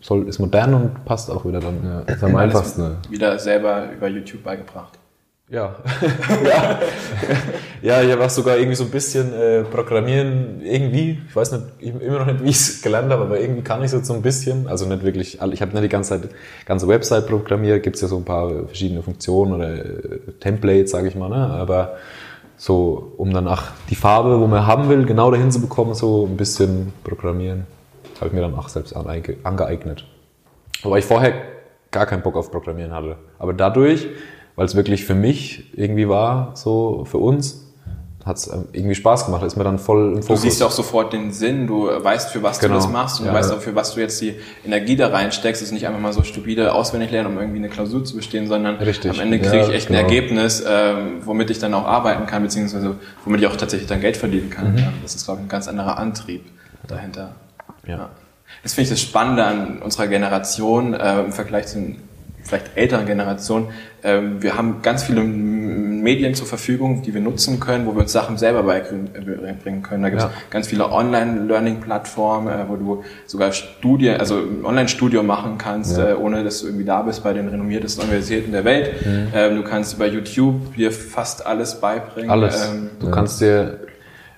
Soll, 0.00 0.28
ist 0.28 0.38
modern 0.38 0.72
und 0.72 1.04
passt 1.04 1.32
auch 1.32 1.44
wieder 1.44 1.58
dann. 1.58 1.80
Ja, 1.84 2.14
ist 2.14 2.22
am 2.22 2.36
einfachsten. 2.36 2.96
Wieder 3.10 3.36
selber 3.40 3.90
über 3.92 4.06
YouTube 4.06 4.44
beigebracht. 4.44 4.99
Ja. 5.50 5.74
ja. 6.44 6.80
ja, 7.82 8.02
ich 8.02 8.12
habe 8.12 8.24
auch 8.24 8.30
sogar 8.30 8.56
irgendwie 8.56 8.76
so 8.76 8.84
ein 8.84 8.90
bisschen 8.90 9.32
äh, 9.34 9.64
Programmieren 9.64 10.60
irgendwie. 10.62 11.20
Ich 11.28 11.34
weiß 11.34 11.50
nicht, 11.52 11.64
immer 11.80 12.20
noch 12.20 12.26
nicht, 12.26 12.44
wie 12.44 12.50
ich 12.50 12.56
es 12.56 12.82
gelernt 12.82 13.10
habe, 13.10 13.24
aber 13.24 13.40
irgendwie 13.40 13.62
kann 13.62 13.82
ich 13.82 13.90
so 13.90 14.14
ein 14.14 14.22
bisschen. 14.22 14.68
Also 14.68 14.86
nicht 14.86 15.02
wirklich, 15.02 15.34
ich 15.34 15.62
habe 15.62 15.72
nicht 15.72 15.82
die 15.82 15.88
ganze 15.88 16.20
Zeit 16.20 16.30
ganze 16.66 16.86
Website 16.86 17.26
programmiert, 17.26 17.82
gibt 17.82 17.96
es 17.96 18.02
ja 18.02 18.08
so 18.08 18.18
ein 18.18 18.24
paar 18.24 18.66
verschiedene 18.66 19.02
Funktionen 19.02 19.54
oder 19.54 19.74
äh, 19.74 20.20
Templates, 20.38 20.92
sage 20.92 21.08
ich 21.08 21.16
mal, 21.16 21.28
ne? 21.28 21.36
aber 21.36 21.96
so, 22.56 23.14
um 23.16 23.32
dann 23.32 23.48
auch 23.48 23.62
die 23.88 23.94
Farbe, 23.96 24.38
wo 24.38 24.46
man 24.46 24.66
haben 24.66 24.88
will, 24.88 25.04
genau 25.04 25.32
dahin 25.32 25.50
zu 25.50 25.60
bekommen, 25.60 25.94
so 25.94 26.26
ein 26.26 26.36
bisschen 26.36 26.92
programmieren, 27.02 27.66
habe 28.16 28.26
ich 28.26 28.32
mir 28.34 28.42
dann 28.42 28.54
auch 28.54 28.68
selbst 28.68 28.94
angeeignet. 28.94 30.04
Wobei 30.82 30.98
ich 30.98 31.06
vorher 31.06 31.32
gar 31.90 32.06
keinen 32.06 32.22
Bock 32.22 32.36
auf 32.36 32.52
Programmieren 32.52 32.92
hatte. 32.92 33.16
Aber 33.38 33.52
dadurch 33.52 34.06
weil 34.60 34.66
es 34.66 34.74
wirklich 34.74 35.06
für 35.06 35.14
mich 35.14 35.72
irgendwie 35.74 36.06
war, 36.06 36.50
so 36.54 37.06
für 37.10 37.16
uns, 37.16 37.64
hat 38.26 38.36
es 38.36 38.52
ähm, 38.52 38.66
irgendwie 38.74 38.94
Spaß 38.94 39.24
gemacht, 39.24 39.42
ist 39.42 39.56
mir 39.56 39.64
dann 39.64 39.78
voll 39.78 40.16
im 40.16 40.22
Fokus. 40.22 40.42
Du 40.42 40.48
siehst 40.48 40.62
auch 40.62 40.70
sofort 40.70 41.14
den 41.14 41.32
Sinn, 41.32 41.66
du 41.66 41.86
weißt, 41.86 42.28
für 42.28 42.42
was 42.42 42.60
genau. 42.60 42.74
du 42.74 42.80
das 42.80 42.90
machst 42.90 43.20
und 43.20 43.24
ja, 43.24 43.32
du 43.32 43.38
weißt 43.38 43.52
auch, 43.52 43.60
für 43.60 43.74
was 43.74 43.94
du 43.94 44.00
jetzt 44.00 44.20
die 44.20 44.34
Energie 44.62 44.96
da 44.96 45.08
reinsteckst. 45.08 45.62
Es 45.62 45.68
ist 45.68 45.72
nicht 45.72 45.86
einfach 45.86 45.98
mal 45.98 46.12
so 46.12 46.24
stupide 46.24 46.74
auswendig 46.74 47.10
lernen, 47.10 47.30
um 47.30 47.38
irgendwie 47.38 47.56
eine 47.56 47.70
Klausur 47.70 48.04
zu 48.04 48.16
bestehen, 48.16 48.48
sondern 48.48 48.76
Richtig. 48.76 49.12
am 49.12 49.20
Ende 49.20 49.38
kriege 49.38 49.56
ja, 49.56 49.68
ich 49.68 49.74
echt 49.74 49.86
genau. 49.86 50.00
ein 50.00 50.04
Ergebnis, 50.04 50.62
ähm, 50.68 51.22
womit 51.24 51.48
ich 51.48 51.58
dann 51.58 51.72
auch 51.72 51.86
arbeiten 51.86 52.26
kann, 52.26 52.42
beziehungsweise 52.42 52.96
womit 53.24 53.40
ich 53.40 53.46
auch 53.46 53.56
tatsächlich 53.56 53.88
dann 53.88 54.02
Geld 54.02 54.18
verdienen 54.18 54.50
kann. 54.50 54.74
Mhm. 54.74 54.88
Das 55.02 55.14
ist, 55.14 55.24
glaube 55.24 55.40
ich, 55.40 55.46
ein 55.46 55.48
ganz 55.48 55.68
anderer 55.68 55.96
Antrieb 55.96 56.44
dahinter. 56.86 57.34
Ja. 57.86 58.10
Das 58.62 58.74
finde 58.74 58.82
ich 58.82 58.90
das 58.90 59.00
Spannende 59.00 59.42
an 59.42 59.80
unserer 59.80 60.06
Generation 60.06 60.92
äh, 60.92 61.20
im 61.20 61.32
Vergleich 61.32 61.68
zu 61.68 61.96
vielleicht 62.42 62.76
älteren 62.76 63.06
Generation, 63.06 63.68
ähm, 64.02 64.42
wir 64.42 64.56
haben 64.56 64.80
ganz 64.82 65.02
viele 65.02 65.20
Medien 65.22 66.34
zur 66.34 66.46
Verfügung, 66.46 67.02
die 67.02 67.12
wir 67.12 67.20
nutzen 67.20 67.60
können, 67.60 67.86
wo 67.86 67.94
wir 67.94 68.00
uns 68.00 68.12
Sachen 68.12 68.38
selber 68.38 68.62
beibringen 68.62 69.82
können. 69.82 70.02
Da 70.02 70.08
gibt 70.08 70.22
es 70.22 70.28
Ja. 70.28 70.32
ganz 70.48 70.68
viele 70.68 70.90
Online-Learning-Plattformen, 70.90 72.48
äh, 72.48 72.64
wo 72.68 72.76
du 72.76 73.04
sogar 73.26 73.52
Studien, 73.52 74.18
also 74.18 74.36
ein 74.38 74.64
Online-Studium 74.64 75.26
machen 75.26 75.58
kannst, 75.58 75.98
Ja. 75.98 76.10
äh, 76.10 76.14
ohne 76.14 76.44
dass 76.44 76.60
du 76.60 76.66
irgendwie 76.66 76.84
da 76.84 77.02
bist 77.02 77.22
bei 77.22 77.32
den 77.32 77.48
renommiertesten 77.48 78.04
Universitäten 78.04 78.52
der 78.52 78.64
Welt. 78.64 78.90
Ähm, 79.34 79.56
du 79.56 79.62
kannst 79.62 79.94
über 79.94 80.06
YouTube 80.06 80.74
dir 80.74 80.92
fast 80.92 81.46
alles 81.46 81.80
beibringen. 81.80 82.30
Alles. 82.30 82.70
Ähm, 82.70 82.90
du 83.00 83.10
kannst 83.10 83.40
dir, 83.40 83.80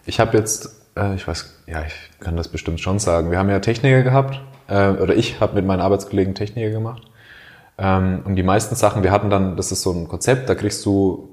ich 0.06 0.18
habe 0.20 0.36
jetzt, 0.36 0.74
äh, 0.96 1.14
ich 1.14 1.26
weiß, 1.26 1.54
ja, 1.66 1.82
ich 1.86 2.20
kann 2.20 2.36
das 2.36 2.48
bestimmt 2.48 2.80
schon 2.80 2.98
sagen. 2.98 3.30
Wir 3.30 3.38
haben 3.38 3.48
ja 3.48 3.60
Techniker 3.60 4.02
gehabt, 4.02 4.40
äh, 4.68 4.88
oder 4.90 5.14
ich 5.14 5.40
habe 5.40 5.54
mit 5.54 5.66
meinen 5.66 5.80
Arbeitskollegen 5.80 6.34
Techniker 6.34 6.70
gemacht. 6.70 7.02
Ähm, 7.78 8.22
und 8.24 8.36
die 8.36 8.42
meisten 8.42 8.74
Sachen, 8.74 9.02
wir 9.02 9.10
hatten 9.10 9.30
dann, 9.30 9.56
das 9.56 9.72
ist 9.72 9.82
so 9.82 9.92
ein 9.92 10.08
Konzept, 10.08 10.48
da 10.48 10.54
kriegst 10.54 10.84
du, 10.84 11.30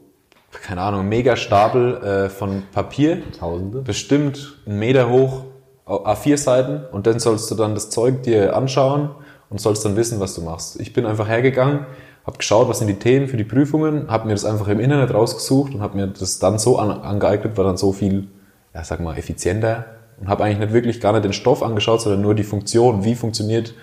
keine 0.64 0.82
Ahnung, 0.82 1.02
einen 1.02 1.10
mega 1.10 1.36
Stapel 1.36 1.98
äh, 2.04 2.30
von 2.30 2.64
Papier, 2.72 3.22
Tausende. 3.38 3.82
bestimmt 3.82 4.60
einen 4.66 4.80
Meter 4.80 5.10
hoch, 5.10 5.44
A4 5.86 6.38
Seiten, 6.38 6.82
und 6.92 7.08
dann 7.08 7.20
sollst 7.20 7.50
du 7.50 7.56
dann 7.56 7.74
das 7.74 7.90
Zeug 7.90 8.24
dir 8.24 8.56
anschauen 8.56 9.10
und 9.50 9.60
sollst 9.60 9.84
dann 9.86 9.96
wissen, 9.96 10.20
was 10.20 10.36
du 10.36 10.42
machst. 10.42 10.80
Ich 10.80 10.94
bin 10.94 11.06
einfach 11.06 11.28
hergegangen, 11.28 11.88
habe 12.26 12.38
geschaut, 12.38 12.70
was 12.70 12.80
sind 12.80 12.88
die 12.88 13.00
Themen 13.00 13.28
für 13.28 13.38
die 13.38 13.44
Prüfungen, 13.44 14.10
habe 14.10 14.28
mir 14.28 14.34
das 14.34 14.46
einfach 14.46 14.68
im 14.68 14.80
Internet 14.80 15.14
rausgesucht 15.14 15.74
und 15.74 15.82
habe 15.82 15.98
mir 15.98 16.08
das 16.08 16.38
dann 16.38 16.60
so 16.60 16.78
an, 16.78 16.92
angeeignet, 16.92 17.58
war 17.58 17.66
dann 17.66 17.78
so 17.78 17.92
viel, 17.92 18.28
ja, 18.74 18.84
sag 18.84 19.00
mal, 19.00 19.18
effizienter 19.18 19.86
und 20.20 20.28
habe 20.28 20.44
eigentlich 20.44 20.60
nicht 20.60 20.74
wirklich 20.74 21.02
gar 21.02 21.14
nicht 21.14 21.26
den 21.26 21.34
Stoff 21.34 21.64
angeschaut, 21.64 22.02
sondern 22.02 22.22
nur 22.22 22.36
die 22.36 22.44
Funktion, 22.44 23.04
wie 23.04 23.16
funktioniert 23.16 23.74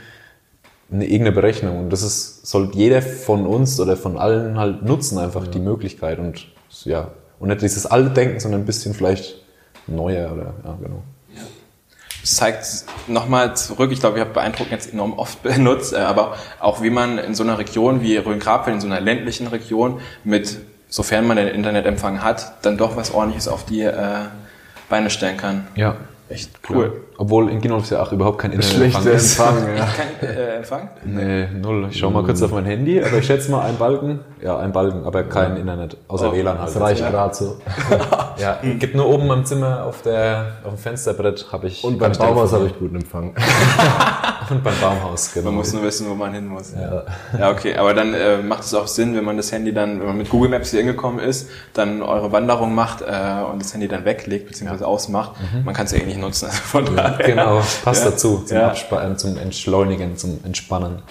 eine 0.90 1.04
irgendeine 1.04 1.32
Berechnung. 1.32 1.78
Und 1.78 1.90
das 1.90 2.02
ist, 2.02 2.46
sollte 2.46 2.78
jeder 2.78 3.02
von 3.02 3.46
uns 3.46 3.80
oder 3.80 3.96
von 3.96 4.18
allen 4.18 4.58
halt 4.58 4.82
nutzen, 4.82 5.18
einfach 5.18 5.46
die 5.46 5.58
Möglichkeit 5.58 6.18
und 6.18 6.46
ja, 6.84 7.08
und 7.38 7.48
nicht 7.48 7.62
dieses 7.62 7.86
alte 7.86 8.10
Denken, 8.10 8.40
sondern 8.40 8.62
ein 8.62 8.66
bisschen 8.66 8.94
vielleicht 8.94 9.42
neuer 9.86 10.32
oder 10.32 10.54
ja, 10.64 10.78
genau. 10.80 11.02
Es 12.22 12.34
zeigt 12.34 12.66
nochmal 13.06 13.56
zurück, 13.56 13.92
ich 13.92 14.00
glaube, 14.00 14.18
ich 14.18 14.24
habe 14.24 14.34
beeindruckend 14.34 14.72
jetzt 14.72 14.92
enorm 14.92 15.12
oft 15.12 15.42
benutzt, 15.44 15.92
äh, 15.92 15.98
aber 15.98 16.36
auch 16.58 16.82
wie 16.82 16.90
man 16.90 17.18
in 17.18 17.34
so 17.34 17.44
einer 17.44 17.58
Region 17.58 18.02
wie 18.02 18.16
Rhön-Grabfeld, 18.16 18.74
in 18.74 18.80
so 18.80 18.88
einer 18.88 19.00
ländlichen 19.00 19.46
Region 19.46 20.00
mit, 20.24 20.58
sofern 20.88 21.26
man 21.26 21.36
den 21.36 21.48
Internetempfang 21.48 22.22
hat, 22.22 22.64
dann 22.64 22.78
doch 22.78 22.96
was 22.96 23.12
ordentliches 23.12 23.48
auf 23.48 23.64
die 23.64 23.82
äh, 23.82 23.92
Beine 24.88 25.10
stellen 25.10 25.36
kann. 25.36 25.68
Ja. 25.76 25.96
Echt 26.28 26.50
cool. 26.68 27.02
Obwohl 27.18 27.50
in 27.50 27.60
Ginolf 27.60 27.88
ja 27.90 28.02
auch 28.02 28.10
überhaupt 28.10 28.38
kein 28.38 28.60
Schlechter 28.60 29.12
ist. 29.12 29.38
Empfang, 29.38 29.76
ja. 29.76 29.86
Kein 29.86 30.28
äh, 30.28 30.56
Empfang? 30.56 30.90
Nee, 31.04 31.46
null. 31.46 31.86
Ich 31.90 31.98
schau 31.98 32.10
mal 32.10 32.24
kurz 32.24 32.42
auf 32.42 32.50
mein 32.50 32.64
Handy, 32.64 33.00
aber 33.00 33.18
ich 33.18 33.26
schätze 33.26 33.50
mal 33.50 33.62
ein 33.62 33.76
Balken. 33.76 34.20
Ja, 34.42 34.58
ein 34.58 34.72
Balken, 34.72 35.04
aber 35.04 35.22
kein 35.22 35.56
Internet, 35.56 35.96
außer 36.08 36.30
Oh, 36.30 36.34
WLAN 36.34 36.58
halt. 36.58 36.68
Das 36.68 36.80
reicht 36.80 37.06
gerade 37.06 37.34
so. 37.34 37.56
Ja, 38.38 38.58
gibt 38.62 38.94
nur 38.94 39.08
oben 39.08 39.30
im 39.30 39.46
Zimmer 39.46 39.84
auf 39.84 40.02
der 40.02 40.56
auf 40.62 40.74
dem 40.74 40.78
Fensterbrett 40.78 41.46
habe 41.52 41.68
ich 41.68 41.82
Und 41.84 41.98
beim 41.98 42.12
Baumhaus 42.12 42.52
habe 42.52 42.66
ich 42.66 42.78
guten 42.78 42.96
Empfang. 42.96 43.34
und 44.50 44.62
beim 44.64 44.74
Baumhaus 44.80 45.32
genau. 45.32 45.46
Man 45.46 45.54
muss 45.56 45.72
nur 45.72 45.82
wissen, 45.82 46.08
wo 46.08 46.14
man 46.14 46.32
hin 46.34 46.46
muss. 46.46 46.72
Ja, 47.38 47.50
okay, 47.50 47.76
aber 47.76 47.94
dann 47.94 48.14
äh, 48.14 48.38
macht 48.38 48.64
es 48.64 48.74
auch 48.74 48.86
Sinn, 48.86 49.16
wenn 49.16 49.24
man 49.24 49.36
das 49.36 49.52
Handy 49.52 49.72
dann, 49.72 50.00
wenn 50.00 50.06
man 50.06 50.16
mit 50.18 50.30
Google 50.30 50.50
Maps 50.50 50.70
hier 50.70 50.80
hingekommen 50.80 51.20
ist, 51.20 51.48
dann 51.74 52.02
eure 52.02 52.32
Wanderung 52.32 52.74
macht 52.74 53.02
äh, 53.02 53.04
und 53.50 53.62
das 53.62 53.72
Handy 53.72 53.88
dann 53.88 54.04
weglegt 54.04 54.48
bzw. 54.48 54.84
ausmacht. 54.84 55.32
Man 55.64 55.74
kann 55.74 55.86
es 55.86 55.92
ja 55.92 55.98
eh 55.98 56.06
nicht 56.06 56.18
nutzen. 56.20 56.46
Also 56.46 56.58
von 56.62 56.96
daher. 56.96 57.26
genau, 57.26 57.62
passt 57.84 58.04
Ja. 58.04 58.10
dazu 58.10 58.38
zum, 58.46 58.56
Ja. 58.56 58.68
Abspa 58.68 59.10
äh, 59.10 59.16
zum 59.16 59.36
Entschleunigen, 59.38 60.16
zum 60.16 60.40
Entspannen. 60.44 61.02